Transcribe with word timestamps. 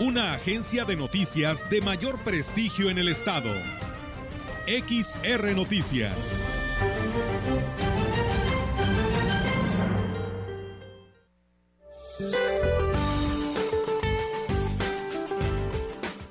Una 0.00 0.34
agencia 0.34 0.84
de 0.84 0.94
noticias 0.94 1.68
de 1.70 1.80
mayor 1.80 2.20
prestigio 2.20 2.88
en 2.88 2.98
el 2.98 3.08
estado. 3.08 3.52
XR 4.68 5.56
Noticias. 5.56 6.12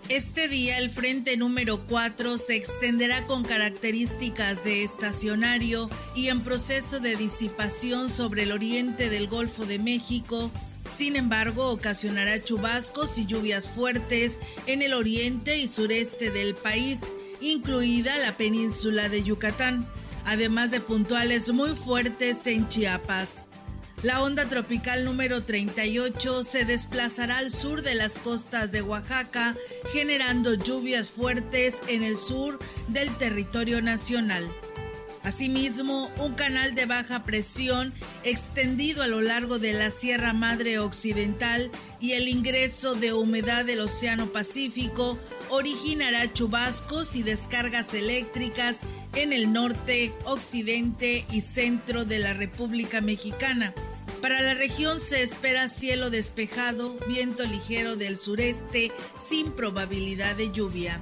Este 0.07 0.48
día 0.48 0.77
el 0.77 0.90
frente 0.90 1.35
número 1.35 1.85
4 1.90 2.38
se 2.38 2.55
extenderá 2.55 3.26
con 3.26 3.43
características 3.43 4.63
de 4.63 4.85
estacionario 4.85 5.90
y 6.15 6.29
en 6.29 6.40
proceso 6.40 7.02
de 7.02 7.18
disipación 7.18 8.09
sobre 8.09 8.43
el 8.43 8.54
oriente 8.54 9.09
del 9.09 9.27
Golfo 9.27 9.65
de 9.65 9.77
México. 9.77 10.52
Sin 10.96 11.16
embargo, 11.16 11.70
ocasionará 11.70 12.44
chubascos 12.44 13.18
y 13.18 13.26
lluvias 13.26 13.70
fuertes 13.70 14.40
en 14.66 14.82
el 14.82 14.93
oriente 14.93 15.57
y 15.57 15.68
sureste 15.68 16.32
del 16.32 16.55
país, 16.55 16.99
incluida 17.41 18.18
la 18.18 18.35
península 18.35 19.10
de 19.10 19.24
Yucatán, 19.24 19.88
además 20.26 20.71
de 20.71 20.80
puntuales 20.80 21.52
muy 21.52 21.76
fuertes 21.76 22.48
en 22.48 22.68
Chiapas. 22.68 23.48
La 24.04 24.21
onda 24.21 24.46
tropical 24.46 25.05
número 25.05 25.43
38 25.43 26.43
se 26.43 26.65
desplazará 26.65 27.40
al 27.40 27.49
sur 27.49 27.82
de 27.82 27.96
las 27.96 28.20
costas 28.20 28.71
de 28.71 28.84
Oaxaca, 28.84 29.55
generando 29.91 30.54
lluvias 30.54 31.10
fuertes 31.10 31.76
en 31.88 32.04
el 32.04 32.15
sur 32.15 32.60
del 32.90 33.10
territorio 33.18 33.82
nacional. 33.82 34.48
Asimismo, 35.28 36.10
un 36.20 36.36
canal 36.36 36.74
de 36.74 36.86
baja 36.86 37.26
presión 37.26 37.94
extendido 38.24 39.04
a 39.04 39.08
lo 39.08 39.20
largo 39.20 39.60
de 39.60 39.74
la 39.74 39.92
Sierra 39.92 40.32
Madre 40.32 40.80
Occidental 40.80 41.70
y 42.00 42.14
el 42.14 42.30
ingreso 42.30 42.96
de 42.96 43.12
humedad 43.12 43.66
del 43.66 43.82
Océano 43.82 44.28
Pacífico 44.28 45.20
originará 45.50 46.32
chubascos 46.32 47.18
y 47.18 47.24
descargas 47.24 47.94
eléctricas 47.94 48.78
en 49.16 49.34
el 49.34 49.52
norte, 49.52 50.14
occidente 50.24 51.26
y 51.30 51.42
centro 51.42 52.05
de 52.05 52.20
la 52.20 52.34
República 52.34 53.02
Mexicana. 53.02 53.74
Para 54.22 54.42
la 54.42 54.54
región 54.54 55.02
se 55.02 55.24
espera 55.24 55.68
cielo 55.68 56.10
despejado, 56.10 56.96
viento 57.05 57.44
ligero 57.44 57.98
del 57.98 58.16
sureste 58.16 58.94
sin 59.18 59.52
probabilidad 59.52 60.38
de 60.38 60.54
lluvia. 60.54 61.02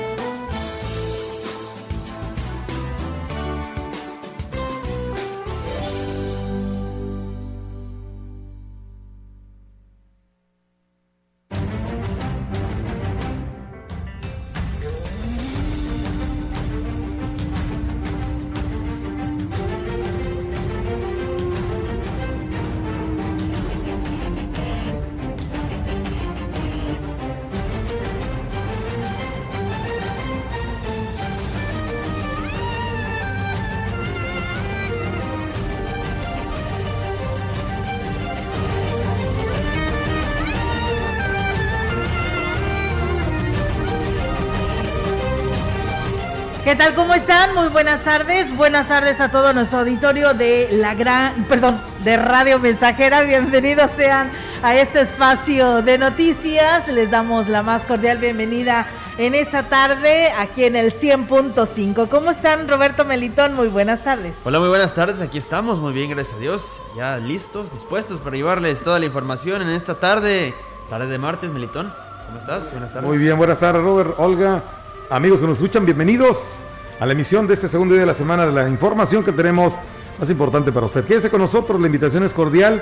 ¿Qué 46.71 46.77
tal? 46.77 46.95
¿Cómo 46.95 47.13
están? 47.13 47.53
Muy 47.53 47.67
buenas 47.67 48.05
tardes. 48.05 48.55
Buenas 48.55 48.87
tardes 48.87 49.19
a 49.19 49.29
todo 49.29 49.51
nuestro 49.51 49.79
auditorio 49.79 50.33
de 50.33 50.69
la 50.71 50.95
gran, 50.95 51.43
perdón, 51.43 51.77
de 52.05 52.15
Radio 52.15 52.59
Mensajera. 52.59 53.23
Bienvenidos 53.23 53.91
sean 53.97 54.31
a 54.63 54.73
este 54.77 55.01
espacio 55.01 55.81
de 55.81 55.97
noticias. 55.97 56.87
Les 56.87 57.11
damos 57.11 57.49
la 57.49 57.61
más 57.61 57.83
cordial 57.83 58.19
bienvenida 58.19 58.87
en 59.17 59.35
esta 59.35 59.63
tarde 59.63 60.31
aquí 60.39 60.63
en 60.63 60.77
el 60.77 60.93
100.5. 60.93 62.07
¿Cómo 62.07 62.31
están, 62.31 62.69
Roberto 62.69 63.03
Melitón? 63.03 63.53
Muy 63.53 63.67
buenas 63.67 64.05
tardes. 64.05 64.33
Hola, 64.45 64.59
muy 64.59 64.69
buenas 64.69 64.93
tardes. 64.93 65.19
Aquí 65.19 65.39
estamos, 65.39 65.79
muy 65.79 65.91
bien, 65.91 66.11
gracias 66.11 66.37
a 66.37 66.39
Dios. 66.39 66.81
Ya 66.95 67.17
listos, 67.17 67.69
dispuestos 67.73 68.21
para 68.21 68.37
llevarles 68.37 68.81
toda 68.81 68.97
la 68.97 69.07
información 69.07 69.61
en 69.61 69.71
esta 69.71 69.95
tarde, 69.95 70.55
tarde 70.89 71.07
de 71.07 71.17
martes, 71.17 71.49
Melitón. 71.49 71.91
¿Cómo 72.27 72.39
estás? 72.39 72.71
Buenas 72.71 72.93
tardes. 72.93 73.09
Muy 73.09 73.17
bien, 73.17 73.37
buenas 73.37 73.59
tardes, 73.59 73.83
Robert, 73.83 74.13
Olga. 74.17 74.63
Amigos 75.11 75.41
que 75.41 75.45
nos 75.45 75.57
escuchan, 75.57 75.85
bienvenidos 75.85 76.59
a 76.97 77.05
la 77.05 77.11
emisión 77.11 77.45
de 77.45 77.53
este 77.53 77.67
segundo 77.67 77.95
día 77.95 78.03
de 78.03 78.07
la 78.07 78.13
semana 78.13 78.45
de 78.45 78.53
la 78.53 78.69
información 78.69 79.25
que 79.25 79.33
tenemos 79.33 79.73
más 80.17 80.29
importante 80.29 80.71
para 80.71 80.85
usted. 80.85 81.03
Quédese 81.03 81.29
con 81.29 81.41
nosotros, 81.41 81.81
la 81.81 81.87
invitación 81.87 82.23
es 82.23 82.33
cordial 82.33 82.81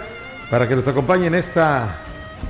para 0.52 0.68
que 0.68 0.76
nos 0.76 0.88
acompañe 0.88 1.26
en 1.26 1.34
esta 1.34 1.98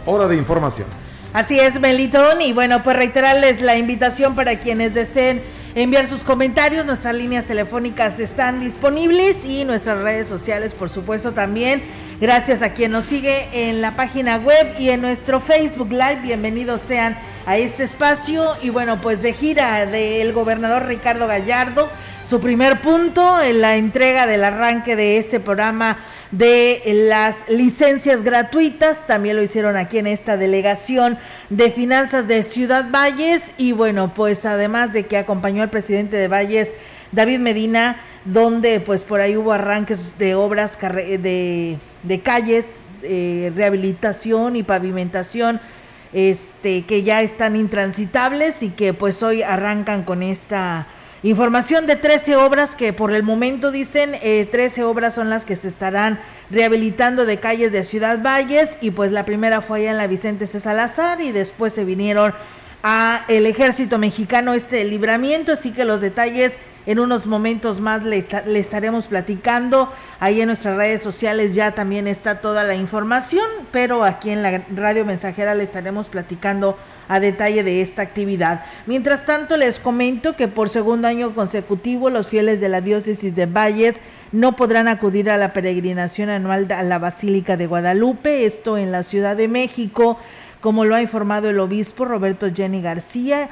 hora 0.05 0.27
de 0.27 0.35
información. 0.35 0.85
Así 1.31 1.61
es, 1.61 1.79
Melitón, 1.79 2.41
y 2.41 2.51
bueno, 2.51 2.83
pues 2.83 2.97
reiterarles 2.97 3.61
la 3.61 3.77
invitación 3.77 4.35
para 4.35 4.59
quienes 4.59 4.93
deseen 4.93 5.41
enviar 5.75 6.07
sus 6.07 6.23
comentarios. 6.23 6.85
Nuestras 6.85 7.15
líneas 7.15 7.45
telefónicas 7.45 8.19
están 8.19 8.59
disponibles 8.59 9.45
y 9.45 9.63
nuestras 9.63 9.99
redes 9.99 10.27
sociales, 10.27 10.73
por 10.73 10.89
supuesto, 10.89 11.31
también. 11.31 11.83
Gracias 12.21 12.61
a 12.61 12.73
quien 12.73 12.91
nos 12.91 13.05
sigue 13.05 13.47
en 13.53 13.79
la 13.79 13.95
página 13.95 14.35
web 14.39 14.73
y 14.77 14.89
en 14.89 14.99
nuestro 14.99 15.39
Facebook 15.39 15.89
Live. 15.89 16.19
Bienvenidos 16.21 16.81
sean 16.81 17.17
a 17.45 17.55
este 17.55 17.83
espacio. 17.83 18.57
Y 18.61 18.71
bueno, 18.71 18.99
pues 18.99 19.21
de 19.21 19.31
gira 19.31 19.85
del 19.85 20.33
gobernador 20.33 20.85
Ricardo 20.85 21.27
Gallardo, 21.27 21.89
su 22.25 22.41
primer 22.41 22.81
punto 22.81 23.41
en 23.41 23.61
la 23.61 23.77
entrega 23.77 24.27
del 24.27 24.43
arranque 24.43 24.97
de 24.97 25.17
este 25.17 25.39
programa 25.39 25.97
de 26.31 26.81
las 27.09 27.47
licencias 27.47 28.21
gratuitas, 28.21 29.07
también 29.07 29.37
lo 29.37 29.41
hicieron 29.41 29.77
aquí 29.77 29.97
en 29.97 30.07
esta 30.07 30.35
delegación 30.35 31.17
de 31.49 31.71
finanzas 31.71 32.27
de 32.27 32.43
Ciudad 32.43 32.91
Valles. 32.91 33.53
Y 33.57 33.71
bueno, 33.71 34.13
pues 34.13 34.45
además 34.45 34.91
de 34.91 35.05
que 35.05 35.15
acompañó 35.15 35.63
al 35.63 35.69
presidente 35.69 36.17
de 36.17 36.27
Valles, 36.27 36.75
David 37.13 37.39
Medina, 37.39 37.95
donde 38.25 38.79
pues 38.79 39.03
por 39.03 39.21
ahí 39.21 39.37
hubo 39.37 39.51
arranques 39.51 40.17
de 40.17 40.35
obras 40.35 40.77
de, 40.79 41.77
de 42.03 42.19
calles, 42.21 42.81
eh, 43.03 43.51
rehabilitación 43.55 44.55
y 44.55 44.63
pavimentación 44.63 45.61
este, 46.11 46.85
que 46.85 47.03
ya 47.03 47.21
están 47.21 47.55
intransitables 47.55 48.63
y 48.63 48.69
que 48.69 48.93
pues 48.93 49.21
hoy 49.23 49.43
arrancan 49.43 50.03
con 50.03 50.23
esta 50.23 50.87
información 51.21 51.85
de 51.85 51.95
13 51.95 52.35
obras 52.37 52.75
que 52.75 52.93
por 52.93 53.13
el 53.13 53.23
momento 53.23 53.71
dicen 53.71 54.15
eh, 54.21 54.47
13 54.49 54.83
obras 54.83 55.13
son 55.13 55.29
las 55.29 55.45
que 55.45 55.55
se 55.55 55.67
estarán 55.67 56.19
rehabilitando 56.49 57.25
de 57.25 57.37
calles 57.37 57.71
de 57.71 57.83
Ciudad 57.83 58.21
Valles 58.23 58.77
y 58.81 58.91
pues 58.91 59.11
la 59.11 59.25
primera 59.25 59.61
fue 59.61 59.81
allá 59.81 59.91
en 59.91 59.97
la 59.97 60.07
Vicente 60.07 60.47
C. 60.47 60.59
Salazar 60.59 61.21
y 61.21 61.31
después 61.31 61.73
se 61.73 61.83
vinieron 61.83 62.33
a 62.81 63.25
el 63.27 63.45
ejército 63.45 63.97
mexicano 63.97 64.53
este 64.53 64.83
libramiento, 64.85 65.51
así 65.51 65.71
que 65.71 65.83
los 65.83 65.99
detalles 65.99 66.53
en 66.85 66.99
unos 66.99 67.27
momentos 67.27 67.79
más 67.79 68.03
le, 68.03 68.25
estaremos 68.55 69.07
platicando. 69.07 69.91
Ahí 70.19 70.41
en 70.41 70.47
nuestras 70.47 70.75
redes 70.75 71.01
sociales 71.01 71.53
ya 71.53 71.71
también 71.71 72.07
está 72.07 72.41
toda 72.41 72.63
la 72.63 72.75
información, 72.75 73.45
pero 73.71 74.03
aquí 74.03 74.31
en 74.31 74.41
la 74.41 74.63
radio 74.75 75.05
mensajera 75.05 75.55
le 75.55 75.63
estaremos 75.63 76.09
platicando 76.09 76.77
a 77.07 77.19
detalle 77.19 77.63
de 77.63 77.81
esta 77.81 78.01
actividad. 78.01 78.63
Mientras 78.85 79.25
tanto, 79.25 79.57
les 79.57 79.79
comento 79.79 80.35
que 80.35 80.47
por 80.47 80.69
segundo 80.69 81.07
año 81.07 81.33
consecutivo 81.33 82.09
los 82.09 82.27
fieles 82.27 82.61
de 82.61 82.69
la 82.69 82.81
diócesis 82.81 83.35
de 83.35 83.45
Valles 83.45 83.95
no 84.31 84.55
podrán 84.55 84.87
acudir 84.87 85.29
a 85.29 85.37
la 85.37 85.53
peregrinación 85.53 86.29
anual 86.29 86.71
a 86.71 86.83
la 86.83 86.99
Basílica 86.99 87.57
de 87.57 87.65
Guadalupe, 87.65 88.45
esto 88.45 88.77
en 88.77 88.91
la 88.91 89.01
Ciudad 89.01 89.35
de 89.35 89.47
México, 89.47 90.19
como 90.61 90.85
lo 90.85 90.93
ha 90.93 91.01
informado 91.01 91.49
el 91.49 91.59
obispo 91.59 92.05
Roberto 92.05 92.47
Jenny 92.53 92.81
García 92.81 93.49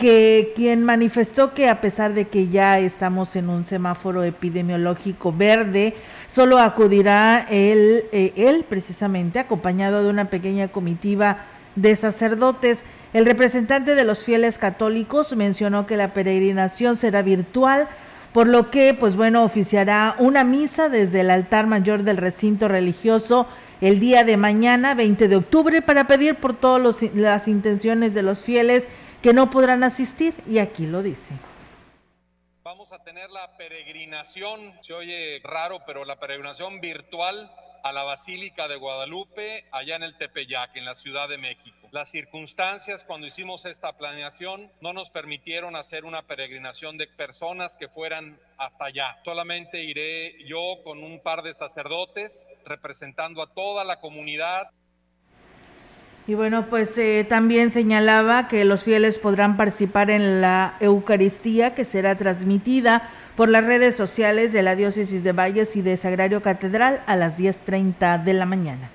que 0.00 0.54
quien 0.56 0.82
manifestó 0.82 1.52
que 1.52 1.68
a 1.68 1.82
pesar 1.82 2.14
de 2.14 2.26
que 2.26 2.48
ya 2.48 2.78
estamos 2.78 3.36
en 3.36 3.50
un 3.50 3.66
semáforo 3.66 4.24
epidemiológico 4.24 5.30
verde, 5.30 5.92
solo 6.26 6.58
acudirá 6.58 7.46
él, 7.50 8.04
eh, 8.10 8.32
él 8.34 8.64
precisamente 8.66 9.38
acompañado 9.38 10.02
de 10.02 10.08
una 10.08 10.30
pequeña 10.30 10.68
comitiva 10.68 11.44
de 11.76 11.94
sacerdotes. 11.96 12.78
El 13.12 13.26
representante 13.26 13.94
de 13.94 14.04
los 14.04 14.24
fieles 14.24 14.56
católicos 14.56 15.36
mencionó 15.36 15.86
que 15.86 15.98
la 15.98 16.14
peregrinación 16.14 16.96
será 16.96 17.20
virtual, 17.20 17.86
por 18.32 18.46
lo 18.46 18.70
que, 18.70 18.94
pues 18.98 19.16
bueno, 19.16 19.44
oficiará 19.44 20.14
una 20.18 20.44
misa 20.44 20.88
desde 20.88 21.20
el 21.20 21.30
altar 21.30 21.66
mayor 21.66 22.04
del 22.04 22.16
recinto 22.16 22.68
religioso 22.68 23.46
el 23.82 24.00
día 24.00 24.24
de 24.24 24.38
mañana, 24.38 24.94
20 24.94 25.28
de 25.28 25.36
octubre, 25.36 25.82
para 25.82 26.06
pedir 26.06 26.36
por 26.36 26.54
todas 26.54 27.02
las 27.14 27.48
intenciones 27.48 28.14
de 28.14 28.22
los 28.22 28.42
fieles 28.42 28.88
que 29.22 29.32
no 29.32 29.50
podrán 29.50 29.82
asistir, 29.84 30.34
y 30.46 30.58
aquí 30.58 30.86
lo 30.86 31.02
dice. 31.02 31.34
Vamos 32.62 32.92
a 32.92 33.02
tener 33.02 33.30
la 33.30 33.56
peregrinación, 33.56 34.72
se 34.82 34.92
oye 34.92 35.40
raro, 35.42 35.80
pero 35.86 36.04
la 36.04 36.20
peregrinación 36.20 36.80
virtual 36.80 37.50
a 37.82 37.92
la 37.92 38.02
Basílica 38.02 38.68
de 38.68 38.76
Guadalupe, 38.76 39.64
allá 39.72 39.96
en 39.96 40.02
el 40.02 40.16
Tepeyac, 40.16 40.76
en 40.76 40.84
la 40.84 40.94
Ciudad 40.94 41.28
de 41.28 41.38
México. 41.38 41.88
Las 41.92 42.10
circunstancias 42.10 43.02
cuando 43.04 43.26
hicimos 43.26 43.64
esta 43.64 43.92
planeación 43.96 44.70
no 44.80 44.92
nos 44.92 45.10
permitieron 45.10 45.74
hacer 45.74 46.04
una 46.04 46.22
peregrinación 46.22 46.98
de 46.98 47.08
personas 47.08 47.74
que 47.76 47.88
fueran 47.88 48.38
hasta 48.58 48.86
allá. 48.86 49.18
Solamente 49.24 49.82
iré 49.82 50.44
yo 50.46 50.82
con 50.84 51.02
un 51.02 51.20
par 51.20 51.42
de 51.42 51.54
sacerdotes 51.54 52.46
representando 52.64 53.42
a 53.42 53.52
toda 53.52 53.84
la 53.84 53.98
comunidad. 54.00 54.70
Y 56.30 56.36
bueno, 56.36 56.66
pues 56.70 56.96
eh, 56.96 57.26
también 57.28 57.72
señalaba 57.72 58.46
que 58.46 58.64
los 58.64 58.84
fieles 58.84 59.18
podrán 59.18 59.56
participar 59.56 60.12
en 60.12 60.40
la 60.40 60.76
Eucaristía 60.78 61.74
que 61.74 61.84
será 61.84 62.16
transmitida 62.16 63.10
por 63.34 63.48
las 63.48 63.64
redes 63.64 63.96
sociales 63.96 64.52
de 64.52 64.62
la 64.62 64.76
Diócesis 64.76 65.24
de 65.24 65.32
Valles 65.32 65.74
y 65.74 65.82
de 65.82 65.96
Sagrario 65.96 66.40
Catedral 66.40 67.02
a 67.08 67.16
las 67.16 67.36
10.30 67.36 68.22
de 68.22 68.34
la 68.34 68.46
mañana 68.46 68.90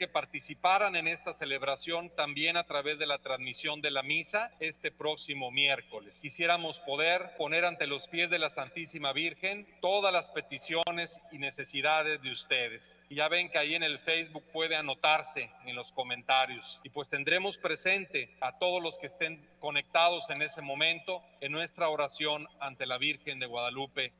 que 0.00 0.08
participaran 0.08 0.96
en 0.96 1.06
esta 1.06 1.34
celebración 1.34 2.08
también 2.16 2.56
a 2.56 2.64
través 2.64 2.98
de 2.98 3.04
la 3.04 3.18
transmisión 3.18 3.82
de 3.82 3.90
la 3.90 4.02
misa 4.02 4.50
este 4.58 4.90
próximo 4.90 5.50
miércoles. 5.50 6.18
Quisiéramos 6.22 6.78
poder 6.86 7.32
poner 7.36 7.66
ante 7.66 7.86
los 7.86 8.08
pies 8.08 8.30
de 8.30 8.38
la 8.38 8.48
Santísima 8.48 9.12
Virgen 9.12 9.66
todas 9.82 10.10
las 10.10 10.30
peticiones 10.30 11.20
y 11.30 11.36
necesidades 11.36 12.22
de 12.22 12.32
ustedes. 12.32 12.94
Ya 13.10 13.28
ven 13.28 13.50
que 13.50 13.58
ahí 13.58 13.74
en 13.74 13.82
el 13.82 13.98
Facebook 13.98 14.42
puede 14.54 14.74
anotarse 14.74 15.50
en 15.66 15.76
los 15.76 15.92
comentarios. 15.92 16.80
Y 16.82 16.88
pues 16.88 17.10
tendremos 17.10 17.58
presente 17.58 18.34
a 18.40 18.58
todos 18.58 18.82
los 18.82 18.96
que 18.96 19.08
estén 19.08 19.46
conectados 19.58 20.24
en 20.30 20.40
ese 20.40 20.62
momento 20.62 21.20
en 21.42 21.52
nuestra 21.52 21.90
oración 21.90 22.48
ante 22.58 22.86
la 22.86 22.96
Virgen 22.96 23.38
de 23.38 23.44
Guadalupe. 23.44 24.14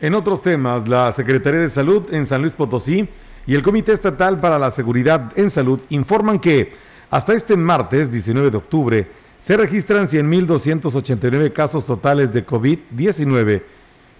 En 0.00 0.14
otros 0.14 0.42
temas, 0.42 0.88
la 0.88 1.12
Secretaría 1.12 1.60
de 1.60 1.70
Salud 1.70 2.12
en 2.12 2.26
San 2.26 2.40
Luis 2.40 2.54
Potosí 2.54 3.08
y 3.48 3.54
el 3.54 3.62
Comité 3.62 3.94
Estatal 3.94 4.38
para 4.40 4.58
la 4.58 4.70
Seguridad 4.70 5.32
en 5.34 5.48
Salud 5.48 5.80
informan 5.88 6.38
que 6.38 6.74
hasta 7.08 7.32
este 7.32 7.56
martes 7.56 8.10
19 8.10 8.50
de 8.50 8.56
octubre 8.58 9.10
se 9.40 9.56
registran 9.56 10.06
100.289 10.06 11.54
casos 11.54 11.86
totales 11.86 12.30
de 12.30 12.46
COVID-19, 12.46 13.62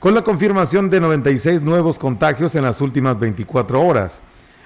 con 0.01 0.15
la 0.15 0.25
confirmación 0.25 0.89
de 0.89 1.01
96 1.01 1.61
nuevos 1.61 1.99
contagios 1.99 2.55
en 2.55 2.63
las 2.63 2.81
últimas 2.81 3.21
24 3.21 3.83
horas. 3.83 4.23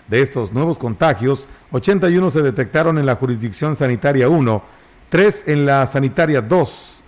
De 0.07 0.23
estos 0.23 0.53
nuevos 0.53 0.79
contagios, 0.79 1.49
81 1.73 2.31
se 2.31 2.43
detectaron 2.43 2.99
en 2.99 3.07
la 3.07 3.17
jurisdicción 3.17 3.75
sanitaria 3.75 4.29
1, 4.29 4.63
3 5.09 5.43
en 5.49 5.67
la 5.67 5.89
sanitaria 5.89 6.41
2 6.41 7.03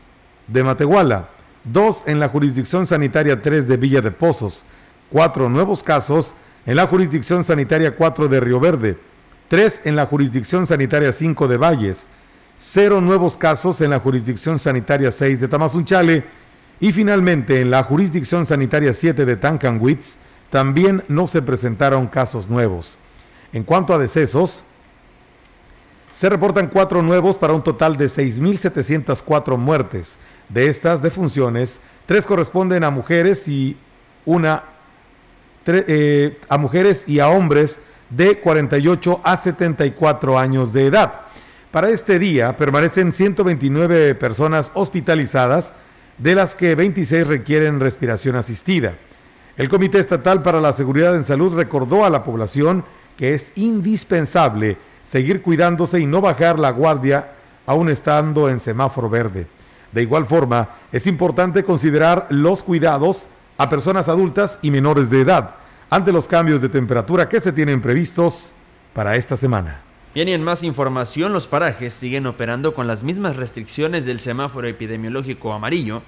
de 0.49 0.65
Matehuala, 0.65 1.29
2 1.63 2.03
en 2.07 2.19
la 2.19 2.31
jurisdicción 2.31 2.89
sanitaria 2.89 3.41
3 3.41 3.69
de 3.69 3.77
Villa 3.77 4.01
de 4.01 4.11
Pozos, 4.11 4.65
4 5.13 5.49
nuevos 5.49 5.85
casos 5.85 6.35
en 6.67 6.77
la 6.77 6.87
jurisdicción 6.87 7.45
sanitaria 7.45 7.97
4 7.97 8.29
de 8.29 8.41
Río 8.41 8.61
Verde, 8.61 8.99
3 9.49 9.83
en 9.85 9.97
la 9.97 10.07
jurisdicción 10.07 10.67
sanitaria 10.67 11.13
5 11.13 11.49
de 11.49 11.57
Valles, 11.57 12.07
0 12.59 13.01
nuevos 13.01 13.37
casos 13.37 13.81
en 13.81 13.91
la 13.91 14.01
jurisdicción 14.01 14.59
sanitaria 14.59 15.13
6 15.13 15.41
de 15.41 15.49
Tamazunchale 15.49 16.25
y 16.81 16.93
finalmente 16.93 17.61
en 17.61 17.71
la 17.71 17.83
jurisdicción 17.83 18.47
sanitaria 18.47 18.95
7 18.95 19.25
de 19.25 19.37
Tancanwitz 19.37 20.17
también 20.51 21.03
no 21.09 21.27
se 21.27 21.43
presentaron 21.43 22.07
casos 22.07 22.49
nuevos. 22.49 22.97
En 23.53 23.65
cuanto 23.65 23.93
a 23.93 23.99
decesos, 23.99 24.63
se 26.13 26.29
reportan 26.29 26.69
4 26.69 27.03
nuevos 27.03 27.37
para 27.37 27.53
un 27.53 27.63
total 27.63 27.97
de 27.97 28.07
6.704 28.07 29.57
muertes. 29.57 30.17
De 30.49 30.69
estas 30.69 31.03
defunciones, 31.03 31.81
3 32.07 32.25
corresponden 32.25 32.85
a 32.85 32.91
mujeres 32.91 33.49
y 33.49 33.77
una 34.25 34.63
eh, 35.67 36.39
a 36.49 36.59
mujeres 36.59 37.05
y 37.07 37.21
a 37.21 37.29
hombres 37.29 37.79
de 38.11 38.39
48 38.39 39.21
a 39.25 39.37
74 39.37 40.39
años 40.39 40.73
de 40.73 40.87
edad. 40.87 41.21
Para 41.71 41.91
este 41.91 42.19
día 42.19 42.57
permanecen 42.57 43.13
129 43.13 44.15
personas 44.15 44.71
hospitalizadas, 44.75 45.73
de 46.19 46.35
las 46.35 46.55
que 46.55 46.75
26 46.75 47.27
requieren 47.27 47.81
respiración 47.81 48.37
asistida. 48.37 48.95
El 49.57 49.69
Comité 49.69 49.99
Estatal 49.99 50.43
para 50.43 50.61
la 50.61 50.73
Seguridad 50.73 51.17
en 51.17 51.25
Salud 51.25 51.55
recordó 51.55 52.05
a 52.05 52.11
la 52.11 52.23
población 52.23 52.85
que 53.17 53.35
es 53.35 53.53
indispensable 53.57 54.77
seguir 55.03 55.43
cuidándose 55.43 56.01
y 56.01 56.07
no 56.07 56.21
bajar 56.21 56.59
la 56.59 56.71
guardia 56.71 57.33
aún 57.67 57.89
estando 57.89 58.49
en 58.49 58.61
semáforo 58.61 59.09
verde. 59.09 59.47
De 59.93 60.03
igual 60.03 60.27
forma, 60.27 60.71
es 60.91 61.07
importante 61.07 61.63
considerar 61.63 62.27
los 62.31 62.63
cuidados 62.63 63.27
a 63.57 63.71
personas 63.71 64.09
adultas 64.09 64.59
y 64.63 64.71
menores 64.71 65.11
de 65.11 65.21
edad 65.21 65.55
ante 65.91 66.13
los 66.13 66.27
cambios 66.27 66.61
de 66.61 66.69
temperatura 66.69 67.29
que 67.29 67.41
se 67.41 67.53
tienen 67.53 67.81
previstos 67.81 68.53
para 68.93 69.17
esta 69.17 69.37
semana. 69.37 69.81
Bien, 70.15 70.29
y 70.29 70.33
en 70.33 70.43
más 70.43 70.63
información, 70.63 71.33
los 71.33 71.47
parajes 71.47 71.93
siguen 71.93 72.27
operando 72.27 72.75
con 72.75 72.87
las 72.87 73.03
mismas 73.03 73.37
restricciones 73.37 74.07
del 74.07 74.21
semáforo 74.21 74.67
epidemiológico 74.67 75.53
amarillo, 75.53 76.03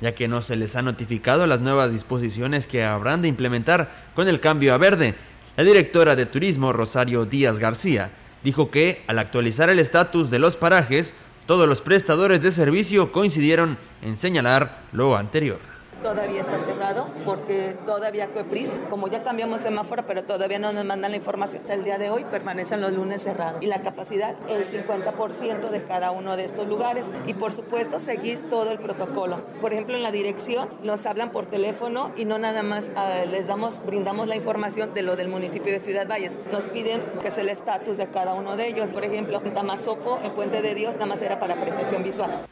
ya 0.00 0.14
que 0.14 0.28
no 0.28 0.40
se 0.40 0.56
les 0.56 0.76
ha 0.76 0.82
notificado 0.82 1.46
las 1.46 1.60
nuevas 1.60 1.92
disposiciones 1.92 2.66
que 2.66 2.84
habrán 2.84 3.22
de 3.22 3.28
implementar 3.28 3.90
con 4.14 4.28
el 4.28 4.40
cambio 4.40 4.72
a 4.72 4.78
verde. 4.78 5.14
La 5.56 5.64
directora 5.64 6.16
de 6.16 6.26
turismo, 6.26 6.72
Rosario 6.72 7.26
Díaz 7.26 7.58
García, 7.58 8.10
dijo 8.42 8.70
que 8.70 9.02
al 9.06 9.18
actualizar 9.18 9.68
el 9.68 9.78
estatus 9.78 10.30
de 10.30 10.38
los 10.38 10.56
parajes, 10.56 11.14
todos 11.46 11.68
los 11.68 11.82
prestadores 11.82 12.40
de 12.42 12.52
servicio 12.52 13.12
coincidieron 13.12 13.76
en 14.00 14.16
señalar 14.16 14.82
lo 14.92 15.16
anterior 15.16 15.69
todavía 16.02 16.40
está 16.40 16.58
cerrado 16.58 17.08
porque 17.24 17.76
todavía 17.86 18.28
COEPRIS, 18.28 18.70
como 18.88 19.08
ya 19.08 19.22
cambiamos 19.22 19.60
semáforo, 19.60 20.04
pero 20.06 20.24
todavía 20.24 20.58
no 20.58 20.72
nos 20.72 20.84
mandan 20.84 21.10
la 21.10 21.16
información. 21.16 21.62
Hasta 21.62 21.74
el 21.74 21.84
día 21.84 21.98
de 21.98 22.10
hoy 22.10 22.24
permanecen 22.24 22.80
los 22.80 22.92
lunes 22.92 23.22
cerrados 23.22 23.62
y 23.62 23.66
la 23.66 23.82
capacidad 23.82 24.34
el 24.48 24.66
50% 24.66 25.70
de 25.70 25.84
cada 25.84 26.10
uno 26.10 26.36
de 26.36 26.44
estos 26.44 26.66
lugares 26.66 27.06
y 27.26 27.34
por 27.34 27.52
supuesto 27.52 28.00
seguir 28.00 28.48
todo 28.48 28.70
el 28.70 28.78
protocolo. 28.78 29.40
Por 29.60 29.72
ejemplo, 29.72 29.96
en 29.96 30.02
la 30.02 30.12
dirección 30.12 30.68
nos 30.82 31.06
hablan 31.06 31.30
por 31.30 31.46
teléfono 31.46 32.12
y 32.16 32.24
no 32.24 32.38
nada 32.38 32.62
más 32.62 32.88
ah, 32.96 33.24
les 33.30 33.46
damos, 33.46 33.84
brindamos 33.84 34.28
la 34.28 34.36
información 34.36 34.94
de 34.94 35.02
lo 35.02 35.16
del 35.16 35.28
municipio 35.28 35.72
de 35.72 35.80
Ciudad 35.80 36.08
Valles. 36.08 36.36
Nos 36.52 36.66
piden 36.66 37.02
que 37.22 37.28
es 37.28 37.38
el 37.38 37.48
estatus 37.48 37.96
de 37.98 38.06
cada 38.08 38.34
uno 38.34 38.56
de 38.56 38.68
ellos. 38.68 38.90
Por 38.90 39.04
ejemplo, 39.04 39.40
en 39.44 39.54
Tamazopo, 39.54 40.18
en 40.22 40.32
Puente 40.32 40.62
de 40.62 40.74
Dios, 40.74 40.94
nada 40.94 41.06
más 41.06 41.22
era 41.22 41.38
para 41.38 41.54
apreciación 41.54 42.02
visual. 42.02 42.46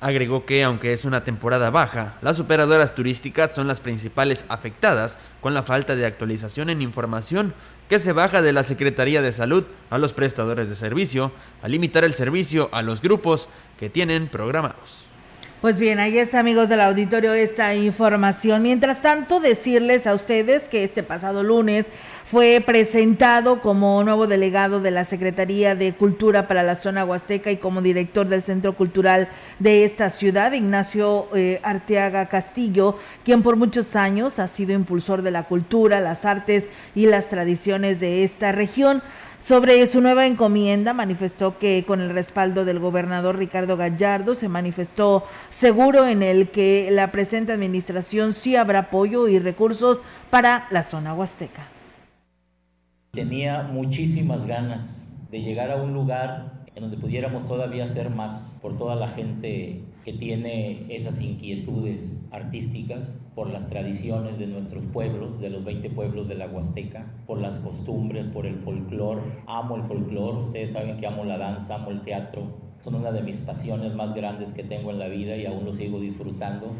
Agregó 0.00 0.44
que, 0.44 0.62
aunque 0.62 0.92
es 0.92 1.06
una 1.06 1.24
temporada 1.24 1.70
baja, 1.70 2.14
las 2.20 2.38
operadoras 2.38 2.94
turísticas 2.94 3.54
son 3.54 3.66
las 3.66 3.80
principales 3.80 4.44
afectadas 4.48 5.16
con 5.40 5.54
la 5.54 5.62
falta 5.62 5.96
de 5.96 6.04
actualización 6.04 6.68
en 6.68 6.82
información 6.82 7.54
que 7.88 7.98
se 7.98 8.12
baja 8.12 8.42
de 8.42 8.52
la 8.52 8.62
Secretaría 8.62 9.22
de 9.22 9.32
Salud 9.32 9.64
a 9.88 9.98
los 9.98 10.12
prestadores 10.12 10.68
de 10.68 10.74
servicio, 10.74 11.32
a 11.62 11.68
limitar 11.68 12.04
el 12.04 12.14
servicio 12.14 12.68
a 12.72 12.82
los 12.82 13.00
grupos 13.00 13.48
que 13.78 13.88
tienen 13.88 14.28
programados. 14.28 15.06
Pues 15.66 15.80
bien, 15.80 15.98
ahí 15.98 16.16
es 16.16 16.32
amigos 16.34 16.68
del 16.68 16.80
auditorio 16.80 17.34
esta 17.34 17.74
información. 17.74 18.62
Mientras 18.62 19.02
tanto, 19.02 19.40
decirles 19.40 20.06
a 20.06 20.14
ustedes 20.14 20.62
que 20.68 20.84
este 20.84 21.02
pasado 21.02 21.42
lunes 21.42 21.86
fue 22.24 22.62
presentado 22.64 23.60
como 23.60 24.04
nuevo 24.04 24.28
delegado 24.28 24.80
de 24.80 24.92
la 24.92 25.04
Secretaría 25.04 25.74
de 25.74 25.92
Cultura 25.92 26.46
para 26.46 26.62
la 26.62 26.76
zona 26.76 27.04
huasteca 27.04 27.50
y 27.50 27.56
como 27.56 27.82
director 27.82 28.28
del 28.28 28.42
Centro 28.42 28.74
Cultural 28.74 29.28
de 29.58 29.84
esta 29.84 30.08
ciudad, 30.10 30.52
Ignacio 30.52 31.26
eh, 31.34 31.58
Arteaga 31.64 32.26
Castillo, 32.26 32.96
quien 33.24 33.42
por 33.42 33.56
muchos 33.56 33.96
años 33.96 34.38
ha 34.38 34.46
sido 34.46 34.72
impulsor 34.72 35.22
de 35.22 35.32
la 35.32 35.48
cultura, 35.48 35.98
las 35.98 36.24
artes 36.24 36.66
y 36.94 37.06
las 37.06 37.28
tradiciones 37.28 37.98
de 37.98 38.22
esta 38.22 38.52
región. 38.52 39.02
Sobre 39.38 39.86
su 39.86 40.00
nueva 40.00 40.26
encomienda, 40.26 40.94
manifestó 40.94 41.58
que 41.58 41.84
con 41.86 42.00
el 42.00 42.10
respaldo 42.10 42.64
del 42.64 42.78
gobernador 42.78 43.36
Ricardo 43.36 43.76
Gallardo 43.76 44.34
se 44.34 44.48
manifestó 44.48 45.24
seguro 45.50 46.06
en 46.06 46.22
el 46.22 46.48
que 46.48 46.88
la 46.90 47.12
presente 47.12 47.52
administración 47.52 48.32
sí 48.32 48.56
habrá 48.56 48.78
apoyo 48.80 49.28
y 49.28 49.38
recursos 49.38 50.00
para 50.30 50.66
la 50.70 50.82
zona 50.82 51.14
huasteca. 51.14 51.68
Tenía 53.12 53.62
muchísimas 53.62 54.46
ganas 54.46 55.06
de 55.30 55.40
llegar 55.40 55.70
a 55.70 55.76
un 55.76 55.92
lugar 55.92 56.65
en 56.76 56.82
donde 56.82 56.98
pudiéramos 56.98 57.46
todavía 57.46 57.86
hacer 57.86 58.10
más 58.10 58.58
por 58.60 58.76
toda 58.76 58.94
la 58.96 59.08
gente 59.08 59.80
que 60.04 60.12
tiene 60.12 60.84
esas 60.94 61.18
inquietudes 61.20 62.20
artísticas 62.30 63.18
por 63.34 63.48
las 63.50 63.66
tradiciones 63.66 64.38
de 64.38 64.46
nuestros 64.46 64.84
pueblos, 64.86 65.40
de 65.40 65.48
los 65.48 65.64
20 65.64 65.88
pueblos 65.90 66.28
de 66.28 66.34
la 66.34 66.46
Huasteca, 66.46 67.06
por 67.26 67.40
las 67.40 67.58
costumbres, 67.60 68.26
por 68.26 68.44
el 68.44 68.56
folclore. 68.56 69.22
Amo 69.46 69.76
el 69.76 69.84
folclore, 69.84 70.38
ustedes 70.38 70.72
saben 70.72 70.98
que 70.98 71.06
amo 71.06 71.24
la 71.24 71.38
danza, 71.38 71.76
amo 71.76 71.90
el 71.90 72.02
teatro. 72.02 72.42
Son 72.84 72.94
una 72.94 73.10
de 73.10 73.22
mis 73.22 73.38
pasiones 73.38 73.94
más 73.94 74.14
grandes 74.14 74.52
que 74.52 74.62
tengo 74.62 74.90
en 74.90 74.98
la 74.98 75.08
vida 75.08 75.34
y 75.34 75.46
aún 75.46 75.64
lo 75.64 75.74
sigo 75.74 75.98
disfrutando 75.98 76.72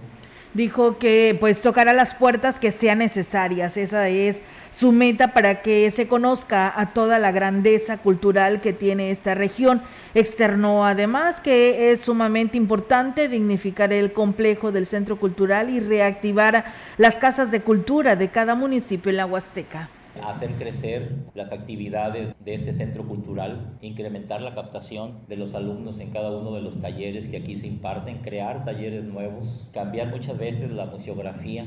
dijo 0.54 0.98
que 0.98 1.36
pues 1.38 1.60
tocará 1.60 1.92
las 1.92 2.14
puertas 2.14 2.58
que 2.58 2.72
sean 2.72 2.98
necesarias. 2.98 3.76
Esa 3.76 4.08
es 4.08 4.40
su 4.70 4.92
meta 4.92 5.32
para 5.32 5.62
que 5.62 5.90
se 5.90 6.08
conozca 6.08 6.72
a 6.78 6.92
toda 6.92 7.18
la 7.18 7.32
grandeza 7.32 7.98
cultural 7.98 8.60
que 8.60 8.72
tiene 8.72 9.10
esta 9.10 9.34
región. 9.34 9.82
Externó 10.14 10.86
además 10.86 11.40
que 11.40 11.92
es 11.92 12.02
sumamente 12.02 12.56
importante 12.56 13.28
dignificar 13.28 13.92
el 13.92 14.12
complejo 14.12 14.72
del 14.72 14.86
centro 14.86 15.18
cultural 15.18 15.70
y 15.70 15.80
reactivar 15.80 16.64
las 16.96 17.14
casas 17.16 17.50
de 17.50 17.62
cultura 17.62 18.16
de 18.16 18.28
cada 18.28 18.54
municipio 18.54 19.10
en 19.10 19.16
la 19.16 19.26
Huasteca 19.26 19.90
hacer 20.24 20.52
crecer 20.52 21.12
las 21.34 21.52
actividades 21.52 22.34
de 22.44 22.54
este 22.54 22.72
centro 22.72 23.06
cultural, 23.06 23.76
incrementar 23.80 24.40
la 24.40 24.54
captación 24.54 25.26
de 25.28 25.36
los 25.36 25.54
alumnos 25.54 25.98
en 25.98 26.10
cada 26.10 26.36
uno 26.36 26.54
de 26.54 26.62
los 26.62 26.80
talleres 26.80 27.28
que 27.28 27.38
aquí 27.38 27.56
se 27.56 27.66
imparten, 27.66 28.22
crear 28.22 28.64
talleres 28.64 29.04
nuevos, 29.04 29.68
cambiar 29.72 30.08
muchas 30.08 30.38
veces 30.38 30.70
la 30.70 30.86
museografía 30.86 31.66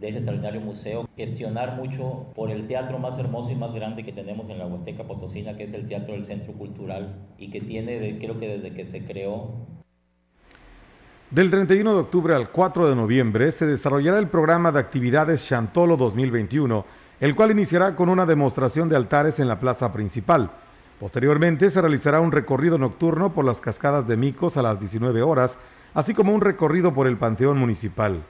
de 0.00 0.08
ese 0.08 0.18
extraordinario 0.18 0.60
museo, 0.60 1.08
gestionar 1.16 1.76
mucho 1.76 2.26
por 2.34 2.50
el 2.50 2.66
teatro 2.66 2.98
más 2.98 3.18
hermoso 3.18 3.50
y 3.50 3.56
más 3.56 3.74
grande 3.74 4.04
que 4.04 4.12
tenemos 4.12 4.48
en 4.48 4.58
la 4.58 4.66
Huasteca 4.66 5.04
Potosina, 5.04 5.56
que 5.56 5.64
es 5.64 5.72
el 5.72 5.86
Teatro 5.86 6.14
del 6.14 6.26
Centro 6.26 6.52
Cultural, 6.52 7.16
y 7.38 7.50
que 7.50 7.60
tiene, 7.60 8.18
creo 8.18 8.38
que 8.38 8.48
desde 8.48 8.74
que 8.74 8.86
se 8.86 9.04
creó, 9.04 9.66
del 11.30 11.50
31 11.50 11.92
de 11.92 12.00
octubre 12.00 12.34
al 12.34 12.50
4 12.50 12.88
de 12.88 12.96
noviembre 12.96 13.52
se 13.52 13.66
desarrollará 13.66 14.18
el 14.18 14.28
programa 14.28 14.72
de 14.72 14.80
actividades 14.80 15.46
Chantolo 15.46 15.98
2021 15.98 16.86
el 17.20 17.34
cual 17.34 17.50
iniciará 17.50 17.96
con 17.96 18.08
una 18.08 18.26
demostración 18.26 18.88
de 18.88 18.96
altares 18.96 19.40
en 19.40 19.48
la 19.48 19.58
plaza 19.58 19.92
principal. 19.92 20.50
Posteriormente 21.00 21.70
se 21.70 21.80
realizará 21.80 22.20
un 22.20 22.32
recorrido 22.32 22.78
nocturno 22.78 23.32
por 23.32 23.44
las 23.44 23.60
cascadas 23.60 24.06
de 24.06 24.16
Micos 24.16 24.56
a 24.56 24.62
las 24.62 24.78
19 24.80 25.22
horas, 25.22 25.58
así 25.94 26.14
como 26.14 26.32
un 26.32 26.40
recorrido 26.40 26.92
por 26.94 27.06
el 27.06 27.16
Panteón 27.16 27.58
Municipal. 27.58 28.22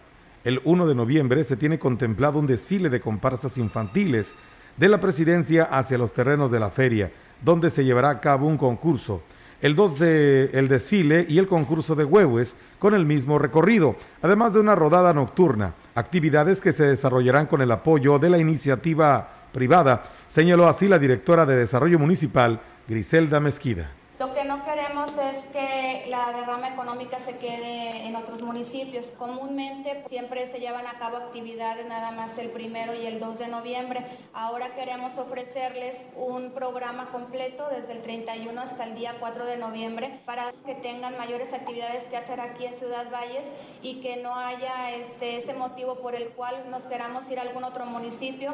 El 0.45 0.61
1 0.65 0.87
de 0.87 0.95
noviembre 0.95 1.45
se 1.45 1.57
tiene 1.57 1.79
contemplado 1.79 2.39
un 2.39 2.47
desfile 2.47 2.91
de 2.91 3.01
comparsas 3.01 3.59
infantiles 3.59 4.35
de 4.77 4.89
la 4.89 5.01
presidencia 5.01 5.65
hacia 5.65 5.99
los 5.99 6.13
terrenos 6.13 6.51
de 6.51 6.61
la 6.61 6.71
feria, 6.71 7.11
donde 7.43 7.71
se 7.71 7.85
llevará 7.85 8.11
a 8.11 8.21
cabo 8.21 8.47
un 8.47 8.57
concurso 8.57 9.23
el 9.61 9.75
2 9.75 9.99
de 9.99 10.51
el 10.53 10.69
desfile 10.69 11.27
y 11.29 11.39
el 11.39 11.49
concurso 11.49 11.97
de 11.97 12.05
huevos 12.05 12.55
con 12.79 12.95
el 12.95 13.05
mismo 13.05 13.39
recorrido, 13.39 13.97
además 14.23 14.53
de 14.53 14.61
una 14.61 14.77
rodada 14.77 15.13
nocturna, 15.13 15.75
actividades 15.95 16.61
que 16.61 16.73
se 16.73 16.85
desarrollarán 16.85 17.47
con 17.47 17.61
el 17.61 17.73
apoyo 17.73 18.19
de 18.19 18.31
la 18.31 18.39
iniciativa 18.39 19.29
privada, 19.53 20.05
señaló 20.29 20.69
así 20.69 20.87
la 20.87 20.99
directora 20.99 21.45
de 21.45 21.57
Desarrollo 21.57 21.99
Municipal, 21.99 22.61
Griselda 22.87 23.41
Mezquida. 23.41 23.91
Lo 24.19 24.35
que 24.35 24.43
no 24.43 24.65
queremos 24.65 25.13
es 25.17 25.45
que 25.53 26.07
la 26.11 26.33
derrama 26.33 26.71
económica 26.71 27.21
se 27.21 27.39
quede 27.39 28.05
en 28.05 28.17
otros 28.17 28.43
municipios. 28.43 29.07
Comúnmente 29.17 30.03
siempre 30.09 30.51
se 30.51 30.59
llevan 30.59 30.89
a 30.89 30.99
cabo 30.99 31.19
actividades 31.19 31.87
nada 31.87 32.11
más 32.11 32.37
el 32.37 32.51
primero 32.51 32.95
y 32.95 33.07
el 33.07 33.21
2 33.21 33.39
de 33.39 33.47
noviembre. 33.47 34.05
Ahora 34.35 34.75
queremos 34.75 35.17
ofrecerles 35.17 35.97
un 36.17 36.51
programa 36.51 37.13
completo 37.13 37.69
desde 37.71 37.93
el 37.93 38.03
31 38.03 38.61
hasta 38.61 38.87
el 38.87 38.97
día 38.97 39.15
4 39.21 39.45
de 39.45 39.57
noviembre 39.57 40.21
para 40.27 40.53
que 40.67 40.75
tengan 40.75 41.17
mayores 41.17 41.53
actividades 41.53 42.03
que 42.11 42.17
hacer 42.17 42.41
aquí 42.41 42.67
en 42.67 42.75
Ciudad 42.75 43.13
Valles 43.13 43.47
y 43.83 44.01
que 44.01 44.17
no 44.17 44.35
haya 44.35 44.91
este, 44.97 45.39
ese 45.39 45.55
motivo 45.55 46.01
por 46.01 46.17
el 46.17 46.31
cual 46.31 46.69
nos 46.73 46.83
queramos 46.83 47.31
ir 47.31 47.39
a 47.39 47.43
algún 47.43 47.63
otro 47.63 47.87
municipio. 47.87 48.53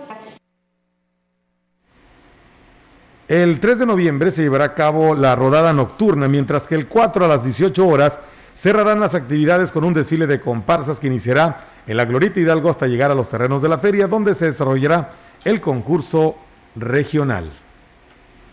El 3.27 3.59
3 3.59 3.79
de 3.79 3.87
noviembre 3.87 4.31
se 4.31 4.43
llevará 4.43 4.65
a 4.67 4.75
cabo 4.75 5.15
la 5.15 5.35
rodada 5.35 5.73
nocturna, 5.73 6.29
mientras 6.29 6.65
que 6.65 6.75
el 6.75 6.89
4 6.89 7.25
a 7.25 7.29
las 7.29 7.43
18 7.43 7.87
horas 7.87 8.21
cerrarán 8.55 9.01
las 9.01 9.15
actividades 9.15 9.73
con 9.73 9.85
un 9.85 9.95
desfile 9.95 10.27
de 10.27 10.41
comparsas 10.41 11.01
que 11.01 11.07
iniciará 11.07 11.69
en 11.87 11.97
la 11.97 12.05
Glorita 12.05 12.39
Hidalgo 12.39 12.69
hasta 12.69 12.87
llegar 12.87 13.11
a 13.11 13.15
los 13.15 13.31
terrenos 13.31 13.63
de 13.63 13.71
la 13.71 13.79
feria, 13.79 14.09
donde 14.09 14.35
se 14.35 14.47
desarrollará 14.47 15.13
el 15.43 15.63
concurso 15.63 16.37
regional. 16.77 17.51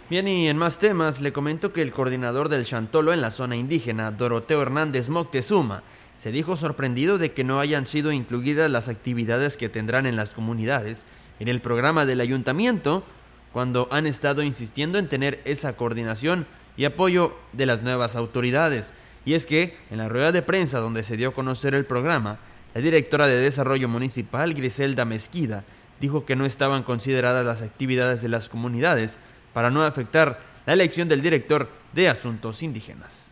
Bien, 0.09 0.27
y 0.29 0.47
en 0.47 0.57
más 0.57 0.79
temas, 0.79 1.19
le 1.19 1.33
comento 1.33 1.73
que 1.73 1.81
el 1.81 1.91
coordinador 1.91 2.47
del 2.47 2.65
Chantolo 2.65 3.11
en 3.11 3.19
la 3.19 3.31
zona 3.31 3.57
indígena, 3.57 4.11
Doroteo 4.11 4.61
Hernández 4.61 5.09
Moctezuma, 5.09 5.83
se 6.17 6.31
dijo 6.31 6.55
sorprendido 6.55 7.17
de 7.17 7.33
que 7.33 7.43
no 7.43 7.59
hayan 7.59 7.87
sido 7.87 8.13
incluidas 8.13 8.71
las 8.71 8.87
actividades 8.87 9.57
que 9.57 9.67
tendrán 9.67 10.05
en 10.05 10.15
las 10.15 10.29
comunidades 10.29 11.03
en 11.41 11.49
el 11.49 11.59
programa 11.59 12.05
del 12.05 12.21
ayuntamiento 12.21 13.03
cuando 13.53 13.87
han 13.91 14.07
estado 14.07 14.43
insistiendo 14.43 14.97
en 14.97 15.09
tener 15.09 15.41
esa 15.45 15.73
coordinación 15.73 16.45
y 16.77 16.85
apoyo 16.85 17.35
de 17.53 17.65
las 17.65 17.81
nuevas 17.81 18.15
autoridades. 18.15 18.93
Y 19.25 19.33
es 19.33 19.45
que, 19.45 19.75
en 19.89 19.97
la 19.97 20.09
rueda 20.09 20.31
de 20.31 20.41
prensa 20.41 20.79
donde 20.79 21.03
se 21.03 21.17
dio 21.17 21.29
a 21.29 21.33
conocer 21.33 21.75
el 21.75 21.85
programa, 21.85 22.39
la 22.73 22.81
directora 22.81 23.27
de 23.27 23.35
Desarrollo 23.35 23.89
Municipal, 23.89 24.53
Griselda 24.53 25.05
Mezquida, 25.05 25.63
dijo 25.99 26.25
que 26.25 26.35
no 26.35 26.45
estaban 26.45 26.83
consideradas 26.83 27.45
las 27.45 27.61
actividades 27.61 28.21
de 28.21 28.29
las 28.29 28.49
comunidades 28.49 29.17
para 29.53 29.69
no 29.69 29.83
afectar 29.83 30.39
la 30.65 30.73
elección 30.73 31.07
del 31.07 31.21
director 31.21 31.69
de 31.93 32.09
Asuntos 32.09 32.63
Indígenas. 32.63 33.30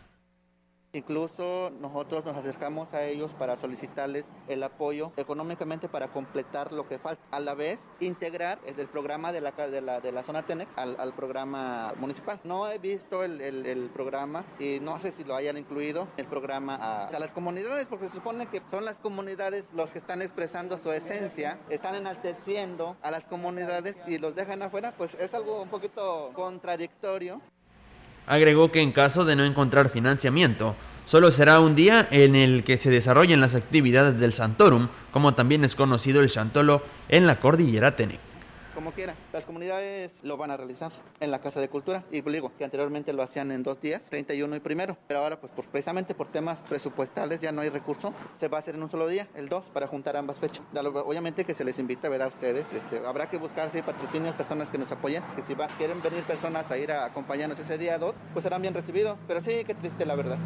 Incluso 0.91 1.72
nosotros 1.79 2.25
nos 2.25 2.36
acercamos 2.36 2.93
a 2.96 3.05
ellos 3.05 3.36
para 3.36 3.58
solicitarles 3.58 4.27
el 4.48 4.63
apoyo 4.63 5.12
económicamente 5.17 5.88
para 5.88 6.08
completar 6.08 6.72
lo 6.72 6.88
que 6.88 6.98
falta. 6.98 7.22
A 7.29 7.39
la 7.39 7.53
vez, 7.53 7.79
integrar 8.00 8.60
el 8.65 8.88
programa 8.88 9.31
de 9.31 9.41
la, 9.41 9.51
de 9.51 9.81
la, 9.81 10.00
de 10.00 10.12
la 10.12 10.24
zona 10.24 10.48
TENEC 10.48 10.67
al, 10.75 11.13
programa 11.13 11.93
municipal. 11.98 12.39
No 12.43 12.69
he 12.69 12.79
visto 12.79 13.24
el, 13.24 13.39
el, 13.41 13.89
programa 13.89 14.46
y 14.58 14.79
no 14.79 14.98
sé 15.00 15.12
si 15.12 15.24
lo 15.24 15.36
hayan 15.36 15.58
incluido 15.58 16.08
el 16.17 16.25
programa 16.25 16.75
a, 16.75 17.08
a, 17.08 17.19
las 17.19 17.34
comunidades, 17.34 17.88
porque 17.88 18.10
se 18.10 18.15
supone 18.15 18.48
que 18.48 18.62
son 18.69 18.86
las 18.86 18.98
comunidades 18.98 19.72
los 19.74 19.91
que 19.91 20.00
están 20.00 20.22
expresando 20.22 20.77
su 20.77 20.91
esencia, 20.91 21.60
están 21.69 21.96
enalteciendo 21.96 22.96
a 23.01 23.12
las 23.12 23.25
comunidades 23.27 23.96
y 24.08 24.17
los 24.17 24.36
dejan 24.36 24.62
afuera, 24.63 24.93
pues 24.98 25.15
es 25.15 25.34
algo 25.34 25.62
un 25.62 25.69
poquito 25.69 26.31
contradictorio. 26.34 27.41
Agregó 28.29 28.71
que 28.71 28.81
en 28.81 28.93
caso 28.93 29.25
de 29.25 29.36
no 29.36 29.43
encontrar 29.43 29.89
financiamiento, 29.89 30.75
solo 31.05 31.31
será 31.31 31.59
un 31.59 31.75
día 31.75 32.07
en 32.12 32.36
el 32.36 32.63
que 32.63 32.77
se 32.77 32.91
desarrollen 32.91 33.41
las 33.41 33.55
actividades 33.55 34.19
del 34.19 34.33
Santorum, 34.33 34.88
como 35.12 35.33
también 35.33 35.65
es 35.65 35.75
conocido 35.75 36.21
el 36.21 36.29
Chantolo 36.29 36.83
en 37.09 37.25
la 37.25 37.39
cordillera 37.39 37.95
Tenec 37.95 38.28
como 38.79 38.93
quiera. 38.93 39.13
Las 39.33 39.43
comunidades 39.43 40.24
lo 40.24 40.38
van 40.38 40.51
a 40.51 40.55
realizar 40.55 40.93
en 41.19 41.31
la 41.31 41.39
Casa 41.39 41.59
de 41.59 41.67
Cultura. 41.67 42.05
Y 42.12 42.21
pues 42.21 42.31
digo 42.31 42.53
que 42.57 42.63
anteriormente 42.63 43.12
lo 43.12 43.21
hacían 43.21 43.51
en 43.51 43.62
dos 43.62 43.81
días, 43.81 44.03
31 44.03 44.55
y 44.55 44.62
primero. 44.62 44.95
Pero 45.05 45.19
ahora, 45.19 45.38
pues, 45.38 45.67
precisamente 45.67 46.15
por 46.15 46.27
temas 46.27 46.62
presupuestales 46.62 47.41
ya 47.41 47.51
no 47.51 47.59
hay 47.59 47.67
recurso. 47.67 48.13
Se 48.39 48.48
va 48.48 48.57
a 48.57 48.59
hacer 48.59 48.75
en 48.75 48.83
un 48.83 48.89
solo 48.89 49.09
día, 49.09 49.27
el 49.36 49.50
2, 49.50 49.65
para 49.74 49.86
juntar 49.86 50.15
ambas 50.15 50.38
fechas. 50.38 50.62
Obviamente 50.74 51.43
que 51.43 51.53
se 51.53 51.65
les 51.65 51.77
invita, 51.77 52.07
¿verdad? 52.07 52.27
A 52.27 52.29
ustedes. 52.29 52.71
Este, 52.71 53.05
habrá 53.05 53.29
que 53.29 53.38
buscar, 53.38 53.69
si 53.69 53.81
patrocinios, 53.81 54.33
personas 54.36 54.69
que 54.69 54.77
nos 54.77 54.89
apoyen. 54.93 55.24
Que 55.36 55.41
si 55.41 55.55
quieren 55.77 56.01
venir 56.01 56.24
personas 56.24 56.71
a 56.71 56.77
ir 56.77 56.93
a 56.93 57.03
acompañarnos 57.03 57.59
ese 57.59 57.77
día 57.77 57.98
2, 57.98 58.15
pues 58.31 58.43
serán 58.43 58.62
bien 58.62 58.74
recibidos. 58.74 59.17
Pero 59.27 59.41
sí, 59.41 59.65
qué 59.65 59.75
triste 59.75 60.05
la 60.05 60.15
verdad. 60.15 60.38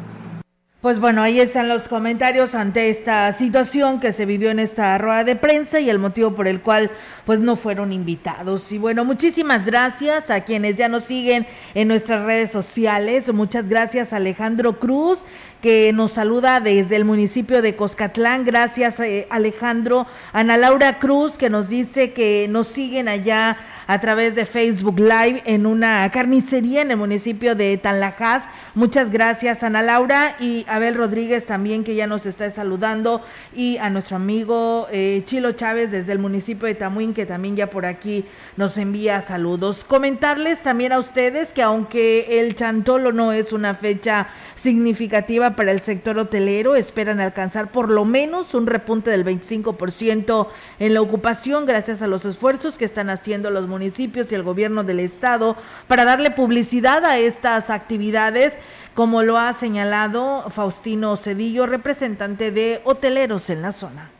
Pues 0.84 1.00
bueno, 1.00 1.22
ahí 1.22 1.40
están 1.40 1.70
los 1.70 1.88
comentarios 1.88 2.54
ante 2.54 2.90
esta 2.90 3.32
situación 3.32 4.00
que 4.00 4.12
se 4.12 4.26
vivió 4.26 4.50
en 4.50 4.58
esta 4.58 4.98
rueda 4.98 5.24
de 5.24 5.34
prensa 5.34 5.80
y 5.80 5.88
el 5.88 5.98
motivo 5.98 6.34
por 6.34 6.46
el 6.46 6.60
cual 6.60 6.90
pues 7.24 7.40
no 7.40 7.56
fueron 7.56 7.90
invitados. 7.90 8.70
Y 8.70 8.76
bueno, 8.76 9.02
muchísimas 9.06 9.64
gracias 9.64 10.28
a 10.28 10.42
quienes 10.42 10.74
ya 10.74 10.88
nos 10.88 11.04
siguen 11.04 11.46
en 11.72 11.88
nuestras 11.88 12.26
redes 12.26 12.50
sociales. 12.50 13.32
Muchas 13.32 13.66
gracias 13.66 14.12
Alejandro 14.12 14.78
Cruz, 14.78 15.24
que 15.62 15.90
nos 15.94 16.12
saluda 16.12 16.60
desde 16.60 16.96
el 16.96 17.06
municipio 17.06 17.62
de 17.62 17.76
Coscatlán. 17.76 18.44
Gracias, 18.44 19.00
eh, 19.00 19.26
Alejandro. 19.30 20.06
Ana 20.34 20.58
Laura 20.58 20.98
Cruz, 20.98 21.38
que 21.38 21.48
nos 21.48 21.70
dice 21.70 22.12
que 22.12 22.46
nos 22.50 22.66
siguen 22.66 23.08
allá 23.08 23.56
a 23.86 24.00
través 24.00 24.34
de 24.34 24.46
Facebook 24.46 24.98
Live 24.98 25.42
en 25.46 25.66
una 25.66 26.10
carnicería 26.10 26.82
en 26.82 26.90
el 26.90 26.96
municipio 26.96 27.54
de 27.54 27.76
Tanlajas. 27.76 28.44
Muchas 28.74 29.10
gracias, 29.10 29.62
Ana 29.62 29.82
Laura. 29.82 30.36
Y 30.40 30.64
Abel 30.68 30.94
Rodríguez 30.94 31.46
también, 31.46 31.84
que 31.84 31.94
ya 31.94 32.06
nos 32.06 32.26
está 32.26 32.50
saludando. 32.50 33.22
Y 33.54 33.76
a 33.78 33.90
nuestro 33.90 34.16
amigo 34.16 34.86
eh, 34.90 35.22
Chilo 35.26 35.52
Chávez 35.52 35.90
desde 35.90 36.12
el 36.12 36.18
municipio 36.18 36.66
de 36.66 36.74
Tamuín, 36.74 37.14
que 37.14 37.26
también 37.26 37.56
ya 37.56 37.68
por 37.68 37.86
aquí 37.86 38.24
nos 38.56 38.78
envía 38.78 39.20
saludos. 39.20 39.84
Comentarles 39.84 40.62
también 40.62 40.92
a 40.92 40.98
ustedes 40.98 41.52
que 41.52 41.62
aunque 41.62 42.40
el 42.40 42.54
Chantolo 42.54 43.12
no 43.12 43.32
es 43.32 43.52
una 43.52 43.74
fecha 43.74 44.28
significativa 44.56 45.56
para 45.56 45.72
el 45.72 45.80
sector 45.80 46.18
hotelero. 46.18 46.74
Esperan 46.74 47.20
alcanzar 47.20 47.70
por 47.70 47.90
lo 47.90 48.06
menos 48.06 48.54
un 48.54 48.66
repunte 48.66 49.10
del 49.10 49.24
25% 49.24 50.48
en 50.78 50.94
la 50.94 51.02
ocupación 51.02 51.66
gracias 51.66 52.00
a 52.00 52.06
los 52.06 52.24
esfuerzos 52.24 52.78
que 52.78 52.86
están 52.86 53.10
haciendo 53.10 53.50
los 53.50 53.66
municipios 53.66 53.73
y 54.30 54.34
el 54.34 54.42
gobierno 54.42 54.84
del 54.84 55.00
estado 55.00 55.56
para 55.88 56.04
darle 56.04 56.30
publicidad 56.30 57.04
a 57.04 57.18
estas 57.18 57.70
actividades, 57.70 58.54
como 58.94 59.22
lo 59.22 59.38
ha 59.38 59.52
señalado 59.52 60.50
Faustino 60.50 61.16
Cedillo, 61.16 61.66
representante 61.66 62.50
de 62.50 62.80
hoteleros 62.84 63.50
en 63.50 63.62
la 63.62 63.72
zona 63.72 64.13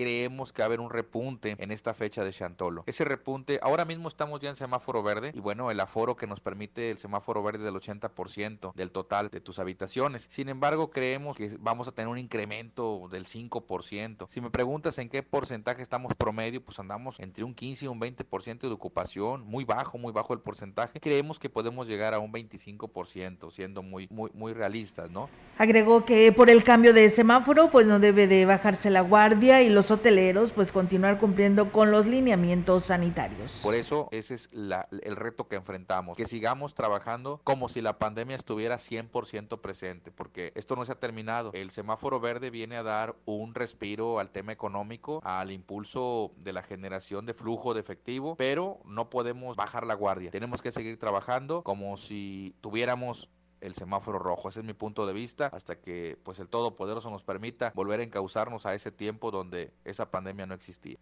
creemos 0.00 0.54
que 0.54 0.62
va 0.62 0.64
a 0.64 0.68
haber 0.68 0.80
un 0.80 0.88
repunte 0.88 1.56
en 1.58 1.70
esta 1.70 1.92
fecha 1.92 2.24
de 2.24 2.32
Chantolo. 2.32 2.84
Ese 2.86 3.04
repunte, 3.04 3.60
ahora 3.62 3.84
mismo 3.84 4.08
estamos 4.08 4.40
ya 4.40 4.48
en 4.48 4.56
semáforo 4.56 5.02
verde 5.02 5.30
y 5.34 5.40
bueno, 5.40 5.70
el 5.70 5.78
aforo 5.78 6.16
que 6.16 6.26
nos 6.26 6.40
permite 6.40 6.90
el 6.90 6.96
semáforo 6.96 7.42
verde 7.42 7.64
del 7.64 7.74
80% 7.74 8.72
del 8.72 8.92
total 8.92 9.28
de 9.28 9.42
tus 9.42 9.58
habitaciones. 9.58 10.26
Sin 10.30 10.48
embargo, 10.48 10.90
creemos 10.90 11.36
que 11.36 11.54
vamos 11.60 11.86
a 11.86 11.92
tener 11.92 12.08
un 12.08 12.16
incremento 12.16 13.08
del 13.12 13.26
5%. 13.26 14.26
Si 14.26 14.40
me 14.40 14.48
preguntas 14.48 14.96
en 14.96 15.10
qué 15.10 15.22
porcentaje 15.22 15.82
estamos 15.82 16.14
promedio, 16.14 16.64
pues 16.64 16.78
andamos 16.78 17.20
entre 17.20 17.44
un 17.44 17.54
15 17.54 17.84
y 17.84 17.88
un 17.88 18.00
20% 18.00 18.60
de 18.60 18.72
ocupación, 18.72 19.42
muy 19.44 19.64
bajo, 19.64 19.98
muy 19.98 20.14
bajo 20.14 20.32
el 20.32 20.40
porcentaje. 20.40 20.98
Creemos 20.98 21.38
que 21.38 21.50
podemos 21.50 21.88
llegar 21.88 22.14
a 22.14 22.20
un 22.20 22.32
25%, 22.32 23.50
siendo 23.50 23.82
muy, 23.82 24.08
muy, 24.10 24.30
muy 24.32 24.54
realistas, 24.54 25.10
¿no? 25.10 25.28
Agregó 25.58 26.06
que 26.06 26.32
por 26.32 26.48
el 26.48 26.64
cambio 26.64 26.94
de 26.94 27.10
semáforo, 27.10 27.70
pues 27.70 27.86
no 27.86 28.00
debe 28.00 28.26
de 28.26 28.46
bajarse 28.46 28.88
la 28.88 29.02
guardia 29.02 29.60
y 29.60 29.68
los 29.68 29.89
hoteleros 29.90 30.52
pues 30.52 30.72
continuar 30.72 31.18
cumpliendo 31.18 31.72
con 31.72 31.90
los 31.90 32.06
lineamientos 32.06 32.84
sanitarios. 32.84 33.60
Por 33.62 33.74
eso 33.74 34.08
ese 34.10 34.34
es 34.34 34.50
el 34.52 35.16
reto 35.16 35.48
que 35.48 35.56
enfrentamos, 35.56 36.16
que 36.16 36.26
sigamos 36.26 36.74
trabajando 36.74 37.40
como 37.44 37.68
si 37.68 37.80
la 37.80 37.98
pandemia 37.98 38.36
estuviera 38.36 38.76
100% 38.76 39.60
presente, 39.60 40.10
porque 40.10 40.52
esto 40.54 40.76
no 40.76 40.84
se 40.84 40.92
ha 40.92 41.00
terminado. 41.00 41.50
El 41.54 41.70
semáforo 41.70 42.20
verde 42.20 42.50
viene 42.50 42.76
a 42.76 42.82
dar 42.82 43.16
un 43.24 43.54
respiro 43.54 44.18
al 44.18 44.30
tema 44.30 44.52
económico, 44.52 45.20
al 45.24 45.50
impulso 45.52 46.32
de 46.36 46.52
la 46.52 46.62
generación 46.62 47.26
de 47.26 47.34
flujo 47.34 47.74
de 47.74 47.80
efectivo, 47.80 48.36
pero 48.36 48.80
no 48.84 49.10
podemos 49.10 49.56
bajar 49.56 49.86
la 49.86 49.94
guardia. 49.94 50.30
Tenemos 50.30 50.62
que 50.62 50.72
seguir 50.72 50.98
trabajando 50.98 51.62
como 51.62 51.96
si 51.96 52.54
tuviéramos 52.60 53.28
el 53.60 53.74
semáforo 53.74 54.18
rojo. 54.18 54.48
Ese 54.48 54.60
es 54.60 54.66
mi 54.66 54.74
punto 54.74 55.06
de 55.06 55.12
vista 55.12 55.50
hasta 55.52 55.76
que 55.76 56.18
pues 56.22 56.38
el 56.40 56.48
Todopoderoso 56.48 57.10
nos 57.10 57.22
permita 57.22 57.72
volver 57.74 58.00
a 58.00 58.02
encauzarnos 58.02 58.66
a 58.66 58.74
ese 58.74 58.90
tiempo 58.90 59.30
donde 59.30 59.72
esa 59.84 60.10
pandemia 60.10 60.46
no 60.46 60.54
existía. 60.54 60.98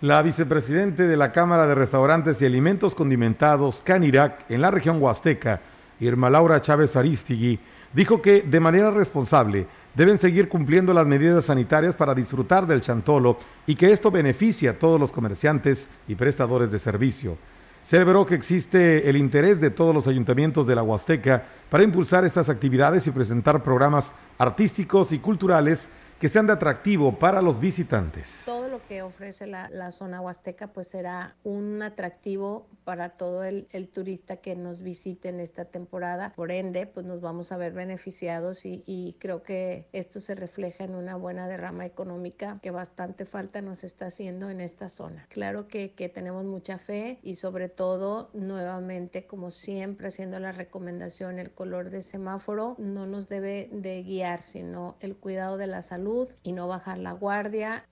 La 0.00 0.20
vicepresidente 0.22 1.06
de 1.06 1.16
la 1.16 1.30
Cámara 1.30 1.66
de 1.68 1.76
Restaurantes 1.76 2.42
y 2.42 2.46
Alimentos 2.46 2.94
Condimentados, 2.94 3.80
Canirac, 3.82 4.50
en 4.50 4.60
la 4.60 4.72
región 4.72 5.00
Huasteca, 5.00 5.60
Irma 6.00 6.28
Laura 6.28 6.60
Chávez 6.60 6.96
Aristigui, 6.96 7.60
dijo 7.92 8.20
que 8.20 8.42
de 8.42 8.58
manera 8.58 8.90
responsable 8.90 9.68
deben 9.94 10.18
seguir 10.18 10.48
cumpliendo 10.48 10.92
las 10.92 11.06
medidas 11.06 11.44
sanitarias 11.44 11.94
para 11.94 12.14
disfrutar 12.14 12.66
del 12.66 12.80
chantolo 12.80 13.38
y 13.66 13.76
que 13.76 13.92
esto 13.92 14.10
beneficia 14.10 14.72
a 14.72 14.78
todos 14.78 14.98
los 14.98 15.12
comerciantes 15.12 15.88
y 16.08 16.16
prestadores 16.16 16.72
de 16.72 16.80
servicio. 16.80 17.38
Celebró 17.82 18.24
que 18.26 18.36
existe 18.36 19.08
el 19.08 19.16
interés 19.16 19.60
de 19.60 19.70
todos 19.70 19.94
los 19.94 20.06
ayuntamientos 20.06 20.66
de 20.66 20.76
la 20.76 20.82
Huasteca 20.82 21.44
para 21.68 21.82
impulsar 21.82 22.24
estas 22.24 22.48
actividades 22.48 23.06
y 23.06 23.10
presentar 23.10 23.62
programas 23.62 24.12
artísticos 24.38 25.12
y 25.12 25.18
culturales 25.18 25.88
que 26.22 26.28
sean 26.28 26.46
de 26.46 26.52
atractivo 26.52 27.18
para 27.18 27.42
los 27.42 27.58
visitantes. 27.58 28.44
Todo 28.46 28.68
lo 28.68 28.80
que 28.86 29.02
ofrece 29.02 29.48
la, 29.48 29.90
zona 29.90 30.20
huasteca 30.20 30.68
pues 30.68 30.86
será 30.86 31.34
un 31.42 31.82
atractivo 31.82 32.68
para 32.84 33.08
todo 33.08 33.42
el, 33.42 33.66
turista 33.92 34.36
que 34.36 34.54
nos 34.54 34.82
visite 34.82 35.30
en 35.30 35.40
esta 35.40 35.64
temporada. 35.64 36.32
Por 36.36 36.52
ende, 36.52 36.86
pues 36.86 37.04
nos 37.06 37.20
vamos 37.20 37.50
a 37.50 37.56
ver 37.56 37.72
beneficiados 37.72 38.64
y, 38.64 39.16
creo 39.18 39.42
que 39.42 39.88
esto 39.92 40.20
se 40.20 40.36
refleja 40.36 40.84
en 40.84 40.94
una 40.94 41.16
buena 41.16 41.48
derrama 41.48 41.86
económica 41.86 42.60
que 42.62 42.70
bastante 42.70 43.24
falta 43.24 43.60
nos 43.60 43.82
está 43.82 44.06
haciendo 44.06 44.48
en 44.48 44.60
esta 44.60 44.90
zona. 44.90 45.26
Claro 45.28 45.66
que, 45.66 45.92
que 45.92 46.08
tenemos 46.08 46.44
mucha 46.44 46.78
fe 46.78 47.18
y 47.24 47.34
sobre 47.34 47.68
todo, 47.68 48.30
nuevamente, 48.32 49.26
como 49.26 49.50
siempre, 49.50 50.06
haciendo 50.06 50.38
la 50.38 50.52
recomendación, 50.52 51.40
el 51.40 51.50
color 51.50 51.90
de 51.90 52.02
semáforo 52.02 52.76
no 52.78 53.06
nos 53.06 53.28
debe 53.28 53.68
de 53.72 54.04
guiar, 54.04 54.42
sino 54.42 54.94
el 55.00 55.16
cuidado 55.16 55.56
de 55.56 55.66
la 55.66 55.82
salud 55.82 56.11
y 56.42 56.52
no 56.52 56.68
bajar 56.68 56.98
la 56.98 57.12
guardia. 57.12 57.84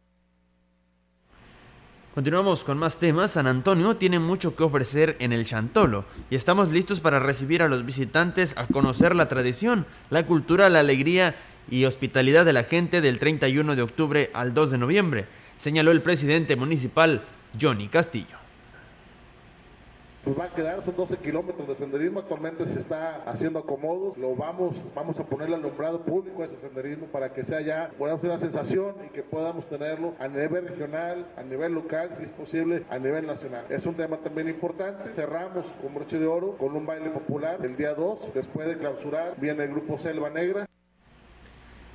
Continuamos 2.14 2.64
con 2.64 2.76
más 2.76 2.99
temas. 2.99 3.30
San 3.32 3.47
Antonio 3.47 3.97
tiene 3.97 4.18
mucho 4.18 4.56
que 4.56 4.64
ofrecer 4.64 5.16
en 5.21 5.32
el 5.32 5.47
Chantolo 5.47 6.04
y 6.28 6.34
estamos 6.34 6.73
listos 6.73 7.00
para 7.00 7.21
recibir 7.21 7.62
a 7.62 7.68
los 7.68 7.86
visitantes 7.86 8.56
a 8.58 8.66
conocer 8.66 9.14
la 9.14 9.28
tradición, 9.28 9.86
la 10.10 10.26
cultura, 10.26 10.68
la 10.68 10.80
alegría 10.80 11.36
y 11.71 11.84
hospitalidad 11.84 12.45
de 12.45 12.52
la 12.52 12.64
gente 12.64 13.00
del 13.00 13.21
31 13.21 13.76
de 13.76 13.82
octubre 13.82 14.30
al 14.34 14.54
2 14.54 14.73
de 14.73 14.78
noviembre, 14.78 15.26
señaló 15.56 15.92
el 15.92 16.02
presidente 16.02 16.56
municipal 16.56 17.23
Johnny 17.60 17.86
Castillo 17.86 18.39
pues 20.25 20.39
va 20.39 20.45
a 20.45 20.49
quedar, 20.50 20.83
son 20.85 20.95
12 20.97 21.17
kilómetros 21.17 21.67
de 21.67 21.76
senderismo, 21.76 22.21
actualmente 22.21 22.67
se 22.67 22.80
está 22.80 23.23
haciendo 23.25 23.59
acomodos, 23.59 24.19
lo 24.19 24.35
vamos, 24.37 24.76
vamos 24.95 25.19
a 25.19 25.25
ponerle 25.25 25.56
alumbrado 25.56 26.02
público 26.02 26.43
a 26.43 26.47
ese 26.47 26.56
senderismo 26.61 27.06
para 27.06 27.33
que 27.33 27.43
sea 27.43 27.63
ya, 27.63 27.91
podamos 27.99 28.23
una 28.23 28.39
sensación 28.39 28.95
y 29.06 29.15
que 29.15 29.23
podamos 29.23 29.67
tenerlo 29.69 30.15
a 30.21 30.28
nivel 30.28 30.69
regional, 30.69 31.26
a 31.39 31.43
nivel 31.43 31.73
local, 31.73 32.11
si 32.19 32.25
es 32.25 32.30
posible, 32.30 32.85
a 32.91 32.99
nivel 32.99 33.26
nacional. 33.26 33.65
Es 33.71 33.87
un 33.87 33.95
tema 33.95 34.19
también 34.19 34.49
importante, 34.49 35.11
cerramos 35.15 35.65
con 35.80 35.95
broche 35.95 36.19
de 36.19 36.26
oro, 36.26 36.56
con 36.59 36.76
un 36.76 36.85
baile 36.85 37.09
popular 37.09 37.59
el 37.63 37.76
día 37.76 37.95
2, 37.95 38.35
después 38.35 38.69
de 38.69 38.76
clausurar, 38.76 39.35
viene 39.39 39.65
el 39.65 39.71
grupo 39.71 39.99
Selva 39.99 40.28
Negra. 40.28 40.67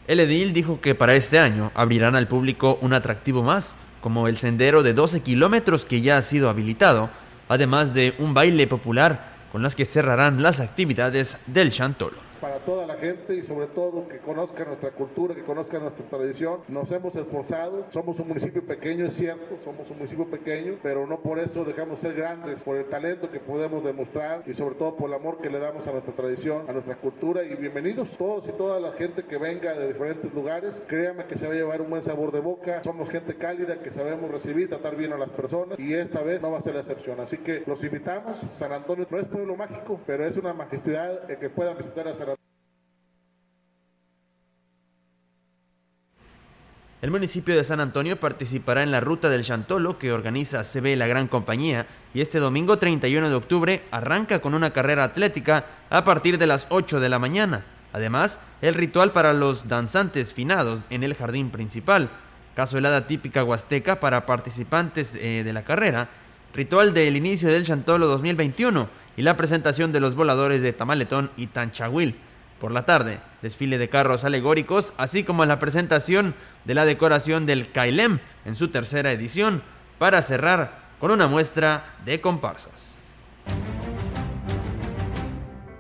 El 0.07 0.19
edil 0.19 0.53
dijo 0.53 0.81
que 0.81 0.95
para 0.95 1.15
este 1.15 1.37
año 1.37 1.71
abrirán 1.75 2.15
al 2.15 2.27
público 2.27 2.79
un 2.81 2.93
atractivo 2.93 3.43
más, 3.43 3.75
como 4.01 4.27
el 4.27 4.37
sendero 4.37 4.81
de 4.81 4.93
12 4.93 5.21
kilómetros 5.21 5.85
que 5.85 6.01
ya 6.01 6.17
ha 6.17 6.21
sido 6.21 6.49
habilitado, 6.49 7.09
además 7.49 7.93
de 7.93 8.15
un 8.19 8.33
baile 8.33 8.67
popular 8.67 9.35
con 9.51 9.63
las 9.63 9.75
que 9.75 9.85
cerrarán 9.85 10.41
las 10.41 10.59
actividades 10.59 11.37
del 11.47 11.71
Chantolo 11.71 12.24
para 12.45 12.59
toda 12.59 12.85
la 12.85 12.93
gente 12.97 13.35
y 13.35 13.41
sobre 13.41 13.65
todo 13.65 14.07
que 14.07 14.19
conozca 14.19 14.63
nuestra 14.65 14.91
cultura, 14.91 15.33
que 15.33 15.41
conozca 15.41 15.79
nuestra 15.79 16.05
tradición. 16.05 16.59
Nos 16.67 16.91
hemos 16.91 17.15
esforzado, 17.15 17.87
somos 17.89 18.19
un 18.19 18.27
municipio 18.27 18.63
pequeño, 18.63 19.07
es 19.07 19.15
cierto, 19.15 19.57
somos 19.63 19.89
un 19.89 19.97
municipio 19.97 20.29
pequeño, 20.29 20.75
pero 20.83 21.07
no 21.07 21.21
por 21.21 21.39
eso 21.39 21.65
dejamos 21.65 21.97
ser 22.01 22.13
grandes, 22.13 22.61
por 22.61 22.77
el 22.77 22.85
talento 22.85 23.31
que 23.31 23.39
podemos 23.39 23.83
demostrar 23.83 24.43
y 24.45 24.53
sobre 24.53 24.75
todo 24.75 24.95
por 24.95 25.09
el 25.09 25.15
amor 25.15 25.41
que 25.41 25.49
le 25.49 25.57
damos 25.57 25.87
a 25.87 25.91
nuestra 25.91 26.13
tradición, 26.13 26.69
a 26.69 26.73
nuestra 26.73 26.95
cultura 26.97 27.43
y 27.43 27.55
bienvenidos 27.55 28.15
todos 28.15 28.47
y 28.47 28.51
toda 28.51 28.79
la 28.79 28.91
gente 28.91 29.23
que 29.23 29.39
venga 29.39 29.73
de 29.73 29.87
diferentes 29.87 30.31
lugares. 30.31 30.83
Créame 30.85 31.25
que 31.25 31.39
se 31.39 31.47
va 31.47 31.53
a 31.53 31.55
llevar 31.55 31.81
un 31.81 31.89
buen 31.89 32.03
sabor 32.03 32.31
de 32.31 32.41
boca, 32.41 32.83
somos 32.83 33.09
gente 33.09 33.33
cálida 33.37 33.79
que 33.79 33.89
sabemos 33.89 34.29
recibir, 34.29 34.69
tratar 34.69 34.95
bien 34.95 35.13
a 35.13 35.17
las 35.17 35.31
personas 35.31 35.79
y 35.79 35.95
esta 35.95 36.21
vez 36.21 36.43
no 36.43 36.51
va 36.51 36.59
a 36.59 36.61
ser 36.61 36.75
la 36.75 36.81
excepción. 36.81 37.19
Así 37.19 37.39
que 37.39 37.63
los 37.65 37.83
invitamos, 37.83 38.37
San 38.59 38.71
Antonio 38.71 39.07
no 39.09 39.17
es 39.17 39.25
pueblo 39.25 39.55
mágico, 39.55 39.99
pero 40.05 40.27
es 40.27 40.37
una 40.37 40.53
majestad 40.53 41.21
que 41.39 41.49
puedan 41.49 41.75
visitar 41.79 42.07
a 42.07 42.13
San 42.13 42.19
Antonio 42.21 42.34
El 47.05 47.11
municipio 47.11 47.55
de 47.55 47.63
San 47.63 47.81
Antonio 47.81 48.19
participará 48.19 48.81
en 48.81 48.89
la 48.89 48.99
ruta 48.99 49.29
del 49.29 49.43
Chantolo 49.43 49.99
que 49.99 50.11
organiza 50.11 50.63
CB 50.63 50.97
La 50.97 51.05
Gran 51.05 51.27
Compañía 51.27 51.85
y 52.15 52.21
este 52.21 52.39
domingo 52.39 52.79
31 52.79 53.29
de 53.29 53.35
octubre 53.35 53.83
arranca 53.91 54.39
con 54.39 54.55
una 54.55 54.73
carrera 54.73 55.03
atlética 55.03 55.67
a 55.91 56.03
partir 56.03 56.39
de 56.39 56.47
las 56.47 56.65
8 56.69 56.99
de 56.99 57.09
la 57.09 57.19
mañana. 57.19 57.63
Además, 57.93 58.39
el 58.63 58.73
ritual 58.73 59.11
para 59.11 59.33
los 59.33 59.67
danzantes 59.67 60.33
finados 60.33 60.87
en 60.89 61.03
el 61.03 61.13
jardín 61.13 61.51
principal, 61.51 62.09
cazuelada 62.55 63.05
típica 63.05 63.43
huasteca 63.43 63.99
para 63.99 64.25
participantes 64.25 65.13
eh, 65.13 65.43
de 65.45 65.53
la 65.53 65.63
carrera, 65.63 66.09
ritual 66.55 66.95
del 66.95 67.17
inicio 67.17 67.49
del 67.49 67.67
Chantolo 67.67 68.07
2021 68.07 68.89
y 69.15 69.21
la 69.21 69.37
presentación 69.37 69.91
de 69.91 69.99
los 69.99 70.15
voladores 70.15 70.63
de 70.63 70.73
Tamaletón 70.73 71.29
y 71.37 71.45
Tanchahuil. 71.45 72.15
Por 72.59 72.71
la 72.71 72.85
tarde, 72.85 73.19
desfile 73.41 73.77
de 73.77 73.89
carros 73.89 74.23
alegóricos, 74.23 74.93
así 74.97 75.23
como 75.23 75.45
la 75.45 75.59
presentación 75.59 76.33
de 76.63 76.73
la 76.73 76.85
decoración 76.85 77.45
del 77.45 77.71
Kailem 77.71 78.19
en 78.45 78.55
su 78.55 78.69
tercera 78.69 79.11
edición, 79.11 79.61
para 79.99 80.21
cerrar 80.21 80.79
con 80.99 81.11
una 81.11 81.27
muestra 81.27 81.83
de 82.05 82.21
comparsas. 82.21 82.94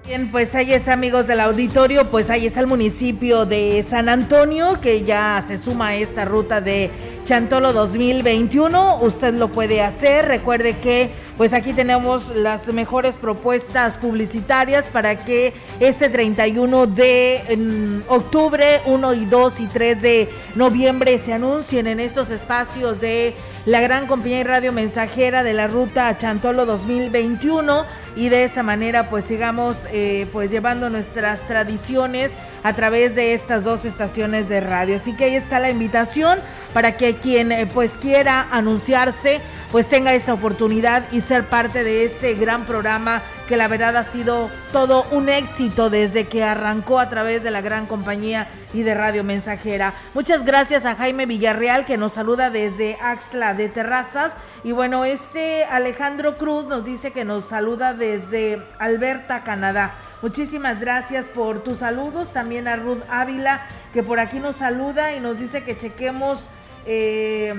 Bien, 0.07 0.29
pues 0.29 0.53
ahí 0.53 0.71
está, 0.71 0.93
amigos 0.93 1.25
del 1.25 1.39
auditorio, 1.39 2.11
pues 2.11 2.29
ahí 2.29 2.45
está 2.45 2.59
el 2.59 2.67
municipio 2.67 3.47
de 3.47 3.83
San 3.89 4.07
Antonio, 4.07 4.79
que 4.79 5.01
ya 5.01 5.43
se 5.47 5.57
suma 5.57 5.87
a 5.87 5.95
esta 5.95 6.25
ruta 6.25 6.61
de 6.61 6.91
Chantolo 7.23 7.73
2021. 7.73 8.99
Usted 9.01 9.33
lo 9.33 9.51
puede 9.51 9.81
hacer. 9.81 10.27
Recuerde 10.27 10.77
que 10.77 11.09
pues 11.37 11.53
aquí 11.53 11.73
tenemos 11.73 12.29
las 12.35 12.71
mejores 12.71 13.15
propuestas 13.15 13.97
publicitarias 13.97 14.89
para 14.89 15.25
que 15.25 15.53
este 15.79 16.09
31 16.09 16.85
de 16.85 18.03
octubre, 18.07 18.81
1 18.85 19.13
y 19.15 19.25
2 19.25 19.59
y 19.59 19.65
3 19.65 20.01
de 20.03 20.29
noviembre 20.53 21.19
se 21.25 21.33
anuncien 21.33 21.87
en 21.87 21.99
estos 21.99 22.29
espacios 22.29 23.01
de 23.01 23.33
la 23.65 23.81
gran 23.81 24.05
compañía 24.05 24.41
y 24.41 24.43
radio 24.43 24.71
mensajera 24.71 25.41
de 25.41 25.55
la 25.55 25.65
ruta 25.65 26.15
Chantolo 26.15 26.67
2021 26.67 28.04
y 28.15 28.29
de 28.29 28.45
esa 28.45 28.63
manera 28.63 29.09
pues 29.09 29.25
sigamos 29.25 29.87
eh, 29.91 30.27
pues 30.31 30.51
llevando 30.51 30.89
nuestras 30.89 31.45
tradiciones 31.47 32.31
a 32.63 32.73
través 32.73 33.15
de 33.15 33.33
estas 33.33 33.63
dos 33.63 33.85
estaciones 33.85 34.49
de 34.49 34.59
radio. 34.59 34.95
Así 34.95 35.13
que 35.15 35.25
ahí 35.25 35.35
está 35.35 35.59
la 35.59 35.69
invitación 35.69 36.39
para 36.73 36.97
que 36.97 37.17
quien 37.17 37.51
eh, 37.51 37.67
pues 37.71 37.97
quiera 37.97 38.47
anunciarse 38.51 39.41
pues 39.71 39.87
tenga 39.87 40.13
esta 40.13 40.33
oportunidad 40.33 41.03
y 41.11 41.21
ser 41.21 41.45
parte 41.45 41.83
de 41.83 42.05
este 42.05 42.35
gran 42.35 42.65
programa 42.65 43.21
que 43.47 43.57
la 43.57 43.67
verdad 43.67 43.95
ha 43.97 44.03
sido 44.03 44.49
todo 44.71 45.05
un 45.11 45.29
éxito 45.29 45.89
desde 45.89 46.27
que 46.27 46.43
arrancó 46.43 46.99
a 46.99 47.09
través 47.09 47.43
de 47.43 47.51
la 47.51 47.61
gran 47.61 47.85
compañía 47.85 48.47
y 48.73 48.83
de 48.83 48.93
Radio 48.93 49.23
Mensajera. 49.23 49.93
Muchas 50.13 50.45
gracias 50.45 50.85
a 50.85 50.95
Jaime 50.95 51.25
Villarreal 51.25 51.85
que 51.85 51.97
nos 51.97 52.13
saluda 52.13 52.49
desde 52.49 52.97
Axla 53.01 53.53
de 53.53 53.69
Terrazas. 53.69 54.33
Y 54.63 54.71
bueno, 54.71 55.05
este 55.05 55.65
Alejandro 55.65 56.37
Cruz 56.37 56.65
nos 56.65 56.83
dice 56.83 57.11
que 57.11 57.25
nos 57.25 57.45
saluda 57.45 57.93
desde 57.93 58.61
Alberta, 58.79 59.43
Canadá. 59.43 59.93
Muchísimas 60.21 60.79
gracias 60.79 61.25
por 61.27 61.63
tus 61.63 61.79
saludos. 61.79 62.33
También 62.33 62.67
a 62.67 62.75
Ruth 62.75 63.03
Ávila 63.09 63.67
que 63.93 64.01
por 64.01 64.19
aquí 64.19 64.39
nos 64.39 64.55
saluda 64.55 65.15
y 65.15 65.19
nos 65.19 65.39
dice 65.39 65.63
que 65.63 65.77
chequemos. 65.77 66.47
Eh, 66.87 67.53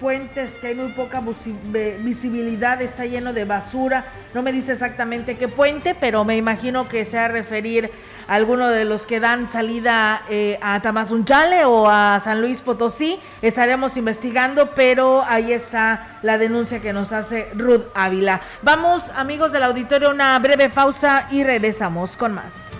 puentes 0.00 0.52
que 0.54 0.68
hay 0.68 0.74
muy 0.74 0.92
poca 0.92 1.22
visibilidad, 2.00 2.80
está 2.80 3.04
lleno 3.04 3.32
de 3.32 3.44
basura. 3.44 4.06
No 4.32 4.42
me 4.42 4.50
dice 4.50 4.72
exactamente 4.72 5.36
qué 5.36 5.46
puente, 5.46 5.94
pero 5.94 6.24
me 6.24 6.36
imagino 6.36 6.88
que 6.88 7.04
se 7.04 7.18
va 7.18 7.26
a 7.26 7.28
referir 7.28 7.90
a 8.26 8.34
alguno 8.34 8.68
de 8.68 8.86
los 8.86 9.02
que 9.02 9.20
dan 9.20 9.50
salida 9.50 10.22
eh, 10.30 10.58
a 10.62 10.80
Tamazunchale 10.80 11.64
o 11.66 11.88
a 11.88 12.18
San 12.20 12.40
Luis 12.40 12.60
Potosí. 12.60 13.20
Estaremos 13.42 13.96
investigando, 13.96 14.70
pero 14.74 15.22
ahí 15.22 15.52
está 15.52 16.18
la 16.22 16.38
denuncia 16.38 16.80
que 16.80 16.92
nos 16.92 17.12
hace 17.12 17.50
Ruth 17.54 17.84
Ávila. 17.94 18.40
Vamos, 18.62 19.10
amigos 19.14 19.52
del 19.52 19.64
auditorio, 19.64 20.10
una 20.10 20.38
breve 20.38 20.70
pausa 20.70 21.28
y 21.30 21.44
regresamos 21.44 22.16
con 22.16 22.32
más. 22.32 22.79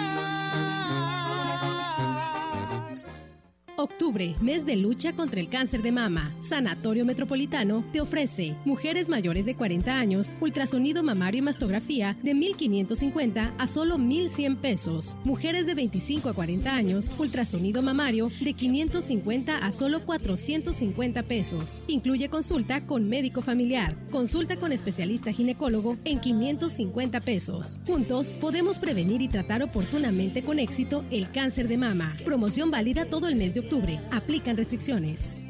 Octubre, 3.77 4.35
mes 4.41 4.65
de 4.65 4.75
lucha 4.75 5.13
contra 5.13 5.39
el 5.39 5.47
cáncer 5.47 5.81
de 5.81 5.93
mama. 5.93 6.31
Sanatorio 6.41 7.05
Metropolitano 7.05 7.85
te 7.93 8.01
ofrece 8.01 8.55
mujeres 8.65 9.07
mayores 9.07 9.45
de 9.45 9.55
40 9.55 9.97
años, 9.97 10.33
ultrasonido 10.41 11.03
mamario 11.03 11.39
y 11.39 11.41
mastografía 11.41 12.17
de 12.21 12.33
1.550 12.33 13.53
a 13.57 13.67
solo 13.67 13.97
1.100 13.97 14.57
pesos. 14.57 15.17
Mujeres 15.23 15.65
de 15.65 15.73
25 15.73 16.29
a 16.29 16.33
40 16.33 16.73
años, 16.73 17.11
ultrasonido 17.17 17.81
mamario 17.81 18.29
de 18.41 18.53
550 18.53 19.57
a 19.57 19.71
solo 19.71 20.05
450 20.05 21.23
pesos. 21.23 21.85
Incluye 21.87 22.29
consulta 22.29 22.81
con 22.81 23.07
médico 23.07 23.41
familiar, 23.41 23.95
consulta 24.11 24.57
con 24.57 24.73
especialista 24.73 25.31
ginecólogo 25.31 25.97
en 26.03 26.19
550 26.19 27.21
pesos. 27.21 27.79
Juntos 27.87 28.37
podemos 28.39 28.79
prevenir 28.79 29.21
y 29.21 29.29
tratar 29.29 29.63
oportunamente 29.63 30.43
con 30.43 30.59
éxito 30.59 31.05
el 31.09 31.31
cáncer 31.31 31.69
de 31.69 31.77
mama. 31.77 32.17
Promoción 32.25 32.69
válida 32.69 33.05
todo 33.05 33.29
el 33.29 33.37
mes 33.37 33.53
de 33.53 33.60
octubre 33.61 33.99
Aplican 34.11 34.57
restricciones. 34.57 35.43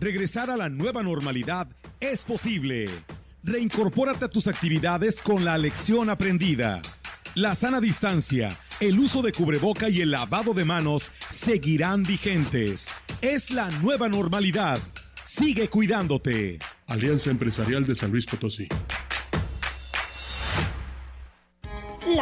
Regresar 0.00 0.50
a 0.50 0.56
la 0.56 0.68
nueva 0.68 1.02
normalidad 1.02 1.68
es 2.00 2.24
posible. 2.24 2.88
Reincorpórate 3.44 4.24
a 4.24 4.28
tus 4.28 4.48
actividades 4.48 5.20
con 5.20 5.44
la 5.44 5.56
lección 5.58 6.10
aprendida. 6.10 6.82
La 7.34 7.54
sana 7.54 7.80
distancia, 7.80 8.58
el 8.80 8.98
uso 8.98 9.22
de 9.22 9.32
cubreboca 9.32 9.88
y 9.88 10.00
el 10.00 10.10
lavado 10.10 10.54
de 10.54 10.64
manos 10.64 11.12
seguirán 11.30 12.02
vigentes. 12.02 12.88
Es 13.20 13.50
la 13.50 13.70
nueva 13.80 14.08
normalidad. 14.08 14.80
Sigue 15.24 15.68
cuidándote. 15.68 16.58
Alianza 16.86 17.30
Empresarial 17.30 17.86
de 17.86 17.94
San 17.94 18.10
Luis 18.10 18.26
Potosí 18.26 18.68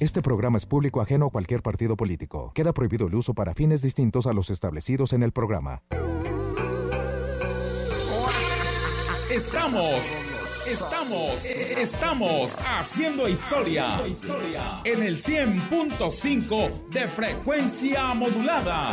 Este 0.00 0.22
programa 0.22 0.58
es 0.58 0.66
público 0.66 1.00
ajeno 1.00 1.26
a 1.26 1.30
cualquier 1.30 1.62
partido 1.62 1.96
político. 1.96 2.50
Queda 2.54 2.72
prohibido 2.72 3.06
el 3.06 3.14
uso 3.14 3.32
para 3.32 3.54
fines 3.54 3.80
distintos 3.80 4.26
a 4.26 4.32
los 4.32 4.50
establecidos 4.50 5.12
en 5.12 5.22
el 5.22 5.30
programa. 5.30 5.82
Estamos, 9.30 10.04
estamos, 10.66 11.44
estamos 11.44 12.58
haciendo 12.66 13.28
historia 13.28 13.86
en 14.84 15.02
el 15.02 15.22
100.5 15.22 16.88
de 16.90 17.08
frecuencia 17.08 18.14
modulada. 18.14 18.92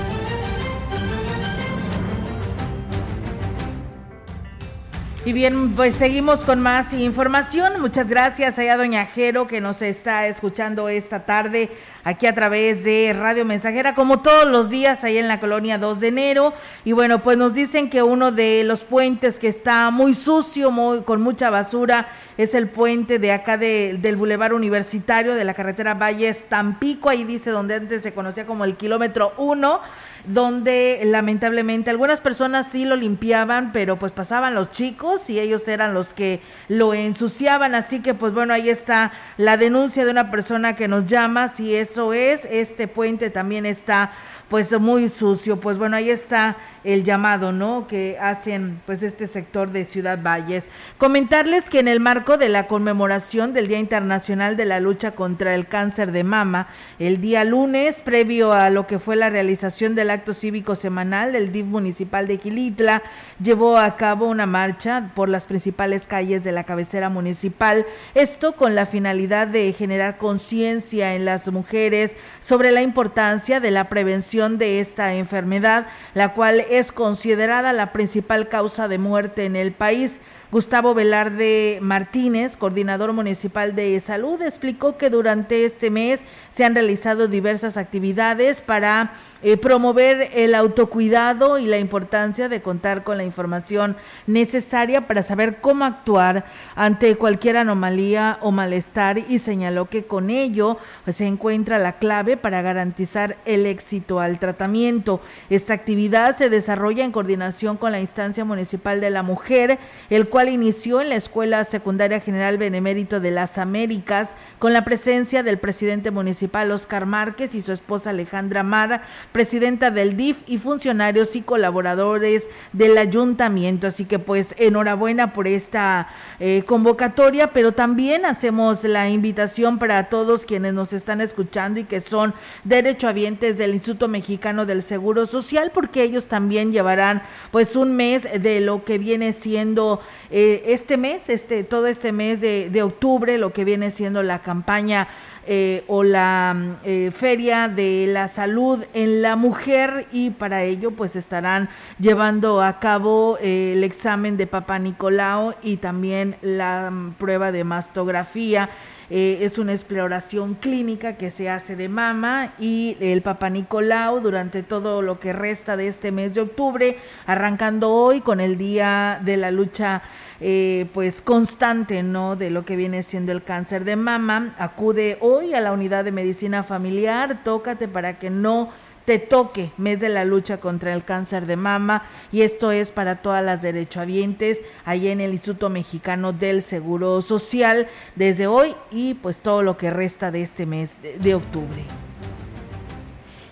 Y 5.23 5.33
bien, 5.33 5.75
pues 5.75 5.93
seguimos 5.93 6.43
con 6.43 6.61
más 6.61 6.93
información. 6.93 7.79
Muchas 7.79 8.07
gracias 8.07 8.57
a 8.57 8.75
Doña 8.75 9.05
Jero 9.05 9.45
que 9.45 9.61
nos 9.61 9.83
está 9.83 10.25
escuchando 10.25 10.89
esta 10.89 11.25
tarde 11.25 11.69
aquí 12.03 12.25
a 12.25 12.33
través 12.33 12.83
de 12.83 13.13
Radio 13.15 13.45
Mensajera, 13.45 13.93
como 13.93 14.21
todos 14.21 14.49
los 14.49 14.71
días 14.71 15.03
ahí 15.03 15.19
en 15.19 15.27
la 15.27 15.39
colonia 15.39 15.77
2 15.77 15.99
de 15.99 16.07
enero. 16.07 16.53
Y 16.85 16.93
bueno, 16.93 17.21
pues 17.21 17.37
nos 17.37 17.53
dicen 17.53 17.91
que 17.91 18.01
uno 18.01 18.31
de 18.31 18.63
los 18.63 18.83
puentes 18.83 19.37
que 19.37 19.47
está 19.47 19.91
muy 19.91 20.15
sucio, 20.15 20.71
muy, 20.71 21.03
con 21.03 21.21
mucha 21.21 21.51
basura, 21.51 22.07
es 22.39 22.55
el 22.55 22.67
puente 22.67 23.19
de 23.19 23.31
acá 23.31 23.59
del 23.59 24.15
Boulevard 24.15 24.53
Universitario 24.53 25.35
de 25.35 25.43
la 25.43 25.53
carretera 25.53 25.93
Valles 25.93 26.49
Tampico. 26.49 27.09
Ahí 27.09 27.25
dice 27.25 27.51
donde 27.51 27.75
antes 27.75 28.01
se 28.01 28.15
conocía 28.15 28.47
como 28.47 28.65
el 28.65 28.75
kilómetro 28.75 29.33
1 29.37 29.81
donde 30.25 31.01
lamentablemente 31.05 31.89
algunas 31.89 32.21
personas 32.21 32.67
sí 32.71 32.85
lo 32.85 32.95
limpiaban, 32.95 33.71
pero 33.71 33.97
pues 33.97 34.11
pasaban 34.11 34.55
los 34.55 34.71
chicos 34.71 35.29
y 35.29 35.39
ellos 35.39 35.67
eran 35.67 35.93
los 35.93 36.13
que 36.13 36.41
lo 36.67 36.93
ensuciaban. 36.93 37.75
Así 37.75 38.01
que 38.01 38.13
pues 38.13 38.33
bueno, 38.33 38.53
ahí 38.53 38.69
está 38.69 39.11
la 39.37 39.57
denuncia 39.57 40.05
de 40.05 40.11
una 40.11 40.31
persona 40.31 40.75
que 40.75 40.87
nos 40.87 41.05
llama, 41.05 41.47
si 41.47 41.75
eso 41.75 42.13
es, 42.13 42.45
este 42.49 42.87
puente 42.87 43.29
también 43.29 43.65
está 43.65 44.11
pues 44.51 44.77
muy 44.77 45.07
sucio. 45.07 45.61
Pues 45.61 45.77
bueno, 45.77 45.95
ahí 45.95 46.09
está 46.09 46.57
el 46.83 47.05
llamado, 47.05 47.53
¿no? 47.53 47.87
Que 47.87 48.17
hacen 48.19 48.81
pues 48.85 49.01
este 49.01 49.25
sector 49.25 49.71
de 49.71 49.85
Ciudad 49.85 50.19
Valles. 50.21 50.65
Comentarles 50.97 51.69
que 51.69 51.79
en 51.79 51.87
el 51.87 52.01
marco 52.01 52.37
de 52.37 52.49
la 52.49 52.67
conmemoración 52.67 53.53
del 53.53 53.67
Día 53.67 53.79
Internacional 53.79 54.57
de 54.57 54.65
la 54.65 54.81
Lucha 54.81 55.11
contra 55.11 55.55
el 55.55 55.67
Cáncer 55.67 56.11
de 56.11 56.25
Mama, 56.25 56.67
el 56.99 57.21
día 57.21 57.45
lunes, 57.45 58.01
previo 58.01 58.51
a 58.51 58.69
lo 58.69 58.87
que 58.87 58.99
fue 58.99 59.15
la 59.15 59.29
realización 59.29 59.95
del 59.95 60.09
acto 60.09 60.33
cívico 60.33 60.75
semanal 60.75 61.31
del 61.31 61.53
DIF 61.53 61.67
municipal 61.67 62.27
de 62.27 62.37
Quilitla, 62.37 63.03
llevó 63.41 63.77
a 63.77 63.95
cabo 63.95 64.27
una 64.27 64.47
marcha 64.47 65.11
por 65.15 65.29
las 65.29 65.45
principales 65.45 66.07
calles 66.07 66.43
de 66.43 66.51
la 66.51 66.65
cabecera 66.65 67.07
municipal, 67.07 67.85
esto 68.15 68.57
con 68.57 68.75
la 68.75 68.85
finalidad 68.85 69.47
de 69.47 69.71
generar 69.71 70.17
conciencia 70.17 71.15
en 71.15 71.23
las 71.23 71.49
mujeres 71.49 72.17
sobre 72.41 72.71
la 72.71 72.81
importancia 72.81 73.61
de 73.61 73.71
la 73.71 73.87
prevención 73.87 74.40
de 74.49 74.79
esta 74.79 75.13
enfermedad, 75.13 75.87
la 76.13 76.33
cual 76.33 76.61
es 76.69 76.91
considerada 76.91 77.73
la 77.73 77.93
principal 77.93 78.49
causa 78.49 78.87
de 78.87 78.97
muerte 78.97 79.45
en 79.45 79.55
el 79.55 79.71
país. 79.71 80.19
Gustavo 80.51 80.93
Velarde 80.93 81.79
Martínez, 81.81 82.57
coordinador 82.57 83.13
municipal 83.13 83.73
de 83.73 83.97
salud, 84.01 84.41
explicó 84.41 84.97
que 84.97 85.09
durante 85.09 85.63
este 85.63 85.89
mes 85.89 86.21
se 86.49 86.65
han 86.65 86.75
realizado 86.75 87.29
diversas 87.29 87.77
actividades 87.77 88.59
para 88.59 89.13
eh, 89.43 89.57
promover 89.57 90.29
el 90.33 90.53
autocuidado 90.55 91.57
y 91.57 91.65
la 91.65 91.79
importancia 91.79 92.49
de 92.49 92.61
contar 92.61 93.03
con 93.03 93.17
la 93.17 93.23
información 93.23 93.97
necesaria 94.27 95.07
para 95.07 95.23
saber 95.23 95.61
cómo 95.61 95.85
actuar 95.85 96.45
ante 96.75 97.15
cualquier 97.15 97.57
anomalía 97.57 98.37
o 98.41 98.51
malestar 98.51 99.17
y 99.17 99.39
señaló 99.39 99.85
que 99.85 100.03
con 100.03 100.29
ello 100.29 100.77
pues, 101.03 101.17
se 101.17 101.25
encuentra 101.25 101.79
la 101.79 101.93
clave 101.93 102.37
para 102.37 102.61
garantizar 102.61 103.37
el 103.45 103.65
éxito 103.65 104.19
al 104.19 104.39
tratamiento. 104.39 105.21
Esta 105.49 105.73
actividad 105.73 106.37
se 106.37 106.49
desarrolla 106.49 107.03
en 107.03 107.11
coordinación 107.11 107.77
con 107.77 107.91
la 107.91 107.99
instancia 107.99 108.45
municipal 108.45 109.01
de 109.01 109.09
la 109.09 109.23
mujer, 109.23 109.79
el 110.09 110.29
cual 110.29 110.49
inició 110.49 111.01
en 111.01 111.09
la 111.09 111.15
Escuela 111.15 111.63
Secundaria 111.63 112.19
General 112.19 112.57
Benemérito 112.57 113.19
de 113.19 113.31
las 113.31 113.57
Américas 113.57 114.35
con 114.59 114.73
la 114.73 114.85
presencia 114.85 115.43
del 115.43 115.57
presidente 115.57 116.11
municipal 116.11 116.71
Oscar 116.71 117.05
Márquez 117.05 117.55
y 117.55 117.61
su 117.61 117.71
esposa 117.71 118.11
Alejandra 118.11 118.63
Mara 118.63 119.03
presidenta 119.31 119.91
del 119.91 120.17
DIF 120.17 120.37
y 120.47 120.57
funcionarios 120.57 121.35
y 121.35 121.41
colaboradores 121.41 122.49
del 122.73 122.97
ayuntamiento. 122.97 123.87
Así 123.87 124.05
que 124.05 124.19
pues 124.19 124.53
enhorabuena 124.57 125.33
por 125.33 125.47
esta 125.47 126.07
eh, 126.39 126.63
convocatoria, 126.65 127.53
pero 127.53 127.71
también 127.71 128.25
hacemos 128.25 128.83
la 128.83 129.09
invitación 129.09 129.79
para 129.79 130.09
todos 130.09 130.45
quienes 130.45 130.73
nos 130.73 130.93
están 130.93 131.21
escuchando 131.21 131.79
y 131.79 131.83
que 131.85 131.99
son 131.99 132.33
derechohabientes 132.63 133.57
del 133.57 133.73
Instituto 133.73 134.07
Mexicano 134.07 134.65
del 134.65 134.81
Seguro 134.81 135.25
Social, 135.25 135.71
porque 135.73 136.03
ellos 136.03 136.27
también 136.27 136.71
llevarán 136.71 137.23
pues 137.51 137.75
un 137.75 137.95
mes 137.95 138.27
de 138.41 138.59
lo 138.59 138.83
que 138.83 138.97
viene 138.97 139.33
siendo 139.33 140.01
eh, 140.29 140.63
este 140.65 140.97
mes, 140.97 141.29
este, 141.29 141.63
todo 141.63 141.87
este 141.87 142.11
mes 142.11 142.41
de, 142.41 142.69
de 142.69 142.83
octubre, 142.83 143.37
lo 143.37 143.53
que 143.53 143.65
viene 143.65 143.91
siendo 143.91 144.23
la 144.23 144.41
campaña 144.41 145.07
eh, 145.47 145.83
o 145.87 146.03
la 146.03 146.77
eh, 146.83 147.11
Feria 147.11 147.67
de 147.67 148.05
la 148.07 148.27
Salud 148.27 148.83
en 148.93 149.21
la 149.21 149.35
Mujer 149.35 150.07
y 150.11 150.29
para 150.29 150.63
ello 150.63 150.91
pues 150.91 151.15
estarán 151.15 151.69
llevando 151.99 152.61
a 152.61 152.79
cabo 152.79 153.37
eh, 153.41 153.73
el 153.75 153.83
examen 153.83 154.37
de 154.37 154.45
Papa 154.45 154.77
Nicolau 154.77 155.55
y 155.63 155.77
también 155.77 156.35
la 156.41 156.91
mm, 156.91 157.13
prueba 157.13 157.51
de 157.51 157.63
mastografía. 157.63 158.69
Es 159.11 159.57
una 159.57 159.73
exploración 159.73 160.53
clínica 160.53 161.17
que 161.17 161.31
se 161.31 161.49
hace 161.49 161.75
de 161.75 161.89
mama 161.89 162.53
y 162.57 162.95
el 163.01 163.21
Papa 163.21 163.49
Nicolau 163.49 164.21
durante 164.21 164.63
todo 164.63 165.01
lo 165.01 165.19
que 165.19 165.33
resta 165.33 165.75
de 165.75 165.89
este 165.89 166.13
mes 166.13 166.33
de 166.33 166.41
octubre, 166.41 166.97
arrancando 167.25 167.91
hoy 167.91 168.21
con 168.21 168.39
el 168.39 168.57
Día 168.57 169.19
de 169.23 169.35
la 169.35 169.51
Lucha 169.51 170.01
eh, 170.39 170.87
pues 170.93 171.21
constante, 171.21 172.03
¿no? 172.03 172.35
De 172.35 172.49
lo 172.49 172.65
que 172.65 172.75
viene 172.75 173.03
siendo 173.03 173.31
el 173.31 173.43
cáncer 173.43 173.83
de 173.83 173.95
mama. 173.95 174.55
Acude 174.57 175.17
hoy 175.19 175.53
a 175.53 175.61
la 175.61 175.73
unidad 175.73 176.05
de 176.05 176.11
medicina 176.11 176.63
familiar, 176.63 177.43
tócate 177.43 177.87
para 177.87 178.17
que 178.17 178.29
no 178.29 178.69
te 179.11 179.19
toque 179.19 179.73
mes 179.75 179.99
de 179.99 180.07
la 180.07 180.23
lucha 180.23 180.61
contra 180.61 180.93
el 180.93 181.03
cáncer 181.03 181.45
de 181.45 181.57
mama 181.57 182.03
y 182.31 182.43
esto 182.43 182.71
es 182.71 182.93
para 182.93 183.21
todas 183.21 183.43
las 183.43 183.61
derechohabientes 183.61 184.61
ahí 184.85 185.09
en 185.09 185.19
el 185.19 185.33
Instituto 185.33 185.69
Mexicano 185.69 186.31
del 186.31 186.61
Seguro 186.61 187.21
Social 187.21 187.87
desde 188.15 188.47
hoy 188.47 188.73
y 188.89 189.15
pues 189.15 189.41
todo 189.41 189.63
lo 189.63 189.75
que 189.75 189.91
resta 189.91 190.31
de 190.31 190.43
este 190.43 190.65
mes 190.65 191.01
de 191.19 191.35
octubre. 191.35 191.83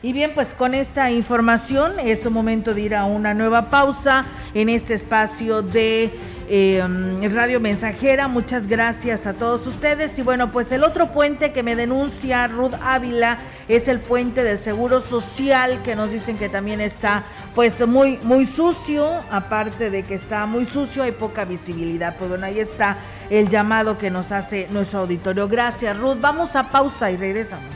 Y 0.02 0.14
bien, 0.14 0.32
pues 0.34 0.54
con 0.54 0.74
esta 0.74 1.12
información 1.12 2.00
es 2.00 2.26
un 2.26 2.32
momento 2.32 2.74
de 2.74 2.80
ir 2.80 2.96
a 2.96 3.04
una 3.04 3.34
nueva 3.34 3.70
pausa 3.70 4.26
en 4.54 4.70
este 4.70 4.94
espacio 4.94 5.62
de 5.62 6.10
eh, 6.50 7.30
Radio 7.32 7.60
Mensajera. 7.60 8.28
Muchas 8.28 8.68
gracias 8.68 9.28
a 9.28 9.34
todos 9.34 9.68
ustedes. 9.68 10.18
Y 10.18 10.24
bueno, 10.24 10.52
pues 10.52 10.72
el 10.72 10.84
otro 10.84 11.12
puente 11.12 11.52
que 11.54 11.64
me 11.64 11.76
denuncia 11.76 12.48
Ruth 12.48 12.74
Ávila 12.82 13.40
es 13.68 13.88
el 13.88 14.00
puente 14.00 14.44
del 14.44 14.58
Seguro 14.58 15.00
Social, 15.00 15.82
que 15.84 15.96
nos 15.96 16.12
dicen 16.12 16.38
que 16.38 16.50
también 16.50 16.82
está 16.82 17.24
pues 17.54 17.86
muy, 17.88 18.18
muy 18.24 18.46
sucio. 18.46 19.22
Aparte 19.30 19.92
de 19.92 20.04
que 20.04 20.16
está 20.16 20.48
muy 20.48 20.66
sucio, 20.66 21.04
hay 21.04 21.12
poca 21.12 21.46
visibilidad. 21.46 22.18
Pues 22.18 22.30
bueno, 22.30 22.48
ahí 22.48 22.60
está 22.60 22.98
el 23.30 23.48
llamado 23.48 23.98
que 23.98 24.10
nos 24.10 24.32
hace 24.32 24.68
nuestro 24.72 25.02
auditorio. 25.02 25.48
Gracias, 25.48 25.96
Ruth. 25.98 26.18
Vamos 26.20 26.56
a 26.56 26.70
pausa 26.72 27.12
y 27.12 27.18
regresamos. 27.18 27.76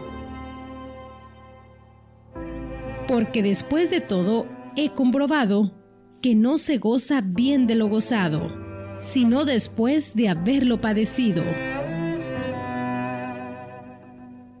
Porque 3.11 3.43
después 3.43 3.89
de 3.89 3.99
todo, 3.99 4.47
he 4.77 4.91
comprobado 4.91 5.73
que 6.21 6.33
no 6.33 6.57
se 6.57 6.77
goza 6.77 7.19
bien 7.19 7.67
de 7.67 7.75
lo 7.75 7.89
gozado, 7.89 8.49
sino 8.99 9.43
después 9.43 10.15
de 10.15 10.29
haberlo 10.29 10.79
padecido. 10.79 11.43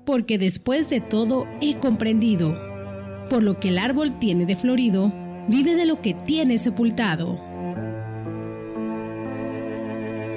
Porque 0.05 0.37
después 0.37 0.89
de 0.89 0.99
todo 0.99 1.47
he 1.61 1.77
comprendido, 1.77 2.59
por 3.29 3.41
lo 3.41 3.57
que 3.57 3.69
el 3.69 3.77
árbol 3.77 4.19
tiene 4.19 4.45
de 4.45 4.57
florido, 4.57 5.13
vive 5.47 5.75
de 5.75 5.85
lo 5.85 6.01
que 6.01 6.13
tiene 6.13 6.57
sepultado. 6.57 7.39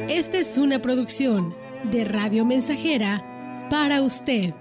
Esta 0.09 0.39
es 0.39 0.57
una 0.57 0.81
producción 0.81 1.53
de 1.91 2.05
Radio 2.05 2.45
Mensajera 2.45 3.67
para 3.71 4.03
usted. 4.03 4.55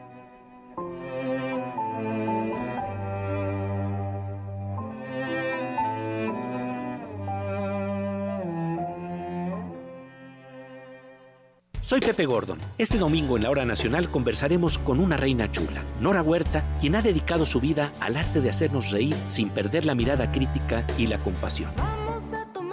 Soy 11.93 12.01
Pepe 12.01 12.25
Gordon. 12.25 12.57
Este 12.79 12.97
domingo 12.97 13.37
en 13.37 13.43
la 13.43 13.51
Hora 13.51 13.65
Nacional 13.65 14.09
conversaremos 14.09 14.79
con 14.79 14.99
una 14.99 15.15
reina 15.15 15.51
chula, 15.51 15.83
Nora 16.01 16.23
Huerta, 16.23 16.63
quien 16.81 16.95
ha 16.95 17.03
dedicado 17.03 17.45
su 17.45 17.59
vida 17.59 17.91
al 17.99 18.17
arte 18.17 18.41
de 18.41 18.49
hacernos 18.49 18.89
reír 18.89 19.15
sin 19.27 19.49
perder 19.49 19.85
la 19.85 19.93
mirada 19.93 20.31
crítica 20.31 20.87
y 20.97 21.05
la 21.05 21.19
compasión. 21.19 21.69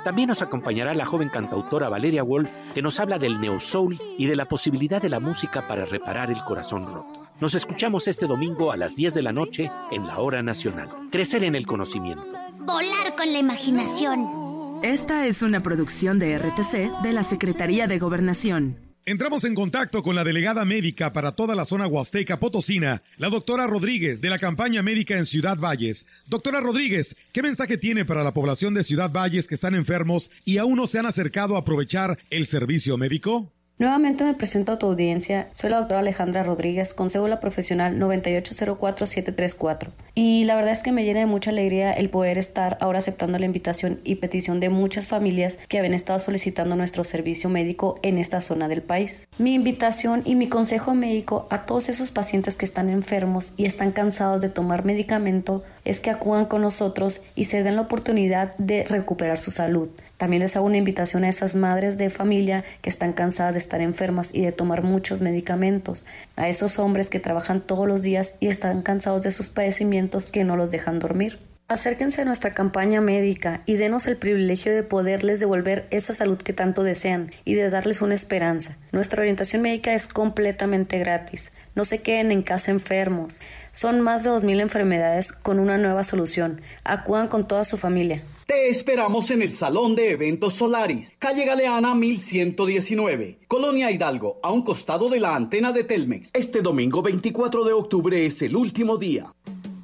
También 0.05 0.29
nos 0.29 0.41
acompañará 0.41 0.95
la 0.95 1.05
joven 1.05 1.29
cantautora 1.29 1.91
Valeria 1.91 2.23
Wolf, 2.23 2.51
que 2.73 2.81
nos 2.81 2.99
habla 2.99 3.19
del 3.19 3.39
neo 3.43 3.61
soul 3.61 3.95
y 4.17 4.25
de 4.25 4.37
la 4.37 4.47
posibilidad 4.47 5.03
de 5.03 5.11
la 5.11 5.21
música 5.21 5.67
para 5.67 5.85
reparar 5.85 6.31
el 6.31 6.43
corazón 6.43 6.87
roto. 6.87 7.29
Nos 7.41 7.55
escuchamos 7.55 8.09
este 8.09 8.27
domingo 8.27 8.73
a 8.73 8.79
las 8.79 8.97
10 8.97 9.13
de 9.13 9.21
la 9.21 9.33
noche 9.35 9.71
en 9.91 10.07
la 10.07 10.19
Hora 10.21 10.43
Nacional. 10.43 10.89
Crecer 11.11 11.45
en 11.45 11.57
el 11.57 11.67
conocimiento. 11.67 12.25
Volar 12.61 13.15
con 13.19 13.31
la 13.31 13.39
imaginación. 13.39 14.81
Esta 14.83 15.27
es 15.27 15.43
una 15.43 15.63
producción 15.63 16.19
de 16.19 16.39
RTC 16.39 17.03
de 17.03 17.13
la 17.13 17.23
Secretaría 17.23 17.87
de 17.87 17.99
Gobernación. 17.99 18.90
Entramos 19.07 19.45
en 19.45 19.55
contacto 19.55 20.03
con 20.03 20.15
la 20.15 20.25
delegada 20.25 20.67
médica 20.67 21.15
para 21.15 21.33
toda 21.33 21.55
la 21.55 21.65
zona 21.65 21.87
huasteca 21.87 22.39
potosina, 22.39 23.03
la 23.17 23.31
doctora 23.31 23.67
Rodríguez, 23.67 24.21
de 24.21 24.29
la 24.29 24.39
campaña 24.39 24.83
médica 24.83 25.17
en 25.17 25.25
Ciudad 25.25 25.57
Valles. 25.57 26.07
Doctora 26.27 26.61
Rodríguez, 26.61 27.17
¿qué 27.33 27.43
mensaje 27.43 27.79
tiene 27.79 28.05
para 28.05 28.23
la 28.23 28.35
población 28.35 28.75
de 28.75 28.85
Ciudad 28.85 29.11
Valles 29.11 29.49
que 29.49 29.55
están 29.55 29.75
enfermos 29.75 30.31
y 30.45 30.59
aún 30.59 30.77
no 30.77 30.87
se 30.87 30.99
han 30.99 31.07
acercado 31.07 31.57
a 31.57 31.61
aprovechar 31.61 32.19
el 32.29 32.47
servicio 32.47 32.99
médico? 32.99 33.51
Nuevamente 33.81 34.25
me 34.25 34.35
presento 34.35 34.73
a 34.73 34.79
tu 34.79 34.85
audiencia. 34.85 35.49
Soy 35.55 35.71
la 35.71 35.79
doctora 35.79 36.01
Alejandra 36.01 36.43
Rodríguez, 36.43 36.93
con 36.93 37.09
cédula 37.09 37.41
profesional 37.41 37.99
9804734. 37.99 39.89
Y 40.15 40.45
la 40.45 40.57
verdad 40.57 40.73
es 40.73 40.83
que 40.83 40.93
me 40.93 41.03
llena 41.03 41.21
de 41.21 41.27
mucha 41.27 41.49
alegría 41.49 41.91
el 41.91 42.11
poder 42.11 42.37
estar 42.37 42.77
ahora 42.83 42.99
aceptando 42.99 43.39
la 43.39 43.47
invitación 43.47 44.01
y 44.05 44.17
petición 44.17 44.61
de 44.61 44.69
muchas 44.69 45.09
familias 45.09 45.59
que 45.67 45.79
habían 45.79 45.95
estado 45.95 46.19
solicitando 46.19 46.77
nuestro 46.77 47.05
servicio 47.05 47.49
médico 47.49 47.99
en 48.03 48.19
esta 48.19 48.43
zona 48.43 48.69
del 48.69 48.83
país. 48.83 49.29
Mi 49.39 49.55
invitación 49.55 50.21
y 50.27 50.37
mi 50.37 50.51
consejo 50.51 50.95
médico 50.95 51.47
a 51.49 51.65
todos 51.65 51.89
esos 51.89 52.11
pacientes 52.11 52.59
que 52.59 52.67
están 52.67 52.91
enfermos 52.91 53.55
y 53.57 53.65
están 53.65 53.93
cansados 53.93 54.43
de 54.43 54.51
tomar 54.51 54.85
medicamento 54.85 55.65
es 55.85 56.01
que 56.01 56.11
acudan 56.11 56.47
con 56.47 56.63
nosotros 56.63 57.23
y 57.35 57.45
se 57.45 57.63
den 57.63 57.77
la 57.77 57.83
oportunidad 57.83 58.55
de 58.57 58.85
recuperar 58.85 59.41
su 59.41 59.51
salud. 59.51 59.89
También 60.17 60.43
les 60.43 60.57
hago 60.57 60.67
una 60.67 60.77
invitación 60.77 61.25
a 61.25 61.29
esas 61.29 61.57
madres 61.57 61.97
de 61.97 62.11
familia 62.11 62.65
que 62.83 62.91
están 62.91 63.13
cansadas 63.13 63.55
de 63.55 63.61
estar 63.61 63.81
enfermas 63.81 64.35
y 64.35 64.43
de 64.43 64.53
tomar 64.53 64.83
muchos 64.83 65.21
medicamentos, 65.21 66.05
a 66.37 66.49
esos 66.49 66.79
hombres 66.79 67.11
que 67.11 67.21
trabajan 67.21 67.61
todos 67.61 67.89
los 67.89 68.03
días 68.03 68.37
y 68.41 68.49
están 68.49 68.83
cansados 68.83 69.23
de 69.23 69.33
sus 69.33 69.49
padecimientos 69.49 70.31
que 70.31 70.45
no 70.45 70.57
los 70.57 70.71
dejan 70.71 70.99
dormir. 70.99 71.39
Acérquense 71.71 72.23
a 72.23 72.25
nuestra 72.25 72.53
campaña 72.53 73.01
médica 73.01 73.63
y 73.65 73.77
denos 73.77 74.09
el 74.09 74.17
privilegio 74.17 74.75
de 74.75 74.83
poderles 74.83 75.39
devolver 75.39 75.87
esa 75.91 76.15
salud 76.15 76.37
que 76.37 76.53
tanto 76.53 76.83
desean 76.83 77.31
y 77.45 77.55
de 77.55 77.71
darles 77.71 78.03
una 78.03 78.17
esperanza. 78.17 78.77
Nuestra 78.91 79.21
orientación 79.21 79.63
médica 79.63 79.95
es 79.95 80.09
completamente 80.09 80.99
gratis. 80.99 81.53
No 81.77 81.85
se 81.85 82.03
queden 82.03 82.33
en 82.33 82.43
casa 82.43 82.73
enfermos. 82.73 83.41
Son 83.81 84.03
más 84.03 84.25
de 84.25 84.31
2.000 84.31 84.61
enfermedades 84.61 85.33
con 85.33 85.59
una 85.59 85.79
nueva 85.79 86.05
solución. 86.05 86.61
Acudan 86.85 87.29
con 87.29 87.49
toda 87.49 87.65
su 87.65 87.79
familia. 87.79 88.23
Te 88.45 88.69
esperamos 88.69 89.31
en 89.31 89.41
el 89.41 89.55
Salón 89.55 89.97
de 89.97 90.11
Eventos 90.11 90.53
Solaris, 90.53 91.15
calle 91.19 91.47
Galeana 91.47 91.95
1119, 91.95 93.39
Colonia 93.49 93.91
Hidalgo, 93.91 94.39
a 94.43 94.53
un 94.53 94.65
costado 94.65 95.09
de 95.09 95.19
la 95.19 95.35
antena 95.35 95.73
de 95.73 95.85
Telmex. 95.85 96.29
Este 96.35 96.61
domingo 96.61 97.01
24 97.01 97.65
de 97.65 97.73
octubre 97.73 98.27
es 98.27 98.43
el 98.43 98.55
último 98.55 98.99
día. 98.99 99.33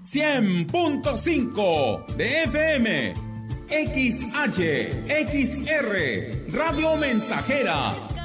100.5 0.02 2.06
de 2.16 2.42
FM, 2.42 3.14
XH, 3.66 4.60
XR, 5.30 6.52
Radio 6.52 6.96
Mensajera. 6.96 7.94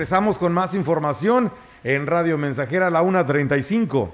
Regresamos 0.00 0.38
con 0.38 0.54
más 0.54 0.74
información 0.74 1.52
en 1.84 2.06
Radio 2.06 2.38
Mensajera 2.38 2.86
a 2.86 2.90
la 2.90 3.02
1.35. 3.02 4.10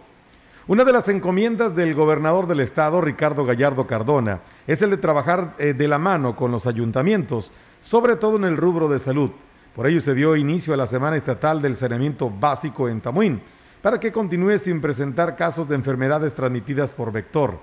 Una 0.67 0.83
de 0.83 0.93
las 0.93 1.09
encomiendas 1.09 1.77
del 1.77 1.95
gobernador 1.95 2.49
del 2.49 2.59
estado, 2.59 3.01
Ricardo 3.01 3.45
Gallardo 3.45 3.87
Cardona, 3.87 4.41
es 4.67 4.83
el 4.83 4.91
de 4.91 4.97
trabajar 4.97 5.55
eh, 5.61 5.75
de 5.75 5.87
la 5.87 5.99
mano 5.99 6.35
con 6.35 6.51
los 6.51 6.67
ayuntamientos, 6.67 7.53
sobre 7.81 8.17
todo 8.17 8.37
en 8.37 8.43
el 8.43 8.57
rubro 8.57 8.89
de 8.89 8.99
salud. 8.99 9.31
Por 9.77 9.87
ello 9.87 10.01
se 10.01 10.15
dio 10.15 10.35
inicio 10.35 10.75
a 10.75 10.77
la 10.77 10.89
Semana 10.89 11.15
Estatal 11.15 11.63
del 11.63 11.77
Saneamiento 11.77 12.31
Básico 12.31 12.89
en 12.89 13.01
Tamuín, 13.01 13.41
para 13.81 14.01
que 14.01 14.11
continúe 14.11 14.59
sin 14.59 14.81
presentar 14.81 15.37
casos 15.37 15.69
de 15.69 15.77
enfermedades 15.77 16.35
transmitidas 16.35 16.93
por 16.93 17.13
vector. 17.13 17.61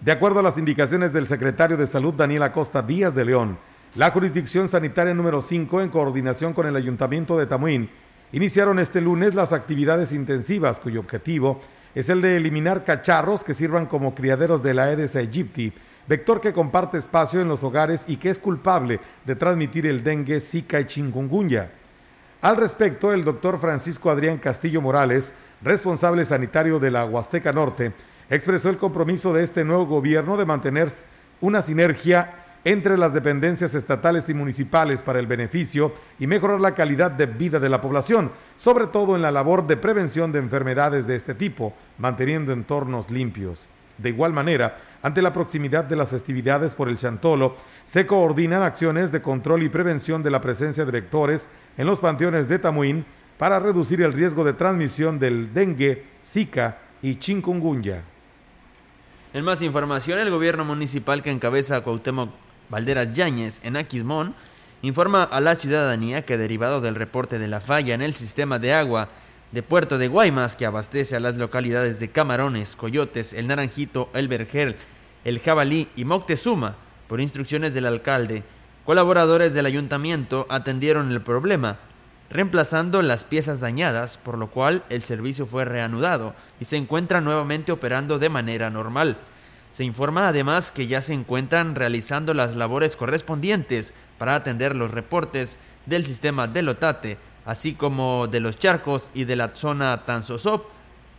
De 0.00 0.10
acuerdo 0.10 0.40
a 0.40 0.42
las 0.42 0.58
indicaciones 0.58 1.12
del 1.12 1.28
secretario 1.28 1.76
de 1.76 1.86
Salud 1.86 2.14
Daniel 2.14 2.42
Acosta 2.42 2.82
Díaz 2.82 3.14
de 3.14 3.26
León, 3.26 3.58
la 3.94 4.10
jurisdicción 4.10 4.68
sanitaria 4.68 5.14
número 5.14 5.40
5, 5.40 5.80
en 5.80 5.88
coordinación 5.88 6.52
con 6.52 6.66
el 6.66 6.76
Ayuntamiento 6.76 7.38
de 7.38 7.46
Tamuín, 7.46 7.90
iniciaron 8.32 8.78
este 8.78 9.00
lunes 9.00 9.34
las 9.34 9.52
actividades 9.52 10.12
intensivas 10.12 10.78
cuyo 10.78 11.00
objetivo 11.00 11.60
es 11.94 12.10
el 12.10 12.20
de 12.20 12.36
eliminar 12.36 12.84
cacharros 12.84 13.42
que 13.42 13.54
sirvan 13.54 13.86
como 13.86 14.14
criaderos 14.14 14.62
de 14.62 14.74
la 14.74 14.84
Aedes 14.84 15.16
aegypti, 15.16 15.72
vector 16.06 16.40
que 16.40 16.52
comparte 16.52 16.98
espacio 16.98 17.40
en 17.40 17.48
los 17.48 17.64
hogares 17.64 18.04
y 18.06 18.18
que 18.18 18.28
es 18.28 18.38
culpable 18.38 19.00
de 19.24 19.36
transmitir 19.36 19.86
el 19.86 20.04
dengue, 20.04 20.40
zika 20.40 20.80
y 20.80 20.84
chikungunya. 20.84 21.70
Al 22.42 22.56
respecto, 22.56 23.12
el 23.12 23.24
doctor 23.24 23.58
Francisco 23.58 24.10
Adrián 24.10 24.38
Castillo 24.38 24.82
Morales, 24.82 25.32
responsable 25.62 26.24
sanitario 26.26 26.78
de 26.78 26.90
la 26.90 27.06
Huasteca 27.06 27.52
Norte, 27.52 27.92
expresó 28.30 28.68
el 28.68 28.76
compromiso 28.76 29.32
de 29.32 29.42
este 29.42 29.64
nuevo 29.64 29.86
gobierno 29.86 30.36
de 30.36 30.44
mantener 30.44 30.92
una 31.40 31.62
sinergia 31.62 32.37
entre 32.64 32.98
las 32.98 33.14
dependencias 33.14 33.74
estatales 33.74 34.28
y 34.28 34.34
municipales 34.34 35.02
para 35.02 35.18
el 35.18 35.26
beneficio 35.26 35.92
y 36.18 36.26
mejorar 36.26 36.60
la 36.60 36.74
calidad 36.74 37.10
de 37.10 37.26
vida 37.26 37.60
de 37.60 37.68
la 37.68 37.80
población, 37.80 38.32
sobre 38.56 38.86
todo 38.88 39.16
en 39.16 39.22
la 39.22 39.30
labor 39.30 39.66
de 39.66 39.76
prevención 39.76 40.32
de 40.32 40.40
enfermedades 40.40 41.06
de 41.06 41.16
este 41.16 41.34
tipo, 41.34 41.74
manteniendo 41.98 42.52
entornos 42.52 43.10
limpios. 43.10 43.68
De 43.96 44.10
igual 44.10 44.32
manera, 44.32 44.78
ante 45.02 45.22
la 45.22 45.32
proximidad 45.32 45.84
de 45.84 45.96
las 45.96 46.08
festividades 46.08 46.74
por 46.74 46.88
el 46.88 46.98
Chantolo, 46.98 47.56
se 47.84 48.06
coordinan 48.06 48.62
acciones 48.62 49.10
de 49.12 49.22
control 49.22 49.62
y 49.62 49.68
prevención 49.68 50.22
de 50.22 50.30
la 50.30 50.40
presencia 50.40 50.84
de 50.84 50.92
vectores 50.92 51.48
en 51.76 51.86
los 51.86 52.00
panteones 52.00 52.48
de 52.48 52.58
Tamuín 52.58 53.04
para 53.38 53.60
reducir 53.60 54.02
el 54.02 54.12
riesgo 54.12 54.44
de 54.44 54.52
transmisión 54.52 55.18
del 55.18 55.52
dengue, 55.54 56.04
zika 56.24 56.78
y 57.02 57.16
chikungunya. 57.16 58.02
En 59.32 59.44
más 59.44 59.62
información, 59.62 60.18
el 60.18 60.30
gobierno 60.30 60.64
municipal 60.64 61.22
que 61.22 61.30
encabeza 61.30 61.82
Cuauhtémoc 61.82 62.30
Valderas 62.68 63.14
Yáñez 63.14 63.60
en 63.64 63.76
Aquismón 63.76 64.34
informa 64.82 65.24
a 65.24 65.40
la 65.40 65.56
ciudadanía 65.56 66.24
que 66.24 66.36
derivado 66.36 66.80
del 66.80 66.94
reporte 66.94 67.38
de 67.38 67.48
la 67.48 67.60
falla 67.60 67.94
en 67.94 68.02
el 68.02 68.14
sistema 68.14 68.58
de 68.58 68.74
agua 68.74 69.08
de 69.52 69.62
Puerto 69.62 69.98
de 69.98 70.08
Guaymas 70.08 70.56
que 70.56 70.66
abastece 70.66 71.16
a 71.16 71.20
las 71.20 71.36
localidades 71.36 71.98
de 71.98 72.10
Camarones, 72.10 72.76
Coyotes, 72.76 73.32
El 73.32 73.46
Naranjito, 73.46 74.10
El 74.12 74.28
Vergel, 74.28 74.76
El 75.24 75.40
Jabalí 75.40 75.88
y 75.96 76.04
Moctezuma, 76.04 76.76
por 77.08 77.20
instrucciones 77.20 77.72
del 77.72 77.86
alcalde, 77.86 78.42
colaboradores 78.84 79.54
del 79.54 79.66
ayuntamiento 79.66 80.46
atendieron 80.50 81.10
el 81.10 81.22
problema, 81.22 81.78
reemplazando 82.30 83.00
las 83.00 83.24
piezas 83.24 83.60
dañadas, 83.60 84.18
por 84.18 84.36
lo 84.36 84.48
cual 84.48 84.84
el 84.90 85.02
servicio 85.02 85.46
fue 85.46 85.64
reanudado 85.64 86.34
y 86.60 86.66
se 86.66 86.76
encuentra 86.76 87.22
nuevamente 87.22 87.72
operando 87.72 88.18
de 88.18 88.28
manera 88.28 88.68
normal. 88.68 89.16
Se 89.78 89.84
informa 89.84 90.26
además 90.26 90.72
que 90.72 90.88
ya 90.88 91.00
se 91.00 91.14
encuentran 91.14 91.76
realizando 91.76 92.34
las 92.34 92.56
labores 92.56 92.96
correspondientes 92.96 93.94
para 94.18 94.34
atender 94.34 94.74
los 94.74 94.90
reportes 94.90 95.56
del 95.86 96.04
sistema 96.04 96.48
de 96.48 96.62
Lotate, 96.62 97.16
así 97.46 97.74
como 97.74 98.26
de 98.26 98.40
los 98.40 98.58
charcos 98.58 99.08
y 99.14 99.22
de 99.22 99.36
la 99.36 99.54
zona 99.54 100.04
Tanzosop. 100.04 100.66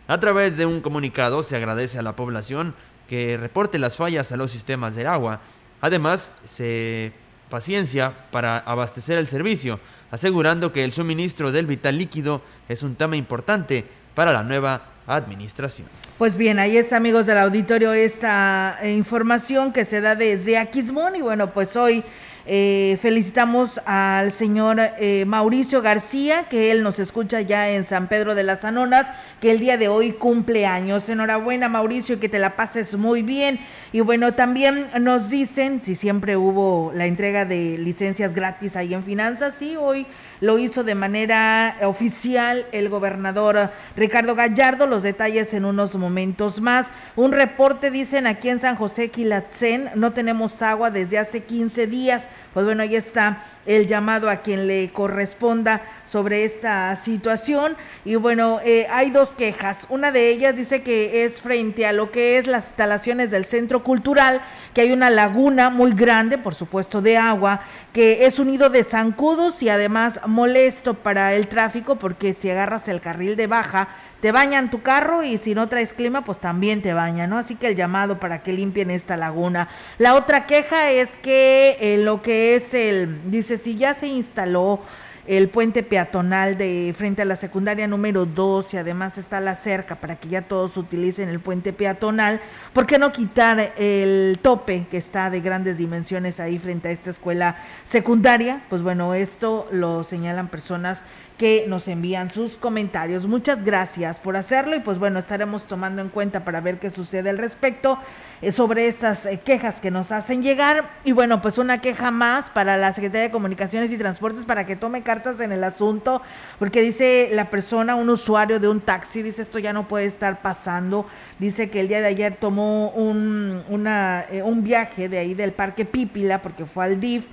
A 0.08 0.20
través 0.20 0.58
de 0.58 0.66
un 0.66 0.82
comunicado 0.82 1.42
se 1.42 1.56
agradece 1.56 1.98
a 1.98 2.02
la 2.02 2.16
población 2.16 2.74
que 3.08 3.38
reporte 3.38 3.78
las 3.78 3.96
fallas 3.96 4.30
a 4.30 4.36
los 4.36 4.50
sistemas 4.50 4.94
de 4.94 5.06
agua. 5.06 5.40
Además, 5.80 6.30
se 6.44 7.14
paciencia 7.48 8.12
para 8.30 8.58
abastecer 8.58 9.16
el 9.16 9.26
servicio, 9.26 9.80
asegurando 10.10 10.70
que 10.70 10.84
el 10.84 10.92
suministro 10.92 11.50
del 11.50 11.64
vital 11.64 11.96
líquido 11.96 12.42
es 12.68 12.82
un 12.82 12.94
tema 12.94 13.16
importante 13.16 13.86
para 14.14 14.34
la 14.34 14.44
nueva 14.44 14.82
administración. 15.16 15.88
Pues 16.18 16.36
bien, 16.36 16.58
ahí 16.58 16.76
es 16.76 16.92
amigos 16.92 17.26
del 17.26 17.38
auditorio 17.38 17.92
esta 17.92 18.76
eh, 18.82 18.92
información 18.92 19.72
que 19.72 19.84
se 19.84 20.00
da 20.00 20.14
desde 20.14 20.58
Aquismón 20.58 21.16
y 21.16 21.22
bueno, 21.22 21.52
pues 21.52 21.76
hoy 21.76 22.04
eh, 22.46 22.98
felicitamos 23.00 23.80
al 23.84 24.32
señor 24.32 24.78
eh, 24.98 25.24
Mauricio 25.26 25.82
García, 25.82 26.48
que 26.48 26.70
él 26.70 26.82
nos 26.82 26.98
escucha 26.98 27.40
ya 27.42 27.70
en 27.70 27.84
San 27.84 28.08
Pedro 28.08 28.34
de 28.34 28.42
las 28.42 28.64
Anonas, 28.64 29.06
que 29.40 29.50
el 29.50 29.60
día 29.60 29.76
de 29.76 29.88
hoy 29.88 30.12
cumple 30.12 30.66
años. 30.66 31.08
Enhorabuena, 31.08 31.68
Mauricio, 31.68 32.18
que 32.18 32.28
te 32.28 32.38
la 32.38 32.56
pases 32.56 32.96
muy 32.96 33.22
bien. 33.22 33.60
Y 33.92 34.00
bueno, 34.00 34.34
también 34.34 34.86
nos 35.00 35.30
dicen 35.30 35.80
si 35.80 35.94
siempre 35.94 36.36
hubo 36.36 36.92
la 36.94 37.06
entrega 37.06 37.44
de 37.44 37.78
licencias 37.78 38.34
gratis 38.34 38.74
ahí 38.74 38.94
en 38.94 39.04
finanzas. 39.04 39.54
Sí, 39.58 39.76
hoy 39.78 40.06
lo 40.40 40.58
hizo 40.58 40.84
de 40.84 40.94
manera 40.94 41.76
oficial 41.82 42.66
el 42.72 42.88
gobernador 42.88 43.70
Ricardo 43.96 44.34
Gallardo. 44.34 44.86
Los 44.86 45.02
detalles 45.02 45.54
en 45.54 45.64
unos 45.64 45.94
momentos 45.96 46.60
más. 46.60 46.86
Un 47.16 47.32
reporte, 47.32 47.90
dicen 47.90 48.26
aquí 48.26 48.48
en 48.48 48.60
San 48.60 48.76
José 48.76 49.10
Quilatzen, 49.10 49.90
no 49.94 50.12
tenemos 50.12 50.62
agua 50.62 50.90
desde 50.90 51.18
hace 51.18 51.44
15 51.44 51.86
días. 51.86 52.28
Pues 52.54 52.66
bueno, 52.66 52.82
ahí 52.82 52.96
está 52.96 53.44
el 53.66 53.86
llamado 53.86 54.30
a 54.30 54.38
quien 54.38 54.66
le 54.66 54.90
corresponda 54.92 55.82
sobre 56.06 56.44
esta 56.44 56.94
situación. 56.96 57.76
Y 58.04 58.16
bueno, 58.16 58.58
eh, 58.64 58.86
hay 58.90 59.10
dos 59.10 59.30
quejas. 59.30 59.86
Una 59.90 60.10
de 60.12 60.30
ellas 60.30 60.56
dice 60.56 60.82
que 60.82 61.24
es 61.24 61.40
frente 61.40 61.86
a 61.86 61.92
lo 61.92 62.10
que 62.10 62.38
es 62.38 62.46
las 62.46 62.66
instalaciones 62.66 63.30
del 63.30 63.44
Centro 63.44 63.84
Cultural, 63.84 64.40
que 64.74 64.80
hay 64.80 64.92
una 64.92 65.10
laguna 65.10 65.70
muy 65.70 65.92
grande, 65.92 66.38
por 66.38 66.54
supuesto, 66.54 67.00
de 67.02 67.16
agua, 67.16 67.60
que 67.92 68.26
es 68.26 68.38
un 68.38 68.48
nido 68.48 68.70
de 68.70 68.84
zancudos 68.84 69.62
y 69.62 69.68
además 69.68 70.20
molesto 70.26 70.94
para 70.94 71.34
el 71.34 71.48
tráfico 71.48 71.96
porque 71.96 72.32
si 72.32 72.50
agarras 72.50 72.88
el 72.88 73.00
carril 73.00 73.36
de 73.36 73.46
baja, 73.46 73.88
te 74.20 74.32
bañan 74.32 74.70
tu 74.70 74.82
carro 74.82 75.22
y 75.22 75.38
si 75.38 75.54
no 75.54 75.68
traes 75.68 75.94
clima, 75.94 76.24
pues 76.24 76.38
también 76.38 76.82
te 76.82 76.92
bañan, 76.92 77.30
¿no? 77.30 77.38
Así 77.38 77.54
que 77.54 77.68
el 77.68 77.74
llamado 77.74 78.20
para 78.20 78.42
que 78.42 78.52
limpien 78.52 78.90
esta 78.90 79.16
laguna. 79.16 79.68
La 79.98 80.14
otra 80.14 80.46
queja 80.46 80.90
es 80.90 81.10
que 81.22 81.76
en 81.80 82.04
lo 82.04 82.20
que 82.20 82.54
es 82.54 82.74
el, 82.74 83.30
dice, 83.30 83.49
si 83.58 83.76
ya 83.76 83.94
se 83.94 84.06
instaló 84.06 84.80
el 85.26 85.48
puente 85.48 85.82
peatonal 85.82 86.56
de 86.58 86.94
frente 86.96 87.22
a 87.22 87.24
la 87.24 87.36
secundaria 87.36 87.86
número 87.86 88.26
2 88.26 88.74
y 88.74 88.76
además 88.78 89.18
está 89.18 89.38
la 89.40 89.54
cerca 89.54 89.96
para 89.96 90.16
que 90.16 90.28
ya 90.28 90.42
todos 90.42 90.76
utilicen 90.76 91.28
el 91.28 91.40
puente 91.40 91.72
peatonal, 91.72 92.40
¿por 92.72 92.86
qué 92.86 92.98
no 92.98 93.12
quitar 93.12 93.74
el 93.76 94.38
tope 94.42 94.86
que 94.90 94.96
está 94.96 95.30
de 95.30 95.40
grandes 95.40 95.78
dimensiones 95.78 96.40
ahí 96.40 96.58
frente 96.58 96.88
a 96.88 96.90
esta 96.90 97.10
escuela 97.10 97.56
secundaria? 97.84 98.62
Pues 98.70 98.82
bueno, 98.82 99.14
esto 99.14 99.68
lo 99.70 100.02
señalan 100.04 100.48
personas 100.48 101.02
que 101.40 101.64
nos 101.66 101.88
envían 101.88 102.28
sus 102.28 102.58
comentarios. 102.58 103.26
Muchas 103.26 103.64
gracias 103.64 104.20
por 104.20 104.36
hacerlo 104.36 104.76
y 104.76 104.80
pues 104.80 104.98
bueno, 104.98 105.18
estaremos 105.18 105.64
tomando 105.64 106.02
en 106.02 106.10
cuenta 106.10 106.44
para 106.44 106.60
ver 106.60 106.78
qué 106.78 106.90
sucede 106.90 107.30
al 107.30 107.38
respecto 107.38 107.98
eh, 108.42 108.52
sobre 108.52 108.88
estas 108.88 109.24
eh, 109.24 109.40
quejas 109.42 109.80
que 109.80 109.90
nos 109.90 110.12
hacen 110.12 110.42
llegar. 110.42 110.90
Y 111.02 111.12
bueno, 111.12 111.40
pues 111.40 111.56
una 111.56 111.80
queja 111.80 112.10
más 112.10 112.50
para 112.50 112.76
la 112.76 112.92
Secretaría 112.92 113.22
de 113.22 113.30
Comunicaciones 113.30 113.90
y 113.90 113.96
Transportes 113.96 114.44
para 114.44 114.66
que 114.66 114.76
tome 114.76 115.02
cartas 115.02 115.40
en 115.40 115.50
el 115.50 115.64
asunto, 115.64 116.20
porque 116.58 116.82
dice 116.82 117.30
la 117.32 117.48
persona, 117.48 117.94
un 117.94 118.10
usuario 118.10 118.60
de 118.60 118.68
un 118.68 118.82
taxi, 118.82 119.22
dice 119.22 119.40
esto 119.40 119.58
ya 119.58 119.72
no 119.72 119.88
puede 119.88 120.04
estar 120.04 120.42
pasando. 120.42 121.06
Dice 121.38 121.70
que 121.70 121.80
el 121.80 121.88
día 121.88 122.02
de 122.02 122.08
ayer 122.08 122.36
tomó 122.36 122.90
un, 122.90 123.62
una, 123.70 124.26
eh, 124.30 124.42
un 124.42 124.62
viaje 124.62 125.08
de 125.08 125.16
ahí 125.16 125.32
del 125.32 125.52
Parque 125.52 125.86
Pípila 125.86 126.42
porque 126.42 126.66
fue 126.66 126.84
al 126.84 127.00
DIF 127.00 127.24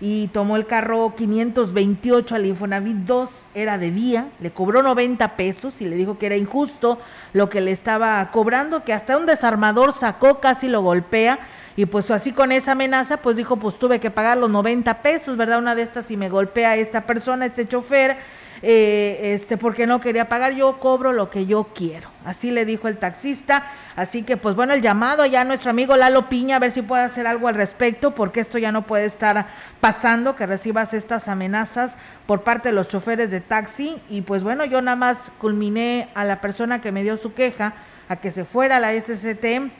y 0.00 0.28
tomó 0.28 0.56
el 0.56 0.66
carro 0.66 1.14
528 1.16 2.34
al 2.34 2.46
Infonavit 2.46 2.96
2, 2.96 3.30
era 3.54 3.78
de 3.78 3.90
día, 3.90 4.28
le 4.40 4.50
cobró 4.50 4.82
90 4.82 5.36
pesos 5.36 5.80
y 5.80 5.86
le 5.86 5.96
dijo 5.96 6.18
que 6.18 6.26
era 6.26 6.36
injusto 6.36 6.98
lo 7.32 7.48
que 7.48 7.60
le 7.60 7.72
estaba 7.72 8.30
cobrando, 8.30 8.84
que 8.84 8.92
hasta 8.92 9.16
un 9.16 9.26
desarmador 9.26 9.92
sacó, 9.92 10.40
casi 10.40 10.68
lo 10.68 10.82
golpea. 10.82 11.38
Y 11.78 11.84
pues 11.84 12.10
así 12.10 12.32
con 12.32 12.52
esa 12.52 12.72
amenaza, 12.72 13.18
pues 13.18 13.36
dijo, 13.36 13.56
pues 13.56 13.78
tuve 13.78 14.00
que 14.00 14.10
pagar 14.10 14.38
los 14.38 14.50
90 14.50 15.02
pesos, 15.02 15.36
¿verdad? 15.36 15.58
Una 15.58 15.74
de 15.74 15.82
estas 15.82 16.10
y 16.10 16.16
me 16.16 16.30
golpea 16.30 16.76
esta 16.76 17.02
persona, 17.02 17.44
este 17.44 17.68
chofer, 17.68 18.16
eh, 18.62 19.32
este, 19.34 19.56
porque 19.56 19.86
no 19.86 20.00
quería 20.00 20.28
pagar, 20.28 20.54
yo 20.54 20.78
cobro 20.78 21.12
lo 21.12 21.30
que 21.30 21.46
yo 21.46 21.68
quiero. 21.74 22.10
Así 22.24 22.50
le 22.50 22.64
dijo 22.64 22.88
el 22.88 22.98
taxista. 22.98 23.64
Así 23.94 24.22
que, 24.22 24.36
pues 24.36 24.54
bueno, 24.56 24.74
el 24.74 24.82
llamado 24.82 25.24
ya 25.26 25.42
a 25.42 25.44
nuestro 25.44 25.70
amigo 25.70 25.96
Lalo 25.96 26.28
Piña, 26.28 26.56
a 26.56 26.58
ver 26.58 26.70
si 26.70 26.82
puede 26.82 27.02
hacer 27.02 27.26
algo 27.26 27.48
al 27.48 27.54
respecto, 27.54 28.14
porque 28.14 28.40
esto 28.40 28.58
ya 28.58 28.72
no 28.72 28.82
puede 28.82 29.06
estar 29.06 29.46
pasando, 29.80 30.36
que 30.36 30.46
recibas 30.46 30.94
estas 30.94 31.28
amenazas 31.28 31.96
por 32.26 32.42
parte 32.42 32.68
de 32.70 32.74
los 32.74 32.88
choferes 32.88 33.30
de 33.30 33.40
taxi. 33.40 34.00
Y 34.08 34.22
pues 34.22 34.42
bueno, 34.42 34.64
yo 34.64 34.82
nada 34.82 34.96
más 34.96 35.30
culminé 35.38 36.08
a 36.14 36.24
la 36.24 36.40
persona 36.40 36.80
que 36.80 36.92
me 36.92 37.02
dio 37.02 37.16
su 37.16 37.34
queja 37.34 37.74
a 38.08 38.16
que 38.16 38.30
se 38.30 38.44
fuera 38.44 38.76
a 38.76 38.80
la 38.80 38.92
SCT 38.92 39.70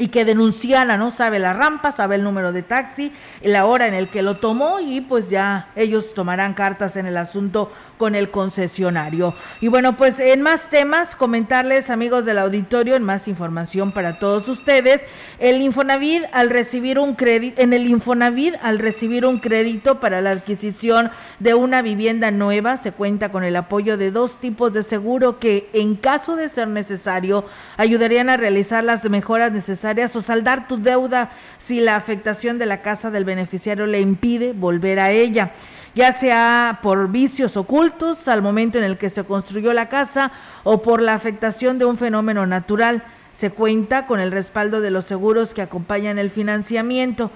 y 0.00 0.08
que 0.08 0.24
denunciara, 0.24 0.96
no 0.96 1.10
sabe 1.10 1.38
la 1.38 1.52
rampa, 1.52 1.92
sabe 1.92 2.14
el 2.14 2.24
número 2.24 2.52
de 2.52 2.62
taxi, 2.62 3.12
la 3.42 3.66
hora 3.66 3.86
en 3.86 3.92
el 3.92 4.08
que 4.08 4.22
lo 4.22 4.38
tomó 4.38 4.80
y 4.80 5.02
pues 5.02 5.28
ya 5.28 5.68
ellos 5.76 6.14
tomarán 6.14 6.54
cartas 6.54 6.96
en 6.96 7.04
el 7.04 7.18
asunto 7.18 7.70
con 8.00 8.14
el 8.14 8.30
concesionario. 8.30 9.34
Y 9.60 9.68
bueno, 9.68 9.94
pues 9.94 10.20
en 10.20 10.40
más 10.40 10.70
temas, 10.70 11.14
comentarles 11.14 11.90
amigos 11.90 12.24
del 12.24 12.38
auditorio, 12.38 12.96
en 12.96 13.02
más 13.02 13.28
información 13.28 13.92
para 13.92 14.18
todos 14.18 14.48
ustedes, 14.48 15.02
el 15.38 15.60
Infonavit 15.60 16.22
al 16.32 16.48
recibir 16.48 16.98
un 16.98 17.14
crédito, 17.14 17.60
en 17.60 17.74
el 17.74 17.86
Infonavit 17.86 18.54
al 18.62 18.78
recibir 18.78 19.26
un 19.26 19.38
crédito 19.38 20.00
para 20.00 20.22
la 20.22 20.30
adquisición 20.30 21.10
de 21.40 21.52
una 21.52 21.82
vivienda 21.82 22.30
nueva, 22.30 22.78
se 22.78 22.92
cuenta 22.92 23.30
con 23.30 23.44
el 23.44 23.54
apoyo 23.54 23.98
de 23.98 24.10
dos 24.10 24.40
tipos 24.40 24.72
de 24.72 24.82
seguro 24.82 25.38
que 25.38 25.68
en 25.74 25.94
caso 25.94 26.36
de 26.36 26.48
ser 26.48 26.68
necesario 26.68 27.44
ayudarían 27.76 28.30
a 28.30 28.38
realizar 28.38 28.82
las 28.82 29.04
mejoras 29.10 29.52
necesarias 29.52 30.16
o 30.16 30.22
saldar 30.22 30.68
tu 30.68 30.78
deuda 30.78 31.32
si 31.58 31.80
la 31.80 31.96
afectación 31.96 32.58
de 32.58 32.64
la 32.64 32.80
casa 32.80 33.10
del 33.10 33.26
beneficiario 33.26 33.84
le 33.84 34.00
impide 34.00 34.54
volver 34.54 35.00
a 35.00 35.10
ella 35.10 35.52
ya 35.94 36.12
sea 36.12 36.80
por 36.82 37.08
vicios 37.08 37.56
ocultos 37.56 38.28
al 38.28 38.42
momento 38.42 38.78
en 38.78 38.84
el 38.84 38.98
que 38.98 39.10
se 39.10 39.24
construyó 39.24 39.72
la 39.72 39.88
casa 39.88 40.32
o 40.62 40.82
por 40.82 41.02
la 41.02 41.14
afectación 41.14 41.78
de 41.78 41.84
un 41.84 41.96
fenómeno 41.96 42.46
natural. 42.46 43.02
Se 43.32 43.50
cuenta 43.50 44.06
con 44.06 44.20
el 44.20 44.32
respaldo 44.32 44.80
de 44.80 44.90
los 44.90 45.04
seguros 45.04 45.54
que 45.54 45.62
acompañan 45.62 46.18
el 46.18 46.30
financiamiento. 46.30 47.30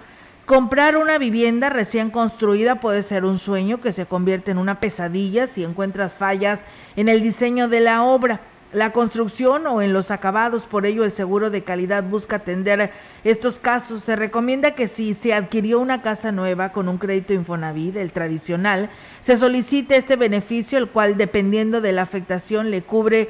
Comprar 0.46 0.96
una 0.96 1.16
vivienda 1.16 1.70
recién 1.70 2.11
construida 2.11 2.76
puede 2.76 3.02
ser 3.02 3.24
un 3.24 3.38
sueño 3.38 3.80
que 3.80 3.92
se 3.92 4.05
convierte 4.05 4.50
en 4.50 4.59
una 4.59 4.78
pesadilla 4.78 5.46
si 5.46 5.64
encuentras 5.64 6.12
fallas 6.12 6.64
en 6.96 7.09
el 7.09 7.22
diseño 7.22 7.68
de 7.68 7.80
la 7.80 8.02
obra 8.02 8.40
la 8.75 8.91
construcción 8.91 9.66
o 9.66 9.81
en 9.81 9.93
los 9.93 10.11
acabados. 10.11 10.66
Por 10.66 10.85
ello, 10.85 11.05
el 11.05 11.12
seguro 11.12 11.49
de 11.49 11.62
calidad 11.62 12.03
busca 12.03 12.37
atender 12.37 12.91
estos 13.22 13.59
casos. 13.59 14.03
Se 14.03 14.16
recomienda 14.16 14.72
que 14.72 14.89
si 14.89 15.14
se 15.14 15.33
adquirió 15.33 15.79
una 15.79 16.03
casa 16.03 16.33
nueva 16.33 16.72
con 16.72 16.89
un 16.89 16.99
crédito 16.99 17.33
Infonavit, 17.33 17.97
el 17.97 18.12
tradicional, 18.12 18.91
se 19.22 19.37
solicite 19.37 19.97
este 19.97 20.16
beneficio, 20.16 20.77
el 20.77 20.89
cual, 20.89 21.16
dependiendo 21.16 21.81
de 21.81 21.93
la 21.93 22.03
afectación, 22.03 22.70
le 22.72 22.83
cubre 22.83 23.29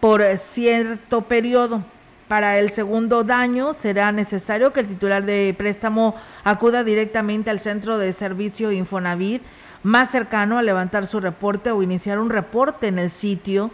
por 0.00 0.24
cierto 0.38 1.22
periodo. 1.22 1.84
Para 2.26 2.58
el 2.58 2.70
segundo 2.70 3.22
daño 3.22 3.72
será 3.72 4.10
necesario 4.10 4.72
que 4.72 4.80
el 4.80 4.88
titular 4.88 5.24
de 5.24 5.54
préstamo 5.56 6.16
acuda 6.42 6.82
directamente 6.82 7.50
al 7.50 7.60
centro 7.60 7.98
de 7.98 8.12
servicio 8.12 8.72
Infonavit 8.72 9.42
más 9.84 10.10
cercano 10.10 10.58
a 10.58 10.62
levantar 10.62 11.06
su 11.06 11.20
reporte 11.20 11.70
o 11.70 11.82
iniciar 11.82 12.18
un 12.18 12.30
reporte 12.30 12.88
en 12.88 12.98
el 12.98 13.10
sitio 13.10 13.70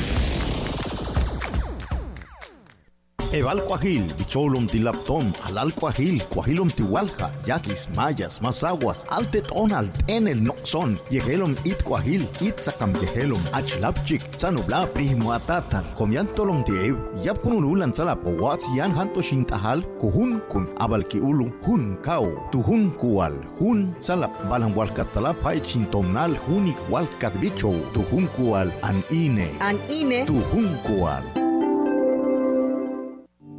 Eval 3.33 3.61
Cuajil, 3.63 4.03
Bicholom 4.17 4.67
Tilaptom, 4.67 5.23
Alal 5.47 5.71
Cuajil, 5.71 6.21
Cuajilom 6.27 6.69
Tihualja, 6.69 7.31
Yaquis, 7.47 7.87
Mayas, 7.95 8.41
Mazaguas, 8.41 9.05
Altet 9.07 9.47
Onalt, 9.51 9.93
Enel 10.09 10.41
Noxon, 10.41 10.97
Yegelom 11.09 11.55
It 11.65 11.81
Cuajil, 11.81 12.27
Itzakam 12.41 12.91
Yegelom, 12.99 13.39
Achlapchik, 13.53 14.21
Zanubla 14.37 14.85
Primo 14.93 15.31
Atatan, 15.31 15.85
Comiantolom 15.97 16.65
Tiev, 16.65 16.97
Yapkunulan 17.23 17.93
Salapo, 17.93 18.35
Wats 18.37 18.67
Yan 18.75 18.91
Hanto 18.91 19.21
Shintahal, 19.21 19.81
Kuhun 19.97 20.41
Kun, 20.49 20.67
Abalki 20.75 21.21
Ulu, 21.21 21.53
Hun 21.63 21.97
Kao, 22.03 22.27
Tuhun 22.51 22.91
Kual, 22.97 23.33
Hun 23.57 23.95
Salap, 24.01 24.31
Balan 24.49 24.73
Walkatalap, 24.73 25.39
Chintomnal, 25.63 26.35
Hunik 26.47 26.77
Walkat 26.89 27.31
Bicho, 27.39 27.71
Tuhun 27.93 28.27
Kual, 28.35 28.73
An 28.83 29.01
Ine, 29.09 29.55
An 29.61 29.79
Ine, 29.89 30.25
Tuhun 30.25 30.75
Kual. 30.83 31.40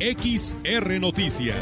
XR 0.00 1.00
Noticias. 1.00 1.56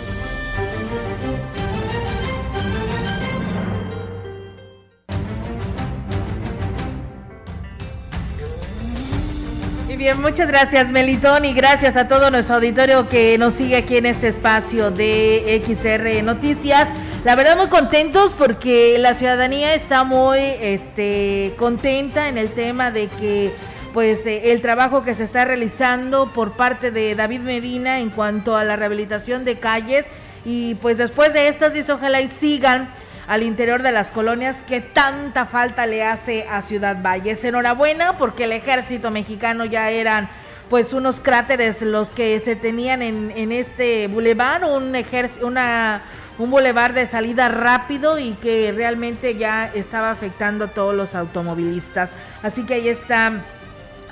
Y 9.88 9.96
bien, 9.96 10.20
muchas 10.20 10.48
gracias 10.48 10.90
Melitón 10.90 11.44
y 11.44 11.52
gracias 11.52 11.96
a 11.96 12.08
todo 12.08 12.30
nuestro 12.30 12.56
auditorio 12.56 13.08
que 13.08 13.36
nos 13.36 13.52
sigue 13.54 13.76
aquí 13.76 13.98
en 13.98 14.06
este 14.06 14.28
espacio 14.28 14.90
de 14.90 15.62
XR 15.66 16.22
Noticias. 16.24 16.88
La 17.24 17.36
verdad 17.36 17.56
muy 17.56 17.68
contentos 17.68 18.34
porque 18.36 18.96
la 18.98 19.12
ciudadanía 19.14 19.74
está 19.74 20.04
muy 20.04 20.38
este, 20.38 21.54
contenta 21.58 22.28
en 22.28 22.38
el 22.38 22.50
tema 22.50 22.90
de 22.90 23.08
que 23.08 23.52
pues 23.93 24.26
eh, 24.26 24.53
el 24.53 24.61
trabajo 24.61 25.05
que 25.05 25.14
se 25.14 25.24
está 25.24 25.45
realizando 25.45 26.32
por 26.32 26.53
parte 26.53 26.90
de 26.90 27.14
David 27.14 27.40
Medina 27.40 28.01
en 28.01 28.11
cuanto 28.11 28.57
a 28.57 28.64
la 28.64 28.76
rehabilitación 28.76 29.45
de 29.45 29.59
calles 29.59 30.05
y 30.45 30.74
pues 30.76 30.99
después 30.99 31.32
de 31.32 31.49
estas 31.49 31.72
dice 31.72 31.93
ojalá 31.93 32.20
y 32.20 32.28
sigan 32.28 32.93
al 33.26 33.43
interior 33.43 33.82
de 33.82 33.93
las 33.93 34.11
colonias 34.11 34.62
que 34.66 34.80
tanta 34.80 35.47
falta 35.47 35.86
le 35.86 36.03
hace 36.03 36.47
a 36.51 36.62
Ciudad 36.62 36.97
Valles. 37.03 37.45
Enhorabuena 37.45 38.18
porque 38.18 38.45
el 38.45 38.53
ejército 38.53 39.11
mexicano 39.11 39.64
ya 39.64 39.90
eran 39.90 40.28
pues 40.68 40.93
unos 40.93 41.20
cráteres 41.20 41.82
los 41.82 42.09
que 42.11 42.40
se 42.40 42.57
tenían 42.57 43.03
en, 43.03 43.30
en 43.36 43.53
este 43.53 44.09
bulevar, 44.09 44.64
un 44.64 44.97
una 45.43 46.03
un 46.38 46.51
bulevar 46.51 46.95
de 46.95 47.07
salida 47.07 47.49
rápido 47.49 48.18
y 48.18 48.32
que 48.32 48.72
realmente 48.72 49.36
ya 49.36 49.70
estaba 49.74 50.11
afectando 50.11 50.64
a 50.64 50.68
todos 50.68 50.95
los 50.95 51.14
automovilistas. 51.14 52.12
Así 52.43 52.64
que 52.64 52.74
ahí 52.74 52.88
está 52.88 53.43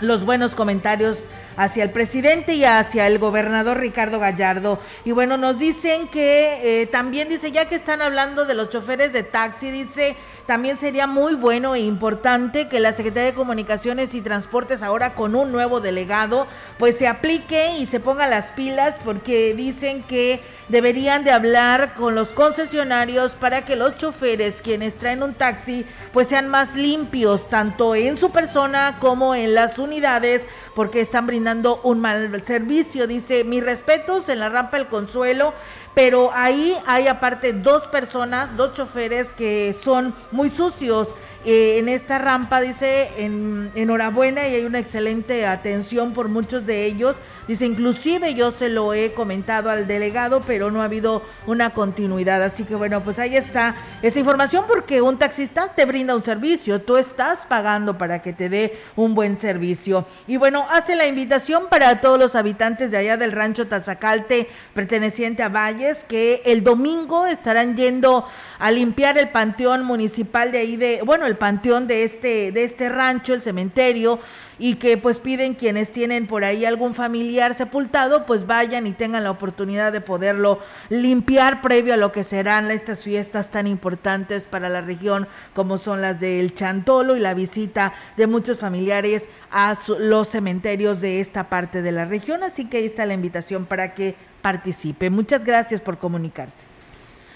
los 0.00 0.24
buenos 0.24 0.54
comentarios 0.54 1.26
hacia 1.60 1.84
el 1.84 1.90
presidente 1.90 2.54
y 2.54 2.64
hacia 2.64 3.06
el 3.06 3.18
gobernador 3.18 3.78
Ricardo 3.78 4.18
Gallardo. 4.18 4.80
Y 5.04 5.12
bueno, 5.12 5.36
nos 5.36 5.58
dicen 5.58 6.08
que 6.08 6.82
eh, 6.82 6.86
también 6.86 7.28
dice, 7.28 7.52
ya 7.52 7.68
que 7.68 7.74
están 7.74 8.00
hablando 8.00 8.46
de 8.46 8.54
los 8.54 8.70
choferes 8.70 9.12
de 9.12 9.24
taxi, 9.24 9.70
dice, 9.70 10.16
también 10.46 10.78
sería 10.78 11.06
muy 11.06 11.34
bueno 11.34 11.74
e 11.74 11.80
importante 11.80 12.68
que 12.68 12.80
la 12.80 12.92
Secretaría 12.94 13.26
de 13.26 13.34
Comunicaciones 13.34 14.14
y 14.14 14.22
Transportes 14.22 14.82
ahora 14.82 15.14
con 15.14 15.36
un 15.36 15.52
nuevo 15.52 15.80
delegado, 15.80 16.46
pues 16.78 16.96
se 16.96 17.06
aplique 17.06 17.76
y 17.78 17.86
se 17.86 18.00
ponga 18.00 18.26
las 18.26 18.46
pilas 18.52 18.98
porque 19.04 19.54
dicen 19.54 20.02
que 20.02 20.40
deberían 20.68 21.24
de 21.24 21.30
hablar 21.30 21.94
con 21.94 22.14
los 22.14 22.32
concesionarios 22.32 23.32
para 23.32 23.64
que 23.64 23.76
los 23.76 23.96
choferes 23.96 24.62
quienes 24.62 24.96
traen 24.96 25.22
un 25.22 25.34
taxi 25.34 25.84
pues 26.12 26.28
sean 26.28 26.48
más 26.48 26.74
limpios 26.74 27.48
tanto 27.48 27.94
en 27.94 28.16
su 28.16 28.30
persona 28.30 28.96
como 28.98 29.34
en 29.34 29.54
las 29.54 29.78
unidades 29.78 30.42
porque 30.74 31.00
están 31.00 31.26
brindando 31.26 31.80
un 31.82 32.00
mal 32.00 32.42
servicio. 32.44 33.06
Dice, 33.06 33.44
mis 33.44 33.62
respetos 33.64 34.28
en 34.28 34.40
la 34.40 34.48
rampa 34.48 34.76
El 34.76 34.88
Consuelo, 34.88 35.54
pero 35.94 36.30
ahí 36.32 36.76
hay 36.86 37.08
aparte 37.08 37.52
dos 37.52 37.86
personas, 37.88 38.56
dos 38.56 38.72
choferes 38.72 39.32
que 39.32 39.74
son 39.74 40.14
muy 40.30 40.50
sucios. 40.50 41.12
Eh, 41.44 41.78
en 41.78 41.88
esta 41.88 42.18
rampa 42.18 42.60
dice 42.60 43.08
en, 43.16 43.70
enhorabuena 43.74 44.46
y 44.46 44.56
hay 44.56 44.64
una 44.64 44.78
excelente 44.78 45.46
atención 45.46 46.12
por 46.12 46.28
muchos 46.28 46.66
de 46.66 46.84
ellos 46.84 47.16
Dice, 47.50 47.66
inclusive 47.66 48.34
yo 48.34 48.52
se 48.52 48.68
lo 48.68 48.94
he 48.94 49.12
comentado 49.12 49.70
al 49.70 49.88
delegado, 49.88 50.40
pero 50.40 50.70
no 50.70 50.82
ha 50.82 50.84
habido 50.84 51.20
una 51.48 51.70
continuidad. 51.70 52.40
Así 52.44 52.62
que 52.62 52.76
bueno, 52.76 53.02
pues 53.02 53.18
ahí 53.18 53.36
está 53.36 53.74
esta 54.02 54.20
información 54.20 54.66
porque 54.68 55.02
un 55.02 55.18
taxista 55.18 55.66
te 55.74 55.84
brinda 55.84 56.14
un 56.14 56.22
servicio, 56.22 56.80
tú 56.80 56.96
estás 56.96 57.46
pagando 57.46 57.98
para 57.98 58.22
que 58.22 58.32
te 58.32 58.48
dé 58.48 58.78
un 58.94 59.16
buen 59.16 59.36
servicio. 59.36 60.06
Y 60.28 60.36
bueno, 60.36 60.64
hace 60.70 60.94
la 60.94 61.08
invitación 61.08 61.64
para 61.68 62.00
todos 62.00 62.20
los 62.20 62.36
habitantes 62.36 62.92
de 62.92 62.98
allá 62.98 63.16
del 63.16 63.32
rancho 63.32 63.66
Tazacalte, 63.66 64.48
perteneciente 64.72 65.42
a 65.42 65.48
Valles, 65.48 66.04
que 66.04 66.42
el 66.44 66.62
domingo 66.62 67.26
estarán 67.26 67.76
yendo 67.76 68.28
a 68.60 68.70
limpiar 68.70 69.18
el 69.18 69.30
panteón 69.30 69.84
municipal 69.84 70.52
de 70.52 70.58
ahí 70.58 70.76
de, 70.76 71.00
bueno, 71.04 71.26
el 71.30 71.38
panteón 71.38 71.86
de 71.86 72.04
este, 72.04 72.52
de 72.52 72.64
este 72.64 72.90
rancho, 72.90 73.32
el 73.32 73.40
cementerio, 73.40 74.20
y 74.58 74.74
que 74.74 74.98
pues 74.98 75.18
piden 75.18 75.54
quienes 75.54 75.90
tienen 75.90 76.26
por 76.26 76.44
ahí 76.44 76.66
algún 76.66 76.94
familiar 76.94 77.54
sepultado, 77.54 78.26
pues 78.26 78.46
vayan 78.46 78.86
y 78.86 78.92
tengan 78.92 79.24
la 79.24 79.30
oportunidad 79.30 79.90
de 79.90 80.02
poderlo 80.02 80.60
limpiar 80.90 81.62
previo 81.62 81.94
a 81.94 81.96
lo 81.96 82.12
que 82.12 82.24
serán 82.24 82.70
estas 82.70 83.02
fiestas 83.02 83.50
tan 83.50 83.66
importantes 83.66 84.44
para 84.44 84.68
la 84.68 84.82
región 84.82 85.26
como 85.54 85.78
son 85.78 86.02
las 86.02 86.20
del 86.20 86.52
Chantolo 86.52 87.16
y 87.16 87.20
la 87.20 87.32
visita 87.32 87.94
de 88.18 88.26
muchos 88.26 88.58
familiares 88.58 89.30
a 89.50 89.74
los 89.98 90.28
cementerios 90.28 91.00
de 91.00 91.20
esta 91.20 91.48
parte 91.48 91.80
de 91.80 91.92
la 91.92 92.04
región. 92.04 92.42
Así 92.42 92.66
que 92.66 92.76
ahí 92.76 92.86
está 92.86 93.06
la 93.06 93.14
invitación 93.14 93.64
para 93.64 93.94
que 93.94 94.14
participe. 94.42 95.08
Muchas 95.08 95.44
gracias 95.44 95.80
por 95.80 95.96
comunicarse. 95.96 96.69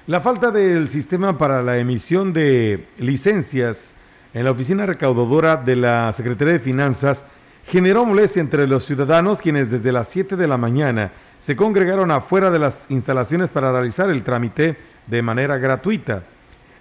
La 0.06 0.20
falta 0.20 0.50
del 0.50 0.90
sistema 0.90 1.38
para 1.38 1.62
la 1.62 1.78
emisión 1.78 2.34
de 2.34 2.88
licencias 2.98 3.94
en 4.34 4.44
la 4.44 4.50
oficina 4.50 4.84
recaudadora 4.84 5.56
de 5.56 5.76
la 5.76 6.12
Secretaría 6.12 6.52
de 6.52 6.60
Finanzas 6.60 7.24
generó 7.66 8.04
molestia 8.04 8.42
entre 8.42 8.68
los 8.68 8.84
ciudadanos 8.84 9.40
quienes 9.40 9.70
desde 9.70 9.92
las 9.92 10.08
7 10.08 10.36
de 10.36 10.46
la 10.46 10.58
mañana 10.58 11.12
se 11.38 11.56
congregaron 11.56 12.10
afuera 12.10 12.50
de 12.50 12.58
las 12.58 12.84
instalaciones 12.90 13.48
para 13.48 13.72
realizar 13.72 14.10
el 14.10 14.22
trámite 14.22 14.76
de 15.06 15.22
manera 15.22 15.56
gratuita. 15.56 16.24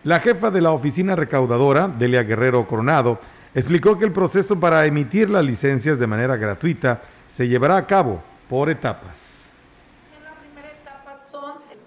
La 0.04 0.20
jefa 0.20 0.52
de 0.52 0.60
la 0.60 0.72
oficina 0.72 1.16
recaudadora, 1.16 1.88
Delia 1.88 2.24
Guerrero 2.24 2.68
Coronado, 2.68 3.22
explicó 3.56 3.98
que 3.98 4.04
el 4.04 4.12
proceso 4.12 4.60
para 4.60 4.86
emitir 4.86 5.30
las 5.30 5.46
licencias 5.46 5.98
de 5.98 6.08
manera 6.08 6.36
gratuita 6.36 7.02
se 7.30 7.48
llevará 7.48 7.78
a 7.78 7.88
cabo 7.88 8.22
por 8.50 8.70
etapas 8.70 9.34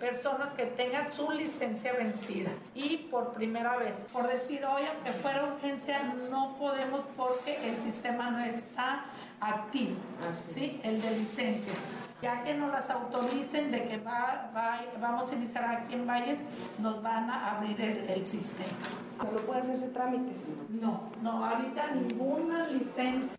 personas 0.06 0.54
que 0.56 0.66
tengan 0.66 1.12
su 1.66 1.72
licencia 1.72 1.92
vencida 1.94 2.50
y 2.74 3.08
por 3.10 3.32
primera 3.32 3.76
vez. 3.76 4.04
Por 4.12 4.28
decir, 4.28 4.64
hoy 4.64 4.82
aunque 4.94 5.12
fuera 5.20 5.44
urgencia, 5.54 6.14
no 6.30 6.56
podemos 6.58 7.00
porque 7.16 7.56
el 7.68 7.78
sistema 7.80 8.30
no 8.30 8.44
está 8.44 9.06
activo, 9.40 9.96
¿sí? 10.54 10.80
El 10.84 11.02
de 11.02 11.10
licencia. 11.18 11.74
Ya 12.22 12.42
que 12.44 12.54
nos 12.54 12.72
las 12.72 12.88
autoricen 12.88 13.70
de 13.70 13.88
que 13.88 13.98
va, 13.98 14.50
vamos 15.00 15.30
a 15.30 15.34
iniciar 15.34 15.64
aquí 15.64 15.94
en 15.94 16.06
Valles, 16.06 16.38
nos 16.78 17.02
van 17.02 17.28
a 17.28 17.56
abrir 17.56 17.80
el, 17.80 18.10
el 18.10 18.24
sistema. 18.24 18.72
¿Solo 19.20 19.40
puede 19.42 19.60
hacerse 19.60 19.88
trámite? 19.88 20.32
No, 20.80 21.10
no, 21.22 21.44
ahorita 21.44 21.94
ninguna 21.94 22.66
licencia. 22.68 23.36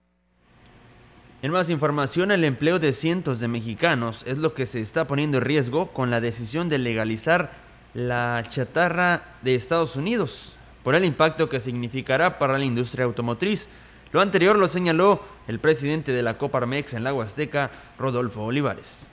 En 1.41 1.51
más 1.51 1.69
información, 1.69 2.31
el 2.31 2.43
empleo 2.43 2.79
de 2.79 2.93
cientos 2.93 3.39
de 3.39 3.47
mexicanos 3.47 4.23
es 4.27 4.37
lo 4.37 4.53
que 4.53 4.65
se 4.65 4.81
está 4.81 5.05
poniendo 5.05 5.37
en 5.37 5.45
riesgo 5.45 5.87
con 5.87 6.09
la 6.09 6.19
decisión 6.19 6.67
de 6.67 6.79
legalizar 6.79 7.66
la 7.97 8.45
chatarra 8.47 9.23
de 9.41 9.55
Estados 9.55 9.95
Unidos 9.95 10.53
por 10.83 10.93
el 10.93 11.03
impacto 11.03 11.49
que 11.49 11.59
significará 11.59 12.37
para 12.37 12.59
la 12.59 12.63
industria 12.63 13.05
automotriz. 13.05 13.69
Lo 14.11 14.21
anterior 14.21 14.55
lo 14.55 14.67
señaló 14.67 15.19
el 15.47 15.59
presidente 15.59 16.11
de 16.11 16.21
la 16.21 16.37
Coparmex 16.37 16.93
en 16.93 17.03
la 17.03 17.11
Huasteca, 17.11 17.71
Rodolfo 17.97 18.43
Olivares. 18.43 19.09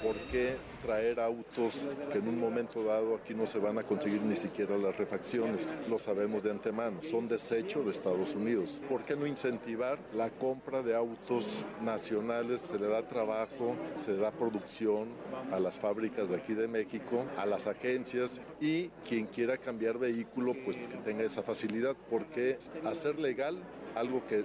¿Por 0.00 0.14
qué 0.30 0.56
traer 0.82 1.20
autos 1.20 1.86
que 2.12 2.18
en 2.18 2.28
un 2.28 2.38
momento 2.38 2.82
dado 2.82 3.14
aquí 3.14 3.34
no 3.34 3.46
se 3.46 3.58
van 3.58 3.78
a 3.78 3.82
conseguir 3.82 4.22
ni 4.22 4.36
siquiera 4.36 4.76
las 4.76 4.96
refacciones. 4.96 5.72
Lo 5.88 5.98
sabemos 5.98 6.42
de 6.42 6.50
antemano, 6.50 7.02
son 7.02 7.28
desecho 7.28 7.82
de 7.82 7.90
Estados 7.90 8.34
Unidos. 8.34 8.80
¿Por 8.88 9.04
qué 9.04 9.16
no 9.16 9.26
incentivar 9.26 9.98
la 10.14 10.30
compra 10.30 10.82
de 10.82 10.94
autos 10.94 11.64
nacionales? 11.82 12.60
Se 12.62 12.78
le 12.78 12.88
da 12.88 13.06
trabajo, 13.06 13.76
se 13.98 14.12
le 14.12 14.18
da 14.18 14.30
producción 14.30 15.08
a 15.52 15.60
las 15.60 15.78
fábricas 15.78 16.28
de 16.28 16.36
aquí 16.36 16.54
de 16.54 16.68
México, 16.68 17.24
a 17.36 17.46
las 17.46 17.66
agencias 17.66 18.40
y 18.60 18.88
quien 19.08 19.26
quiera 19.26 19.56
cambiar 19.56 19.98
vehículo, 19.98 20.54
pues 20.64 20.78
que 20.78 20.96
tenga 21.04 21.22
esa 21.24 21.42
facilidad. 21.42 21.96
¿Por 22.08 22.26
qué 22.26 22.58
hacer 22.84 23.18
legal 23.18 23.58
algo 23.94 24.26
que, 24.26 24.44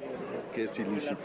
que 0.53 0.63
es 0.63 0.79
ilícito? 0.79 1.19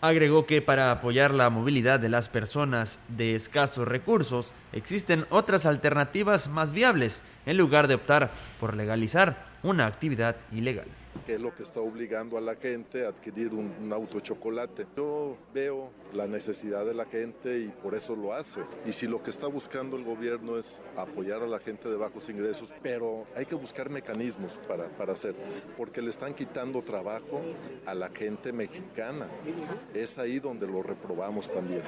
Agregó 0.00 0.46
que 0.46 0.60
para 0.60 0.90
apoyar 0.90 1.32
la 1.32 1.48
movilidad 1.48 1.98
de 1.98 2.10
las 2.10 2.28
personas 2.28 2.98
de 3.08 3.34
escasos 3.34 3.88
recursos 3.88 4.52
existen 4.72 5.26
otras 5.30 5.64
alternativas 5.64 6.48
más 6.48 6.72
viables 6.72 7.22
en 7.46 7.56
lugar 7.56 7.88
de 7.88 7.94
optar 7.94 8.30
por 8.60 8.76
legalizar 8.76 9.36
una 9.62 9.86
actividad 9.86 10.36
ilegal 10.52 10.86
que 11.26 11.34
es 11.34 11.40
lo 11.40 11.52
que 11.54 11.64
está 11.64 11.80
obligando 11.80 12.38
a 12.38 12.40
la 12.40 12.54
gente 12.54 13.04
a 13.04 13.08
adquirir 13.08 13.52
un, 13.52 13.92
auto 13.92 14.20
chocolate. 14.20 14.86
Yo 14.96 15.36
veo 15.52 15.90
la 16.12 16.26
necesidad 16.26 16.86
de 16.86 16.94
la 16.94 17.04
gente 17.04 17.60
y 17.60 17.68
por 17.68 17.94
eso 17.94 18.14
lo 18.14 18.32
hace. 18.32 18.60
Y 18.86 18.92
si 18.92 19.08
lo 19.08 19.22
que 19.22 19.30
está 19.30 19.48
buscando 19.48 19.96
el 19.96 20.04
gobierno 20.04 20.56
es 20.56 20.82
apoyar 20.96 21.42
a 21.42 21.46
la 21.46 21.58
gente 21.58 21.88
de 21.88 21.96
bajos 21.96 22.28
ingresos, 22.28 22.72
pero 22.82 23.26
hay 23.34 23.44
que 23.44 23.56
buscar 23.56 23.90
mecanismos 23.90 24.58
para, 24.68 24.88
para 24.88 25.14
hacer, 25.14 25.34
porque 25.76 26.00
le 26.00 26.10
están 26.10 26.34
quitando 26.34 26.80
trabajo 26.82 27.40
a 27.84 27.94
la 27.94 28.08
gente 28.08 28.52
mexicana. 28.52 29.26
Es 29.94 30.18
ahí 30.18 30.38
donde 30.38 30.66
lo 30.66 30.82
reprobamos 30.82 31.50
también. 31.50 31.82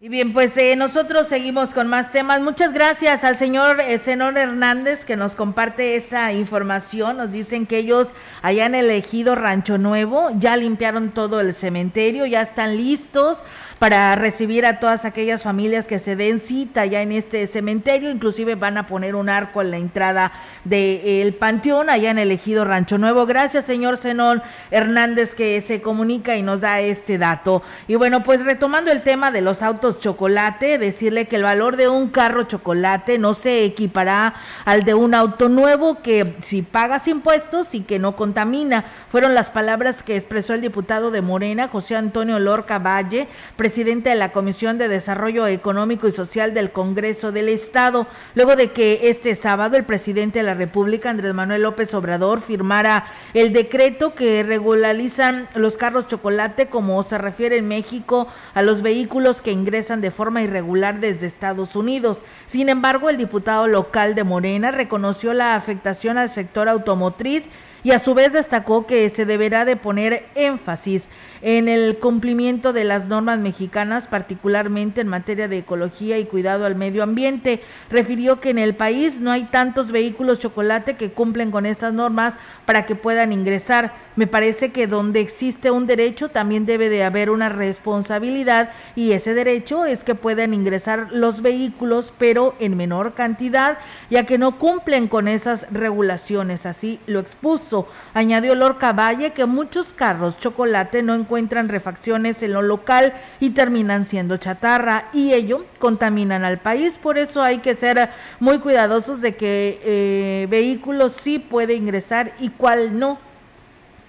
Y 0.00 0.08
bien, 0.08 0.32
pues 0.32 0.56
eh, 0.56 0.76
nosotros 0.76 1.26
seguimos 1.26 1.74
con 1.74 1.88
más 1.88 2.12
temas. 2.12 2.40
Muchas 2.40 2.72
gracias 2.72 3.24
al 3.24 3.34
señor 3.34 3.80
eh, 3.80 4.00
Hernández 4.06 5.04
que 5.04 5.16
nos 5.16 5.34
comparte 5.34 5.96
esa 5.96 6.32
información. 6.32 7.16
Nos 7.16 7.32
dicen 7.32 7.66
que 7.66 7.78
ellos 7.78 8.10
hayan 8.42 8.76
elegido 8.76 9.34
Rancho 9.34 9.76
Nuevo, 9.76 10.30
ya 10.38 10.56
limpiaron 10.56 11.10
todo 11.10 11.40
el 11.40 11.52
cementerio, 11.52 12.26
ya 12.26 12.42
están 12.42 12.76
listos 12.76 13.42
para 13.80 14.14
recibir 14.16 14.66
a 14.66 14.80
todas 14.80 15.04
aquellas 15.04 15.42
familias 15.42 15.86
que 15.86 15.98
se 15.98 16.16
den 16.16 16.40
cita 16.40 16.86
ya 16.86 17.02
en 17.02 17.10
este 17.10 17.44
cementerio. 17.48 18.10
Inclusive 18.10 18.54
van 18.54 18.78
a 18.78 18.86
poner 18.86 19.16
un 19.16 19.28
arco 19.28 19.62
en 19.62 19.72
la 19.72 19.78
entrada 19.78 20.32
del 20.64 21.34
panteón 21.34 21.90
allá 21.90 22.12
en 22.12 22.18
el 22.18 22.38
Rancho 22.64 22.98
Nuevo. 22.98 23.26
Gracias, 23.26 23.64
señor 23.64 23.96
Zenón 23.96 24.42
Hernández, 24.70 25.34
que 25.34 25.60
se 25.60 25.82
comunica 25.82 26.36
y 26.36 26.42
nos 26.42 26.60
da 26.60 26.78
este 26.80 27.18
dato. 27.18 27.64
Y 27.88 27.96
bueno, 27.96 28.22
pues 28.22 28.44
retomando 28.44 28.92
el 28.92 29.02
tema 29.02 29.32
de 29.32 29.40
los 29.40 29.62
autos 29.62 29.87
chocolate, 29.92 30.76
decirle 30.76 31.26
que 31.26 31.36
el 31.36 31.44
valor 31.44 31.76
de 31.76 31.88
un 31.88 32.08
carro 32.10 32.42
chocolate 32.42 33.18
no 33.18 33.32
se 33.32 33.64
equipará 33.64 34.34
al 34.64 34.84
de 34.84 34.94
un 34.94 35.14
auto 35.14 35.48
nuevo 35.48 36.02
que 36.02 36.36
si 36.42 36.62
pagas 36.62 37.08
impuestos 37.08 37.74
y 37.74 37.80
que 37.80 37.98
no 37.98 38.16
contamina. 38.16 38.84
Fueron 39.10 39.34
las 39.34 39.50
palabras 39.50 40.02
que 40.02 40.16
expresó 40.16 40.52
el 40.52 40.60
diputado 40.60 41.10
de 41.10 41.22
Morena, 41.22 41.68
José 41.68 41.96
Antonio 41.96 42.38
Lorca 42.38 42.78
Valle, 42.78 43.28
presidente 43.56 44.10
de 44.10 44.16
la 44.16 44.32
Comisión 44.32 44.76
de 44.76 44.88
Desarrollo 44.88 45.46
Económico 45.46 46.06
y 46.08 46.12
Social 46.12 46.52
del 46.52 46.72
Congreso 46.72 47.32
del 47.32 47.48
Estado, 47.48 48.06
luego 48.34 48.56
de 48.56 48.72
que 48.72 49.08
este 49.08 49.34
sábado 49.34 49.76
el 49.76 49.84
presidente 49.84 50.40
de 50.40 50.44
la 50.44 50.54
República, 50.54 51.10
Andrés 51.10 51.32
Manuel 51.32 51.62
López 51.62 51.94
Obrador, 51.94 52.40
firmara 52.40 53.06
el 53.32 53.52
decreto 53.52 54.14
que 54.14 54.42
regularizan 54.42 55.48
los 55.54 55.76
carros 55.76 56.06
chocolate 56.06 56.66
como 56.66 57.02
se 57.02 57.18
refiere 57.18 57.56
en 57.56 57.68
México 57.68 58.28
a 58.54 58.62
los 58.62 58.82
vehículos 58.82 59.40
que 59.40 59.52
ingresan 59.52 59.77
de 59.78 60.10
forma 60.10 60.42
irregular 60.42 60.98
desde 60.98 61.26
Estados 61.26 61.76
Unidos. 61.76 62.22
Sin 62.46 62.68
embargo, 62.68 63.08
el 63.10 63.16
diputado 63.16 63.68
local 63.68 64.16
de 64.16 64.24
Morena 64.24 64.72
reconoció 64.72 65.32
la 65.34 65.54
afectación 65.54 66.18
al 66.18 66.28
sector 66.28 66.68
automotriz 66.68 67.48
y 67.84 67.92
a 67.92 68.00
su 68.00 68.12
vez 68.14 68.32
destacó 68.32 68.86
que 68.86 69.08
se 69.08 69.24
deberá 69.24 69.64
de 69.64 69.76
poner 69.76 70.26
énfasis 70.34 71.08
en 71.42 71.68
el 71.68 71.98
cumplimiento 71.98 72.72
de 72.72 72.84
las 72.84 73.08
normas 73.08 73.38
mexicanas, 73.38 74.08
particularmente 74.08 75.00
en 75.00 75.08
materia 75.08 75.48
de 75.48 75.58
ecología 75.58 76.18
y 76.18 76.24
cuidado 76.24 76.66
al 76.66 76.74
medio 76.74 77.02
ambiente. 77.02 77.62
Refirió 77.90 78.40
que 78.40 78.50
en 78.50 78.58
el 78.58 78.74
país 78.74 79.20
no 79.20 79.30
hay 79.30 79.44
tantos 79.44 79.92
vehículos 79.92 80.40
chocolate 80.40 80.96
que 80.96 81.12
cumplen 81.12 81.50
con 81.50 81.66
esas 81.66 81.92
normas 81.92 82.36
para 82.66 82.86
que 82.86 82.94
puedan 82.94 83.32
ingresar. 83.32 84.08
Me 84.16 84.26
parece 84.26 84.72
que 84.72 84.88
donde 84.88 85.20
existe 85.20 85.70
un 85.70 85.86
derecho 85.86 86.28
también 86.28 86.66
debe 86.66 86.88
de 86.88 87.04
haber 87.04 87.30
una 87.30 87.48
responsabilidad 87.48 88.70
y 88.96 89.12
ese 89.12 89.32
derecho 89.32 89.84
es 89.84 90.02
que 90.02 90.16
puedan 90.16 90.54
ingresar 90.54 91.08
los 91.12 91.40
vehículos 91.40 92.12
pero 92.18 92.56
en 92.58 92.76
menor 92.76 93.14
cantidad 93.14 93.78
ya 94.10 94.24
que 94.24 94.36
no 94.36 94.58
cumplen 94.58 95.06
con 95.06 95.28
esas 95.28 95.66
regulaciones. 95.70 96.66
Así 96.66 96.98
lo 97.06 97.20
expuso. 97.20 97.86
Añadió 98.12 98.56
Lorca 98.56 98.92
Valle 98.92 99.32
que 99.32 99.46
muchos 99.46 99.92
carros 99.92 100.36
chocolate 100.36 101.04
no 101.04 101.14
encuentran 101.14 101.27
refacciones 101.68 102.42
en 102.42 102.52
lo 102.52 102.62
local 102.62 103.12
y 103.40 103.50
terminan 103.50 104.06
siendo 104.06 104.36
chatarra 104.36 105.08
y 105.12 105.32
ello 105.32 105.64
contaminan 105.78 106.44
al 106.44 106.58
país. 106.58 106.98
Por 106.98 107.18
eso 107.18 107.42
hay 107.42 107.58
que 107.58 107.74
ser 107.74 108.10
muy 108.40 108.58
cuidadosos 108.58 109.20
de 109.20 109.34
que 109.34 109.80
eh, 109.82 110.46
vehículos 110.50 111.12
sí 111.12 111.38
puede 111.38 111.74
ingresar 111.74 112.32
y 112.40 112.50
cuál 112.50 112.98
no. 112.98 113.18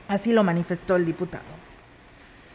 Así 0.07 0.34
lo 0.34 0.43
manifestó 0.43 0.95
el 0.95 1.05
diputado. 1.05 1.43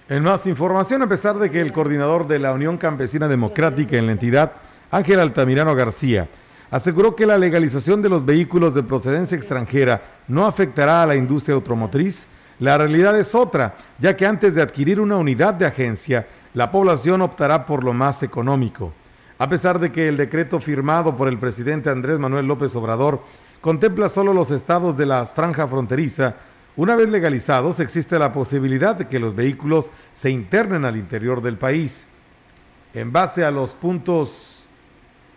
En 0.08 0.22
más 0.22 0.46
información, 0.46 1.02
a 1.02 1.08
pesar 1.08 1.38
de 1.38 1.50
que 1.50 1.60
el 1.60 1.72
coordinador 1.72 2.26
de 2.26 2.38
la 2.38 2.52
Unión 2.52 2.76
Campesina 2.76 3.26
Democrática 3.26 3.96
en 3.96 4.06
la 4.06 4.12
entidad, 4.12 4.52
Ángel 4.90 5.18
Altamirano 5.18 5.74
García, 5.74 6.28
aseguró 6.70 7.16
que 7.16 7.24
la 7.24 7.38
legalización 7.38 8.02
de 8.02 8.08
los 8.08 8.24
vehículos 8.24 8.74
de 8.74 8.82
procedencia 8.82 9.36
extranjera 9.36 10.02
no 10.28 10.44
afectará 10.44 11.02
a 11.02 11.06
la 11.06 11.16
industria 11.16 11.54
automotriz, 11.54 12.26
la 12.64 12.78
realidad 12.78 13.18
es 13.18 13.34
otra, 13.34 13.74
ya 13.98 14.16
que 14.16 14.26
antes 14.26 14.54
de 14.54 14.62
adquirir 14.62 14.98
una 14.98 15.16
unidad 15.16 15.52
de 15.52 15.66
agencia, 15.66 16.26
la 16.54 16.70
población 16.70 17.20
optará 17.20 17.66
por 17.66 17.84
lo 17.84 17.92
más 17.92 18.22
económico. 18.22 18.94
A 19.36 19.50
pesar 19.50 19.78
de 19.78 19.92
que 19.92 20.08
el 20.08 20.16
decreto 20.16 20.58
firmado 20.60 21.14
por 21.14 21.28
el 21.28 21.38
presidente 21.38 21.90
Andrés 21.90 22.18
Manuel 22.18 22.46
López 22.46 22.74
Obrador 22.74 23.20
contempla 23.60 24.08
solo 24.08 24.32
los 24.32 24.50
estados 24.50 24.96
de 24.96 25.04
la 25.04 25.26
franja 25.26 25.68
fronteriza. 25.68 26.36
Una 26.76 26.96
vez 26.96 27.10
legalizados, 27.10 27.80
existe 27.80 28.18
la 28.18 28.32
posibilidad 28.32 28.96
de 28.96 29.08
que 29.08 29.18
los 29.18 29.34
vehículos 29.36 29.90
se 30.14 30.30
internen 30.30 30.86
al 30.86 30.96
interior 30.96 31.42
del 31.42 31.58
país. 31.58 32.06
En 32.94 33.12
base 33.12 33.44
a 33.44 33.50
los 33.50 33.74
puntos 33.74 34.64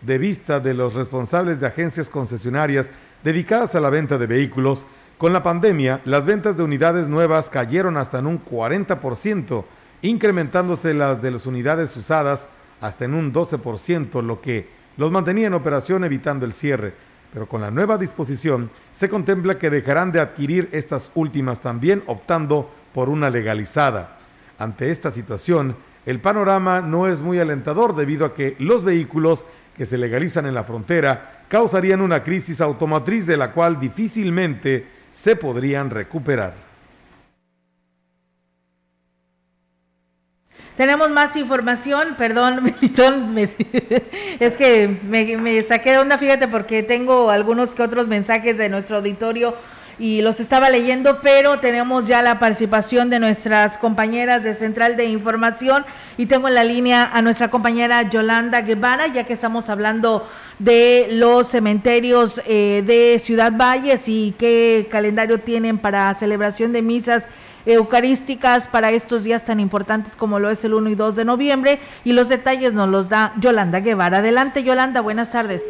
de 0.00 0.16
vista 0.16 0.60
de 0.60 0.72
los 0.72 0.94
responsables 0.94 1.60
de 1.60 1.66
agencias 1.66 2.08
concesionarias 2.08 2.88
dedicadas 3.22 3.74
a 3.74 3.80
la 3.80 3.90
venta 3.90 4.16
de 4.16 4.26
vehículos, 4.26 4.86
con 5.18 5.32
la 5.32 5.42
pandemia, 5.42 6.00
las 6.04 6.24
ventas 6.24 6.56
de 6.56 6.62
unidades 6.62 7.08
nuevas 7.08 7.50
cayeron 7.50 7.96
hasta 7.96 8.20
en 8.20 8.28
un 8.28 8.44
40%, 8.44 9.64
incrementándose 10.02 10.94
las 10.94 11.20
de 11.20 11.32
las 11.32 11.44
unidades 11.44 11.96
usadas 11.96 12.48
hasta 12.80 13.04
en 13.04 13.14
un 13.14 13.32
12%, 13.32 14.22
lo 14.22 14.40
que 14.40 14.68
los 14.96 15.10
mantenía 15.10 15.48
en 15.48 15.54
operación 15.54 16.04
evitando 16.04 16.46
el 16.46 16.52
cierre. 16.52 16.94
Pero 17.32 17.48
con 17.48 17.60
la 17.60 17.72
nueva 17.72 17.98
disposición 17.98 18.70
se 18.92 19.08
contempla 19.08 19.58
que 19.58 19.70
dejarán 19.70 20.12
de 20.12 20.20
adquirir 20.20 20.68
estas 20.70 21.10
últimas 21.16 21.60
también 21.60 22.04
optando 22.06 22.70
por 22.94 23.08
una 23.08 23.28
legalizada. 23.28 24.18
Ante 24.56 24.92
esta 24.92 25.10
situación, 25.10 25.76
el 26.06 26.20
panorama 26.20 26.80
no 26.80 27.08
es 27.08 27.20
muy 27.20 27.40
alentador 27.40 27.96
debido 27.96 28.24
a 28.24 28.34
que 28.34 28.54
los 28.60 28.84
vehículos 28.84 29.44
que 29.76 29.84
se 29.84 29.98
legalizan 29.98 30.46
en 30.46 30.54
la 30.54 30.64
frontera 30.64 31.44
causarían 31.48 32.00
una 32.00 32.22
crisis 32.22 32.60
automotriz 32.60 33.26
de 33.26 33.36
la 33.36 33.52
cual 33.52 33.80
difícilmente 33.80 34.97
se 35.22 35.34
podrían 35.34 35.90
recuperar. 35.90 36.54
Tenemos 40.76 41.10
más 41.10 41.34
información, 41.34 42.14
perdón, 42.16 42.62
Melitón, 42.80 43.36
es 43.36 44.56
que 44.56 45.00
me, 45.02 45.36
me, 45.36 45.62
saqué 45.64 45.90
de 45.90 45.98
onda, 45.98 46.18
fíjate, 46.18 46.46
porque 46.46 46.84
tengo 46.84 47.30
algunos 47.30 47.74
que 47.74 47.82
otros 47.82 48.06
mensajes 48.06 48.58
de 48.58 48.68
nuestro 48.68 48.98
auditorio 48.98 49.54
y 49.98 50.22
los 50.22 50.38
estaba 50.40 50.70
leyendo, 50.70 51.20
pero 51.20 51.58
tenemos 51.58 52.06
ya 52.06 52.22
la 52.22 52.38
participación 52.38 53.10
de 53.10 53.18
nuestras 53.18 53.78
compañeras 53.78 54.44
de 54.44 54.54
Central 54.54 54.96
de 54.96 55.06
Información 55.06 55.84
y 56.16 56.26
tengo 56.26 56.48
en 56.48 56.54
la 56.54 56.64
línea 56.64 57.10
a 57.12 57.20
nuestra 57.22 57.48
compañera 57.48 58.02
Yolanda 58.02 58.62
Guevara, 58.62 59.08
ya 59.08 59.24
que 59.24 59.32
estamos 59.32 59.68
hablando 59.68 60.28
de 60.58 61.08
los 61.12 61.48
cementerios 61.48 62.40
eh, 62.46 62.82
de 62.86 63.18
Ciudad 63.18 63.52
Valles 63.52 64.08
y 64.08 64.34
qué 64.38 64.88
calendario 64.90 65.40
tienen 65.40 65.78
para 65.78 66.14
celebración 66.14 66.72
de 66.72 66.82
misas 66.82 67.28
eucarísticas 67.66 68.66
para 68.66 68.92
estos 68.92 69.24
días 69.24 69.44
tan 69.44 69.60
importantes 69.60 70.16
como 70.16 70.38
lo 70.38 70.48
es 70.48 70.64
el 70.64 70.74
1 70.74 70.90
y 70.90 70.94
2 70.94 71.16
de 71.16 71.24
noviembre 71.24 71.80
y 72.04 72.12
los 72.12 72.28
detalles 72.28 72.72
nos 72.72 72.88
los 72.88 73.08
da 73.08 73.34
Yolanda 73.40 73.80
Guevara. 73.80 74.18
Adelante 74.18 74.62
Yolanda, 74.62 75.00
buenas 75.00 75.32
tardes. 75.32 75.62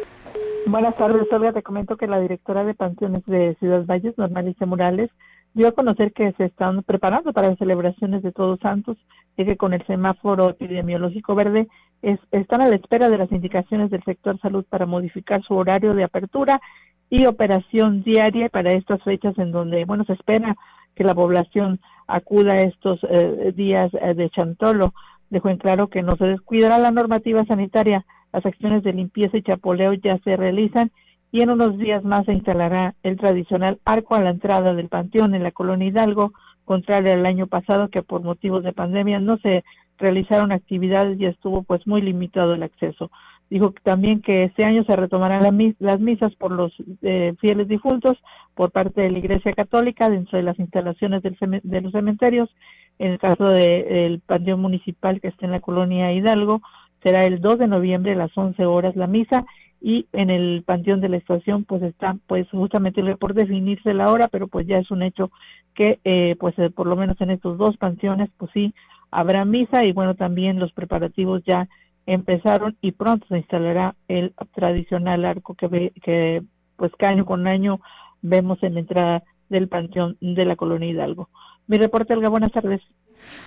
Buenas 0.69 0.95
tardes, 0.97 1.25
Olga. 1.31 1.51
Te 1.51 1.63
comento 1.63 1.97
que 1.97 2.05
la 2.05 2.19
directora 2.19 2.63
de 2.63 2.75
Panteones 2.75 3.25
de 3.25 3.55
Ciudad 3.55 3.87
Valles, 3.87 4.15
Normalice 4.19 4.67
Morales, 4.67 5.09
dio 5.55 5.67
a 5.67 5.71
conocer 5.71 6.13
que 6.13 6.31
se 6.33 6.45
están 6.45 6.83
preparando 6.83 7.33
para 7.33 7.49
las 7.49 7.57
celebraciones 7.57 8.21
de 8.21 8.31
Todos 8.31 8.59
Santos 8.59 8.95
y 9.35 9.45
que 9.45 9.57
con 9.57 9.73
el 9.73 9.83
semáforo 9.87 10.47
epidemiológico 10.51 11.33
verde 11.33 11.67
están 12.03 12.61
a 12.61 12.67
la 12.67 12.75
espera 12.75 13.09
de 13.09 13.17
las 13.17 13.31
indicaciones 13.31 13.89
del 13.89 14.03
sector 14.03 14.39
salud 14.41 14.63
para 14.69 14.85
modificar 14.85 15.41
su 15.41 15.55
horario 15.55 15.95
de 15.95 16.03
apertura 16.03 16.61
y 17.09 17.25
operación 17.25 18.03
diaria 18.03 18.47
para 18.49 18.69
estas 18.69 19.01
fechas 19.01 19.35
en 19.39 19.51
donde, 19.51 19.85
bueno, 19.85 20.03
se 20.03 20.13
espera 20.13 20.55
que 20.93 21.03
la 21.03 21.15
población 21.15 21.79
acuda 22.05 22.57
estos 22.57 22.99
eh, 23.09 23.53
días 23.55 23.91
eh, 23.99 24.13
de 24.13 24.29
Chantolo. 24.29 24.93
Dejó 25.31 25.49
en 25.49 25.57
claro 25.57 25.87
que 25.87 26.03
no 26.03 26.15
se 26.15 26.25
descuidará 26.25 26.77
la 26.77 26.91
normativa 26.91 27.43
sanitaria, 27.45 28.05
las 28.33 28.45
acciones 28.45 28.83
de 28.83 28.93
limpieza 28.93 29.37
y 29.37 29.41
chapoleo 29.41 29.93
ya 29.93 30.17
se 30.19 30.35
realizan 30.35 30.91
y 31.31 31.41
en 31.41 31.51
unos 31.51 31.77
días 31.77 32.03
más 32.03 32.25
se 32.25 32.33
instalará 32.33 32.95
el 33.03 33.17
tradicional 33.17 33.79
arco 33.85 34.15
a 34.15 34.21
la 34.21 34.31
entrada 34.31 34.73
del 34.73 34.89
panteón 34.89 35.35
en 35.35 35.43
la 35.43 35.51
colonia 35.51 35.87
Hidalgo, 35.87 36.33
contrario 36.65 37.13
al 37.13 37.25
año 37.25 37.47
pasado 37.47 37.89
que 37.89 38.01
por 38.01 38.23
motivos 38.23 38.63
de 38.63 38.73
pandemia 38.73 39.19
no 39.19 39.37
se 39.37 39.63
realizaron 39.97 40.51
actividades 40.51 41.19
y 41.19 41.25
estuvo 41.25 41.63
pues 41.63 41.85
muy 41.85 42.01
limitado 42.01 42.53
el 42.53 42.63
acceso. 42.63 43.11
Dijo 43.49 43.73
también 43.83 44.21
que 44.21 44.43
este 44.45 44.63
año 44.63 44.83
se 44.83 44.95
retomarán 44.95 45.43
las 45.79 45.99
misas 45.99 46.35
por 46.35 46.51
los 46.51 46.71
eh, 47.01 47.33
fieles 47.39 47.67
difuntos 47.67 48.17
por 48.53 48.71
parte 48.71 49.01
de 49.01 49.09
la 49.09 49.17
Iglesia 49.17 49.53
Católica 49.53 50.07
dentro 50.09 50.37
de 50.37 50.43
las 50.43 50.59
instalaciones 50.59 51.23
de 51.23 51.81
los 51.81 51.91
cementerios. 51.91 52.49
En 52.99 53.13
el 53.13 53.19
caso 53.19 53.45
del 53.45 54.19
Panteón 54.19 54.61
Municipal 54.61 55.19
que 55.19 55.29
está 55.29 55.45
en 55.45 55.53
la 55.53 55.61
colonia 55.61 56.13
Hidalgo, 56.13 56.61
será 57.03 57.25
el 57.25 57.41
2 57.41 57.59
de 57.59 57.67
noviembre 57.67 58.13
a 58.13 58.15
las 58.15 58.37
11 58.37 58.65
horas 58.65 58.95
la 58.95 59.07
misa 59.07 59.45
y 59.81 60.07
en 60.11 60.29
el 60.29 60.63
panteón 60.65 60.99
de 60.99 61.09
la 61.09 61.17
estación 61.17 61.63
pues 61.63 61.81
está 61.83 62.17
pues 62.27 62.49
justamente 62.49 63.01
por 63.15 63.33
definirse 63.33 63.93
la 63.93 64.11
hora 64.11 64.27
pero 64.27 64.47
pues 64.47 64.67
ya 64.67 64.77
es 64.77 64.91
un 64.91 65.03
hecho 65.03 65.31
que 65.73 65.99
eh, 66.03 66.35
pues 66.39 66.57
eh, 66.59 66.69
por 66.69 66.87
lo 66.87 66.95
menos 66.95 67.19
en 67.21 67.29
estos 67.29 67.57
dos 67.57 67.77
panteones 67.77 68.29
pues 68.37 68.51
sí 68.53 68.73
habrá 69.11 69.45
misa 69.45 69.85
y 69.85 69.93
bueno 69.93 70.15
también 70.15 70.59
los 70.59 70.73
preparativos 70.73 71.41
ya 71.45 71.67
empezaron 72.05 72.75
y 72.81 72.91
pronto 72.91 73.25
se 73.27 73.37
instalará 73.37 73.95
el 74.07 74.33
tradicional 74.53 75.25
arco 75.25 75.53
que 75.53 75.67
ve, 75.67 75.93
que 76.03 76.41
pues 76.75 76.91
que 76.97 77.05
año 77.05 77.25
con 77.25 77.47
año 77.47 77.79
vemos 78.21 78.61
en 78.63 78.73
la 78.73 78.79
entrada 78.79 79.23
del 79.49 79.67
panteón 79.67 80.17
de 80.19 80.45
la 80.45 80.55
colonia 80.55 80.89
Hidalgo. 80.89 81.29
Mi 81.67 81.77
reporte, 81.77 82.13
Elga, 82.13 82.29
buenas 82.29 82.51
tardes. 82.51 82.81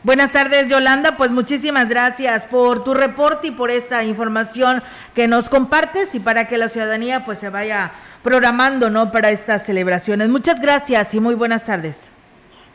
Buenas 0.02 0.32
tardes, 0.32 0.68
Yolanda. 0.68 1.16
Pues 1.16 1.30
muchísimas 1.30 1.88
gracias 1.88 2.46
por 2.46 2.82
tu 2.82 2.94
reporte 2.94 3.48
y 3.48 3.50
por 3.52 3.70
esta 3.70 4.02
información 4.04 4.82
que 5.14 5.28
nos 5.28 5.48
compartes 5.48 6.14
y 6.14 6.20
para 6.20 6.48
que 6.48 6.58
la 6.58 6.68
ciudadanía 6.68 7.24
pues 7.24 7.38
se 7.38 7.50
vaya 7.50 7.92
programando, 8.22 8.90
¿no? 8.90 9.12
Para 9.12 9.30
estas 9.30 9.64
celebraciones. 9.64 10.28
Muchas 10.28 10.60
gracias 10.60 11.14
y 11.14 11.20
muy 11.20 11.34
buenas 11.34 11.64
tardes. 11.64 12.10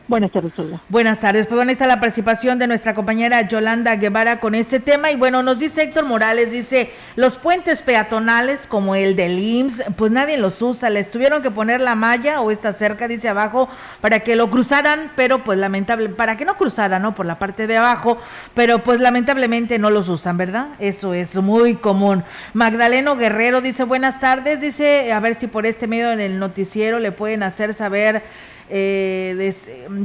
Buenas 0.08 0.32
tardes, 0.32 0.58
Olga. 0.58 0.80
Buenas 0.88 1.20
tardes. 1.20 1.46
Pues 1.46 1.56
bueno, 1.56 1.70
está 1.70 1.86
la 1.86 2.00
participación 2.00 2.58
de 2.58 2.66
nuestra 2.66 2.94
compañera 2.94 3.46
Yolanda 3.46 3.94
Guevara 3.96 4.40
con 4.40 4.54
este 4.54 4.80
tema. 4.80 5.10
Y 5.10 5.16
bueno, 5.16 5.42
nos 5.42 5.58
dice 5.58 5.82
Héctor 5.82 6.06
Morales, 6.06 6.50
dice, 6.50 6.90
los 7.14 7.36
puentes 7.36 7.82
peatonales 7.82 8.66
como 8.66 8.94
el 8.94 9.16
del 9.16 9.38
IMSS, 9.38 9.84
pues 9.96 10.10
nadie 10.10 10.38
los 10.38 10.62
usa. 10.62 10.88
Les 10.88 11.10
tuvieron 11.10 11.42
que 11.42 11.50
poner 11.50 11.82
la 11.82 11.94
malla 11.94 12.40
o 12.40 12.50
esta 12.50 12.72
cerca, 12.72 13.06
dice 13.06 13.28
abajo, 13.28 13.68
para 14.00 14.20
que 14.20 14.34
lo 14.34 14.48
cruzaran, 14.48 15.12
pero 15.14 15.44
pues 15.44 15.58
lamentable, 15.58 16.08
para 16.08 16.38
que 16.38 16.46
no 16.46 16.56
cruzaran, 16.56 17.02
¿no? 17.02 17.14
Por 17.14 17.26
la 17.26 17.38
parte 17.38 17.66
de 17.66 17.76
abajo, 17.76 18.16
pero 18.54 18.78
pues 18.78 19.00
lamentablemente 19.00 19.78
no 19.78 19.90
los 19.90 20.08
usan, 20.08 20.38
¿verdad? 20.38 20.68
Eso 20.78 21.12
es 21.12 21.36
muy 21.36 21.74
común. 21.74 22.24
Magdaleno 22.54 23.14
Guerrero 23.14 23.60
dice, 23.60 23.84
buenas 23.84 24.20
tardes, 24.20 24.62
dice, 24.62 25.12
a 25.12 25.20
ver 25.20 25.34
si 25.34 25.48
por 25.48 25.66
este 25.66 25.86
medio 25.86 26.12
en 26.12 26.20
el 26.20 26.38
noticiero 26.38 26.98
le 26.98 27.12
pueden 27.12 27.42
hacer 27.42 27.74
saber 27.74 28.22
eh, 28.70 29.54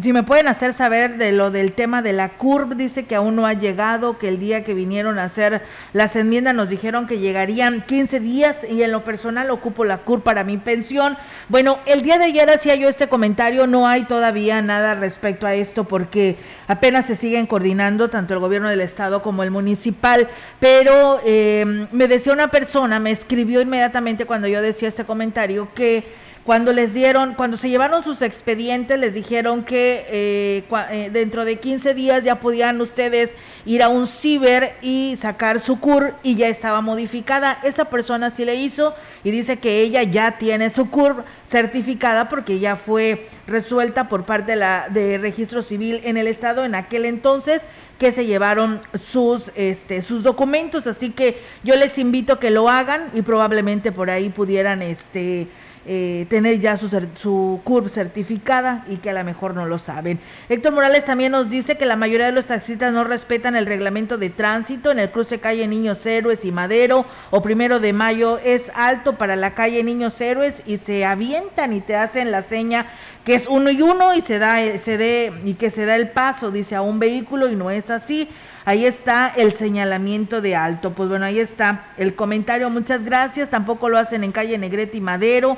si 0.01 0.13
me 0.13 0.23
pueden 0.23 0.47
hacer 0.47 0.73
saber 0.73 1.17
de 1.17 1.31
lo 1.31 1.51
del 1.51 1.73
tema 1.73 2.01
de 2.01 2.13
la 2.13 2.29
CURB, 2.29 2.75
dice 2.75 3.05
que 3.05 3.15
aún 3.15 3.35
no 3.35 3.45
ha 3.45 3.53
llegado, 3.53 4.17
que 4.17 4.29
el 4.29 4.39
día 4.39 4.63
que 4.63 4.73
vinieron 4.73 5.19
a 5.19 5.25
hacer 5.25 5.61
las 5.91 6.15
enmiendas 6.15 6.55
nos 6.55 6.69
dijeron 6.69 7.05
que 7.05 7.19
llegarían 7.19 7.81
15 7.81 8.19
días 8.19 8.65
y 8.69 8.83
en 8.83 8.91
lo 8.91 9.03
personal 9.03 9.51
ocupo 9.51 9.83
la 9.83 9.97
CURB 9.97 10.23
para 10.23 10.43
mi 10.43 10.57
pensión. 10.57 11.17
Bueno, 11.49 11.79
el 11.85 12.03
día 12.03 12.17
de 12.17 12.25
ayer 12.25 12.49
hacía 12.49 12.75
yo 12.75 12.87
este 12.87 13.07
comentario, 13.07 13.67
no 13.67 13.87
hay 13.87 14.03
todavía 14.03 14.61
nada 14.61 14.95
respecto 14.95 15.45
a 15.45 15.53
esto 15.53 15.83
porque 15.83 16.37
apenas 16.67 17.05
se 17.05 17.15
siguen 17.15 17.47
coordinando 17.47 18.09
tanto 18.09 18.33
el 18.33 18.39
gobierno 18.39 18.69
del 18.69 18.81
estado 18.81 19.21
como 19.21 19.43
el 19.43 19.51
municipal, 19.51 20.29
pero 20.59 21.19
eh, 21.25 21.87
me 21.91 22.07
decía 22.07 22.31
una 22.31 22.49
persona, 22.49 22.99
me 22.99 23.11
escribió 23.11 23.61
inmediatamente 23.61 24.25
cuando 24.25 24.47
yo 24.47 24.61
decía 24.61 24.87
este 24.87 25.03
comentario 25.03 25.67
que 25.73 26.23
cuando 26.43 26.73
les 26.73 26.93
dieron, 26.93 27.35
cuando 27.35 27.55
se 27.55 27.69
llevaron 27.69 28.03
sus 28.03 28.21
expedientes, 28.21 28.99
les 28.99 29.13
dijeron 29.13 29.63
que 29.63 30.05
eh, 30.09 30.63
eh, 30.91 31.09
dentro 31.11 31.45
de 31.45 31.57
15 31.57 31.93
días 31.93 32.23
ya 32.25 32.41
podían 32.41 32.81
ustedes 32.81 33.31
ir 33.65 33.81
a 33.81 33.87
un 33.87 34.07
ciber 34.07 34.75
y 34.81 35.15
sacar 35.17 35.61
su 35.61 35.79
CUR 35.79 36.15
y 36.21 36.35
ya 36.35 36.49
estaba 36.49 36.81
modificada. 36.81 37.59
Esa 37.63 37.85
persona 37.85 38.29
sí 38.29 38.43
le 38.43 38.55
hizo 38.55 38.93
y 39.23 39.31
dice 39.31 39.57
que 39.57 39.79
ella 39.79 40.03
ya 40.03 40.37
tiene 40.37 40.69
su 40.69 40.89
CUR 40.89 41.23
certificada 41.47 42.27
porque 42.27 42.59
ya 42.59 42.75
fue 42.75 43.29
resuelta 43.47 44.09
por 44.09 44.25
parte 44.25 44.53
de 44.53 44.57
la 44.57 44.89
de 44.89 45.17
registro 45.17 45.61
civil 45.61 46.01
en 46.03 46.17
el 46.17 46.27
estado 46.27 46.65
en 46.65 46.75
aquel 46.75 47.05
entonces 47.05 47.61
que 47.99 48.11
se 48.11 48.25
llevaron 48.25 48.81
sus 48.99 49.51
este 49.55 50.01
sus 50.01 50.23
documentos 50.23 50.87
así 50.87 51.11
que 51.11 51.41
yo 51.63 51.75
les 51.75 51.97
invito 51.97 52.39
que 52.39 52.49
lo 52.49 52.69
hagan 52.69 53.11
y 53.13 53.21
probablemente 53.21 53.91
por 53.91 54.09
ahí 54.09 54.29
pudieran 54.29 54.81
este 54.81 55.49
eh, 55.85 56.25
tener 56.29 56.59
ya 56.59 56.77
su, 56.77 56.87
su 57.15 57.59
CURB 57.63 57.89
certificada 57.89 58.85
y 58.87 58.97
que 58.97 59.09
a 59.09 59.13
lo 59.13 59.23
mejor 59.23 59.53
no 59.53 59.65
lo 59.65 59.77
saben. 59.77 60.19
Héctor 60.47 60.73
Morales 60.73 61.05
también 61.05 61.33
nos 61.33 61.49
dice 61.49 61.77
que 61.77 61.85
la 61.85 61.95
mayoría 61.95 62.27
de 62.27 62.31
los 62.31 62.45
taxistas 62.45 62.93
no 62.93 63.03
respetan 63.03 63.55
el 63.55 63.65
reglamento 63.65 64.17
de 64.17 64.29
tránsito 64.29 64.91
en 64.91 64.99
el 64.99 65.11
cruce 65.11 65.39
calle 65.39 65.67
Niños 65.67 66.05
Héroes 66.05 66.45
y 66.45 66.51
Madero 66.51 67.05
o 67.31 67.41
primero 67.41 67.79
de 67.79 67.91
mayo 67.91 68.37
es 68.37 68.71
alto 68.75 69.17
para 69.17 69.35
la 69.35 69.55
calle 69.55 69.83
Niños 69.83 70.19
Héroes 70.21 70.63
y 70.65 70.77
se 70.77 71.05
avientan 71.05 71.73
y 71.73 71.81
te 71.81 71.95
hacen 71.95 72.31
la 72.31 72.43
seña 72.43 72.87
que 73.25 73.35
es 73.35 73.47
uno 73.47 73.69
y 73.69 73.81
uno 73.81 74.13
y 74.13 74.21
se 74.21 74.39
da 74.39 74.57
se 74.77 74.97
dé 74.97 75.33
y 75.45 75.55
que 75.55 75.69
se 75.69 75.85
da 75.85 75.95
el 75.95 76.09
paso 76.09 76.51
dice 76.51 76.75
a 76.75 76.81
un 76.81 76.99
vehículo 76.99 77.49
y 77.49 77.55
no 77.55 77.71
es 77.71 77.89
así 77.89 78.29
Ahí 78.65 78.85
está 78.85 79.31
el 79.35 79.51
señalamiento 79.51 80.41
de 80.41 80.55
alto. 80.55 80.93
Pues 80.93 81.09
bueno, 81.09 81.25
ahí 81.25 81.39
está 81.39 81.87
el 81.97 82.15
comentario. 82.15 82.69
Muchas 82.69 83.03
gracias. 83.03 83.49
Tampoco 83.49 83.89
lo 83.89 83.97
hacen 83.97 84.23
en 84.23 84.31
calle 84.31 84.57
Negrete 84.57 84.97
y 84.97 85.01
Madero 85.01 85.57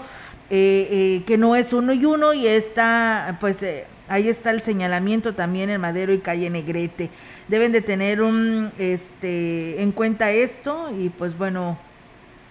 eh, 0.52 0.88
eh, 0.92 1.24
que 1.26 1.40
no 1.40 1.56
es 1.56 1.74
uno 1.74 1.92
y 1.92 2.06
uno 2.06 2.32
y 2.36 2.46
está, 2.46 3.36
pues 3.42 3.64
eh, 3.64 3.88
ahí 4.08 4.30
está 4.30 4.52
el 4.52 4.62
señalamiento 4.62 5.34
también 5.34 5.72
en 5.72 5.82
Madero 5.82 6.14
y 6.14 6.20
calle 6.20 6.52
Negrete. 6.52 7.10
Deben 7.48 7.72
de 7.72 7.82
tener 7.82 8.22
un, 8.22 8.72
este, 8.78 9.82
en 9.82 9.92
cuenta 9.92 10.30
esto 10.32 10.92
y 10.96 11.10
pues 11.10 11.36
bueno, 11.36 11.80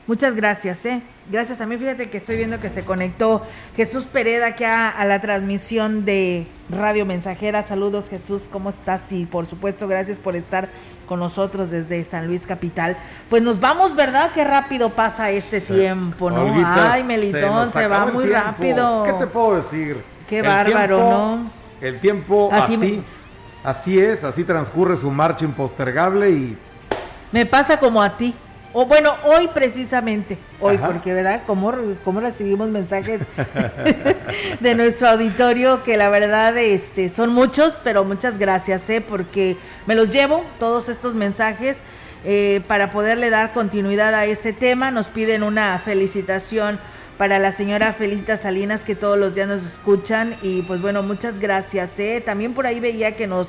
muchas 0.07 0.35
gracias, 0.35 0.85
¿eh? 0.87 1.03
Gracias 1.31 1.59
también, 1.59 1.81
fíjate 1.81 2.11
que 2.11 2.19
estoy 2.19 2.37
viendo 2.37 2.61
que 2.61 2.69
se 2.71 2.83
conectó 2.85 3.43
Jesús 3.77 4.05
Pereda 4.05 4.49
aquí 4.49 4.65
a, 4.65 4.91
a 4.91 5.05
la 5.07 5.21
transmisión 5.21 6.05
de 6.05 6.47
Radio 6.69 7.07
Mensajera. 7.07 7.63
Saludos 7.63 8.09
Jesús, 8.11 8.47
¿cómo 8.51 8.69
estás? 8.71 9.11
Y 9.13 9.25
por 9.27 9.47
supuesto, 9.47 9.89
gracias 9.89 10.19
por 10.19 10.37
estar 10.37 10.69
con 11.09 11.21
nosotros 11.21 11.71
desde 11.71 12.03
San 12.05 12.27
Luis 12.27 12.47
Capital. 12.47 12.97
Pues 13.31 13.43
nos 13.43 13.59
vamos, 13.61 13.95
¿verdad? 13.97 14.33
Qué 14.35 14.45
rápido 14.45 14.91
pasa 14.91 15.31
este 15.31 15.61
tiempo, 15.61 16.31
¿no? 16.31 16.53
Ay, 16.67 17.03
Melitón, 17.05 17.71
se, 17.71 17.87
va 17.87 18.07
muy 18.07 18.25
tiempo. 18.25 18.41
rápido. 18.47 19.03
¿Qué 19.05 19.13
te 19.15 19.27
puedo 19.27 19.57
decir? 19.57 20.03
Qué 20.29 20.39
El 20.41 20.47
bárbaro, 20.47 20.97
tiempo- 20.97 21.11
¿no? 21.11 21.51
El 21.81 22.01
tiempo 22.01 22.49
Así 22.53 22.75
así, 22.75 22.77
me- 22.97 23.03
así 23.71 23.99
es, 23.99 24.25
así 24.25 24.45
transcurre 24.45 24.97
su 24.97 25.11
marcha 25.11 25.45
impostergable 25.45 26.31
y 26.31 26.59
Me 27.33 27.45
pasa 27.47 27.79
como 27.79 28.01
a 28.03 28.17
ti. 28.17 28.35
O 28.77 28.87
bueno, 28.87 29.13
hoy 29.23 29.49
precisamente, 29.55 30.37
hoy, 30.59 30.75
Ajá. 30.75 30.89
porque 30.89 31.15
verdad, 31.15 31.43
cómo, 31.47 31.73
cómo 32.03 32.21
recibimos 32.21 32.71
mensajes 32.71 33.21
de 34.61 34.75
nuestro 34.75 35.11
auditorio, 35.11 35.85
que 35.85 35.97
la 35.97 36.09
verdad 36.09 36.59
este, 36.59 37.09
son 37.09 37.33
muchos, 37.33 37.81
pero 37.85 38.05
muchas 38.05 38.37
gracias, 38.37 38.91
¿eh? 38.91 39.01
porque 39.01 39.57
me 39.87 39.95
los 39.95 40.11
llevo, 40.11 40.45
todos 40.59 40.89
estos 40.89 41.15
mensajes, 41.15 41.83
eh, 42.25 42.63
para 42.67 42.91
poderle 42.91 43.31
dar 43.31 43.53
continuidad 43.53 44.13
a 44.13 44.25
ese 44.25 44.53
tema. 44.53 44.91
Nos 44.91 45.07
piden 45.07 45.45
una 45.45 45.79
felicitación 45.79 46.81
para 47.17 47.39
la 47.39 47.53
señora 47.53 47.93
Felicita 47.93 48.37
Salinas, 48.37 48.83
que 48.83 48.97
todos 48.97 49.17
los 49.17 49.37
días 49.37 49.47
nos 49.47 49.63
escuchan, 49.63 50.35
y 50.43 50.63
pues 50.63 50.83
bueno, 50.83 51.05
muchas 51.05 51.39
gracias. 51.39 51.91
¿eh? 52.01 52.21
También 52.27 52.55
por 52.55 52.67
ahí 52.67 52.81
veía 52.81 53.15
que 53.15 53.29
nos 53.29 53.47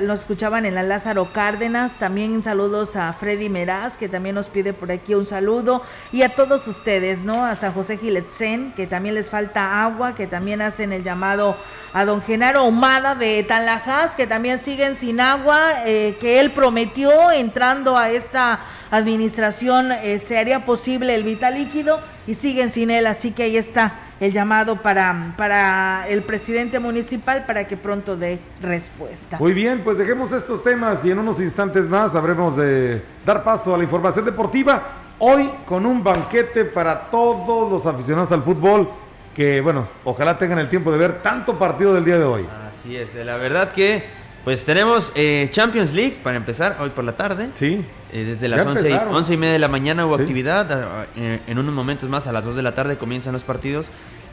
nos 0.00 0.20
escuchaban 0.20 0.64
en 0.64 0.74
la 0.74 0.82
Lázaro 0.82 1.32
Cárdenas, 1.32 1.98
también 1.98 2.42
saludos 2.42 2.96
a 2.96 3.12
Freddy 3.12 3.48
Meraz, 3.48 3.96
que 3.96 4.08
también 4.08 4.34
nos 4.34 4.48
pide 4.48 4.72
por 4.72 4.90
aquí 4.90 5.14
un 5.14 5.26
saludo, 5.26 5.82
y 6.12 6.22
a 6.22 6.30
todos 6.30 6.66
ustedes, 6.66 7.20
¿no? 7.20 7.44
A 7.44 7.56
San 7.56 7.74
José 7.74 7.98
Giletzen, 7.98 8.72
que 8.72 8.86
también 8.86 9.14
les 9.14 9.28
falta 9.28 9.82
agua, 9.84 10.14
que 10.14 10.26
también 10.26 10.62
hacen 10.62 10.92
el 10.92 11.02
llamado 11.02 11.56
a 11.92 12.04
don 12.04 12.22
Genaro 12.22 12.64
Humada 12.64 13.14
de 13.14 13.42
Tanlajas, 13.42 14.14
que 14.14 14.26
también 14.26 14.58
siguen 14.58 14.96
sin 14.96 15.20
agua, 15.20 15.84
eh, 15.84 16.16
que 16.20 16.40
él 16.40 16.52
prometió 16.52 17.30
entrando 17.30 17.98
a 17.98 18.10
esta 18.10 18.60
administración 18.90 19.90
eh, 19.90 20.18
se 20.18 20.38
haría 20.38 20.66
posible 20.66 21.14
el 21.14 21.24
vital 21.24 21.54
líquido 21.54 22.00
y 22.26 22.34
siguen 22.34 22.70
sin 22.70 22.90
él, 22.90 23.06
así 23.06 23.30
que 23.30 23.44
ahí 23.44 23.56
está 23.56 24.01
el 24.22 24.32
llamado 24.32 24.76
para, 24.76 25.34
para 25.36 26.06
el 26.08 26.22
presidente 26.22 26.78
municipal 26.78 27.44
para 27.44 27.66
que 27.66 27.76
pronto 27.76 28.16
dé 28.16 28.38
respuesta. 28.62 29.36
Muy 29.40 29.52
bien, 29.52 29.80
pues 29.82 29.98
dejemos 29.98 30.30
estos 30.30 30.62
temas 30.62 31.04
y 31.04 31.10
en 31.10 31.18
unos 31.18 31.40
instantes 31.40 31.88
más 31.88 32.14
habremos 32.14 32.56
de 32.56 33.02
dar 33.26 33.42
paso 33.42 33.74
a 33.74 33.78
la 33.78 33.82
información 33.82 34.24
deportiva. 34.24 34.80
Hoy 35.18 35.50
con 35.66 35.84
un 35.84 36.04
banquete 36.04 36.64
para 36.64 37.10
todos 37.10 37.68
los 37.68 37.84
aficionados 37.84 38.30
al 38.30 38.44
fútbol 38.44 38.88
que, 39.34 39.60
bueno, 39.60 39.88
ojalá 40.04 40.38
tengan 40.38 40.60
el 40.60 40.68
tiempo 40.68 40.92
de 40.92 40.98
ver 40.98 41.20
tanto 41.20 41.58
partido 41.58 41.92
del 41.92 42.04
día 42.04 42.18
de 42.18 42.24
hoy. 42.24 42.46
Así 42.70 42.96
es, 42.96 43.16
la 43.16 43.36
verdad 43.38 43.72
que 43.72 44.04
pues 44.44 44.64
tenemos 44.64 45.12
eh, 45.14 45.48
Champions 45.52 45.92
League 45.92 46.18
para 46.22 46.36
empezar 46.36 46.76
hoy 46.80 46.90
por 46.90 47.04
la 47.04 47.12
tarde. 47.12 47.50
Sí. 47.54 47.84
Eh, 48.12 48.24
desde 48.24 48.48
las 48.48 48.66
11 48.66 48.82
y, 48.82 48.86
empezaron. 48.92 49.14
11 49.14 49.34
y 49.34 49.36
media 49.36 49.52
de 49.54 49.58
la 49.58 49.68
mañana 49.68 50.04
hubo 50.06 50.16
Sí. 50.16 50.22
actividad. 50.22 51.06
eh, 51.16 51.40
en 51.46 51.58
unos 51.58 51.72
momentos 51.74 52.08
más, 52.08 52.26
a 52.26 52.32
las 52.32 52.44
2 52.44 52.56
de 52.56 52.62
la 52.62 52.74
tarde, 52.74 52.96
comienzan 52.98 53.32
los 53.32 53.42
partidos. 53.44 53.86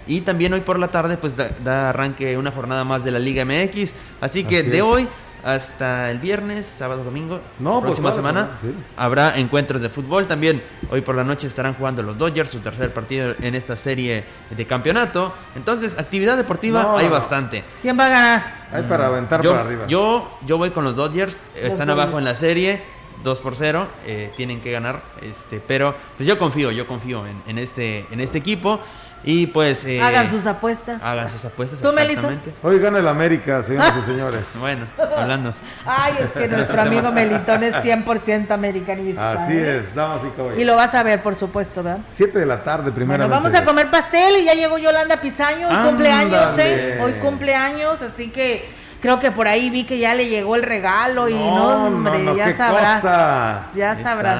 Y 0.07 0.21
también 0.21 0.53
hoy 0.53 0.61
por 0.61 0.79
la 0.79 0.87
tarde, 0.87 1.17
pues 1.17 1.37
da, 1.37 1.49
da 1.63 1.89
arranque 1.89 2.35
una 2.37 2.49
jornada 2.51 2.83
más 2.83 3.03
de 3.03 3.11
la 3.11 3.19
Liga 3.19 3.45
MX. 3.45 3.93
Así 4.21 4.43
que 4.43 4.59
Así 4.59 4.69
de 4.69 4.77
es. 4.77 4.83
hoy 4.83 5.07
hasta 5.43 6.11
el 6.11 6.19
viernes, 6.19 6.65
sábado, 6.65 7.03
domingo, 7.03 7.39
No, 7.59 7.73
pues 7.81 7.83
próxima 7.99 8.09
la 8.09 8.15
semana, 8.15 8.39
semana, 8.59 8.59
sí. 8.61 8.83
habrá 8.97 9.37
encuentros 9.37 9.81
de 9.81 9.89
fútbol. 9.89 10.27
También 10.27 10.61
hoy 10.91 11.01
por 11.01 11.15
la 11.15 11.23
noche 11.23 11.47
estarán 11.47 11.73
jugando 11.73 12.03
los 12.03 12.17
Dodgers, 12.17 12.49
su 12.49 12.59
tercer 12.59 12.93
partido 12.93 13.33
en 13.41 13.55
esta 13.55 13.75
serie 13.75 14.23
de 14.49 14.65
campeonato. 14.65 15.33
Entonces, 15.55 15.97
actividad 15.97 16.37
deportiva 16.37 16.83
No, 16.83 16.97
hay 16.97 17.05
no, 17.05 17.11
bastante. 17.11 17.63
¿Quién 17.81 17.99
va 17.99 18.05
a 18.05 18.09
ganar? 18.09 18.59
Hay 18.71 18.83
para 18.83 19.07
aventar 19.07 19.41
yo, 19.41 19.51
para 19.51 19.63
arriba. 19.63 19.85
Yo, 19.87 20.29
yo 20.45 20.57
voy 20.57 20.71
con 20.71 20.83
los 20.83 20.95
Dodgers. 20.95 21.41
Están 21.55 21.89
abajo 21.89 22.19
en 22.19 22.25
la 22.25 22.35
serie. 22.35 22.81
2 23.23 23.39
por 23.39 23.55
0. 23.57 23.87
eh, 24.05 24.31
tienen 24.37 24.61
que 24.61 24.71
ganar. 24.71 25.01
Este, 25.21 25.59
pero 25.65 25.93
pues 26.15 26.27
yo 26.27 26.37
confío, 26.39 26.71
yo 26.71 26.87
confío 26.87 27.25
en, 27.27 27.41
en 27.47 27.57
este, 27.57 28.05
en 28.11 28.19
este 28.21 28.37
equipo. 28.37 28.79
Y 29.23 29.47
pues. 29.47 29.83
eh, 29.85 30.01
Hagan 30.01 30.29
sus 30.29 30.45
apuestas. 30.45 31.03
Hagan 31.03 31.29
sus 31.29 31.43
apuestas. 31.45 31.79
¿Tú, 31.81 31.91
Melito? 31.91 32.29
Hoy 32.63 32.79
gana 32.79 32.99
el 32.99 33.07
América, 33.07 33.61
señoras 33.63 33.93
y 34.01 34.05
señores. 34.05 34.41
Bueno, 34.59 34.85
hablando. 35.17 35.53
Ay, 35.85 36.13
es 36.21 36.31
que 36.31 36.47
nuestro 36.47 36.81
amigo 36.81 37.11
Melitón 37.11 37.63
es 37.63 37.75
100% 37.75 38.51
americanista. 38.51 39.31
Así 39.31 39.53
¿eh? 39.53 39.79
es, 39.79 39.93
damas 39.95 40.21
y 40.23 40.27
Y 40.27 40.29
caballeros. 40.31 40.65
lo 40.65 40.75
vas 40.75 40.95
a 40.95 41.03
ver, 41.03 41.21
por 41.21 41.35
supuesto, 41.35 41.83
¿verdad? 41.83 41.99
7 42.13 42.39
de 42.39 42.45
la 42.45 42.63
tarde, 42.63 42.91
primero. 42.91 43.27
Bueno, 43.27 43.35
vamos 43.43 43.53
a 43.59 43.65
comer 43.65 43.87
pastel 43.87 44.37
y 44.41 44.45
ya 44.45 44.53
llegó 44.53 44.77
Yolanda 44.77 45.17
Pizaño, 45.21 45.67
hoy 45.67 45.73
Ándale. 45.75 45.89
cumpleaños, 45.89 46.57
¿eh? 46.57 46.99
Hoy 47.01 47.11
cumpleaños, 47.21 48.01
así 48.01 48.29
que 48.29 48.69
creo 49.01 49.19
que 49.19 49.31
por 49.31 49.47
ahí 49.47 49.69
vi 49.69 49.83
que 49.85 49.97
ya 49.97 50.13
le 50.15 50.27
llegó 50.27 50.55
el 50.55 50.63
regalo 50.63 51.27
y 51.29 51.33
no, 51.33 51.55
No, 51.55 51.85
hombre, 51.87 52.19
no, 52.19 52.31
no, 52.31 52.37
ya 52.37 52.55
sabrás. 52.55 53.01
cosa. 53.01 53.67
Ya 53.75 53.95
sabrás. 54.01 54.39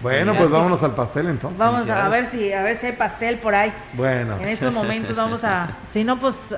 Bueno, 0.00 0.34
pues 0.36 0.48
vámonos 0.50 0.82
al 0.82 0.94
pastel 0.94 1.28
entonces. 1.28 1.58
Vamos 1.58 1.88
a, 1.90 2.06
a 2.06 2.08
ver 2.08 2.26
si 2.26 2.52
a 2.52 2.62
ver 2.62 2.76
si 2.76 2.86
hay 2.86 2.92
pastel 2.92 3.38
por 3.38 3.54
ahí. 3.54 3.72
Bueno. 3.94 4.36
En 4.40 4.48
estos 4.48 4.72
momentos 4.72 5.16
vamos 5.16 5.42
a, 5.44 5.70
si 5.90 6.04
no 6.04 6.18
pues 6.20 6.54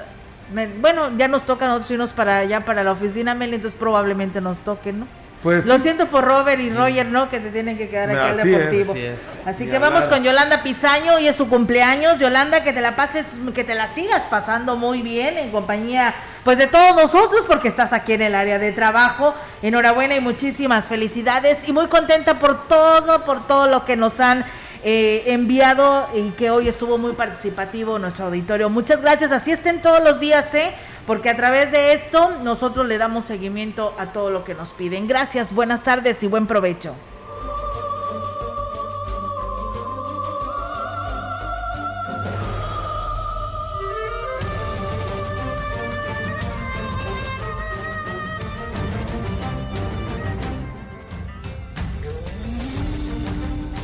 me- 0.53 0.67
bueno, 0.69 1.17
ya 1.17 1.27
nos 1.29 1.45
toca 1.45 1.65
a 1.65 1.69
nosotros 1.69 1.91
irnos 1.93 2.13
para 2.13 2.39
allá 2.39 2.65
para 2.65 2.83
la 2.85 2.93
oficina, 2.93 3.35
Meli, 3.35 3.55
entonces 3.57 3.79
probablemente 3.79 4.41
nos 4.41 4.61
toquen, 4.61 5.01
¿no? 5.01 5.07
Pues 5.43 5.65
Lo 5.65 5.77
sí. 5.79 5.85
siento 5.85 6.09
por 6.09 6.23
Robert 6.25 6.61
y 6.61 6.69
Roger, 6.69 7.07
¿no? 7.07 7.31
Que 7.31 7.41
se 7.41 7.49
tienen 7.49 7.79
que 7.79 7.89
quedar 7.89 8.11
aquí 8.11 8.19
al 8.19 8.37
deportivo. 8.47 8.95
es, 8.95 9.19
Así, 9.47 9.67
que 9.67 9.79
vamos 9.79 10.05
con 10.05 10.23
Yolanda 10.23 10.63
Pizaño, 10.63 11.15
hoy 11.15 11.29
es 11.29 11.37
su 11.37 11.49
cumpleaños. 11.49 12.19
Yolanda, 12.19 12.63
que 12.63 12.75
te 12.75 12.83
la 12.83 12.95
pases, 12.95 13.41
que 13.55 13.65
te 13.65 13.75
la 13.75 13.87
sigas 13.87 14.21
pasando 14.29 14.77
muy 14.77 15.01
bien 15.01 15.39
en 15.39 15.51
compañía, 15.51 16.13
pues 16.45 16.59
de 16.59 16.67
todos 16.67 16.95
nosotros, 16.95 17.45
porque 17.47 17.69
estás 17.69 17.93
aquí 17.93 18.15
en 18.15 18.23
el 18.23 18.35
área 18.35 18.59
de 18.59 18.73
trabajo. 18.73 19.35
Enhorabuena 19.63 20.17
y 20.17 20.21
muchísimas 20.21 20.89
felicidades 20.89 21.69
y 21.69 21.73
muy 21.73 21.89
contenta 21.89 22.39
por 22.39 22.67
todo, 22.69 23.25
por 23.25 23.47
todo 23.47 23.67
lo 23.67 23.85
que 23.85 23.97
nos 23.97 24.21
han 24.21 24.45
eh, 24.83 25.25
enviado 25.27 26.09
y 26.15 26.31
que 26.31 26.51
hoy 26.51 26.69
estuvo 26.69 26.97
muy 26.97 27.13
participativo 27.13 27.99
nuestro 27.99 28.27
auditorio. 28.27 28.71
Muchas 28.71 29.03
gracias, 29.03 29.33
así 29.33 29.53
estén 29.53 29.83
todos 29.83 30.03
los 30.03 30.21
días, 30.21 30.55
¿eh? 30.55 30.73
Porque 31.07 31.29
a 31.29 31.37
través 31.37 31.73
de 31.73 31.93
esto 31.93 32.31
nosotros 32.43 32.87
le 32.87 32.97
damos 32.97 33.25
seguimiento 33.25 33.95
a 33.99 34.07
todo 34.07 34.31
lo 34.31 34.45
que 34.45 34.55
nos 34.55 34.71
piden. 34.73 35.09
Gracias, 35.09 35.53
buenas 35.53 35.83
tardes 35.83 36.23
y 36.23 36.29
buen 36.29 36.47
provecho. 36.47 36.95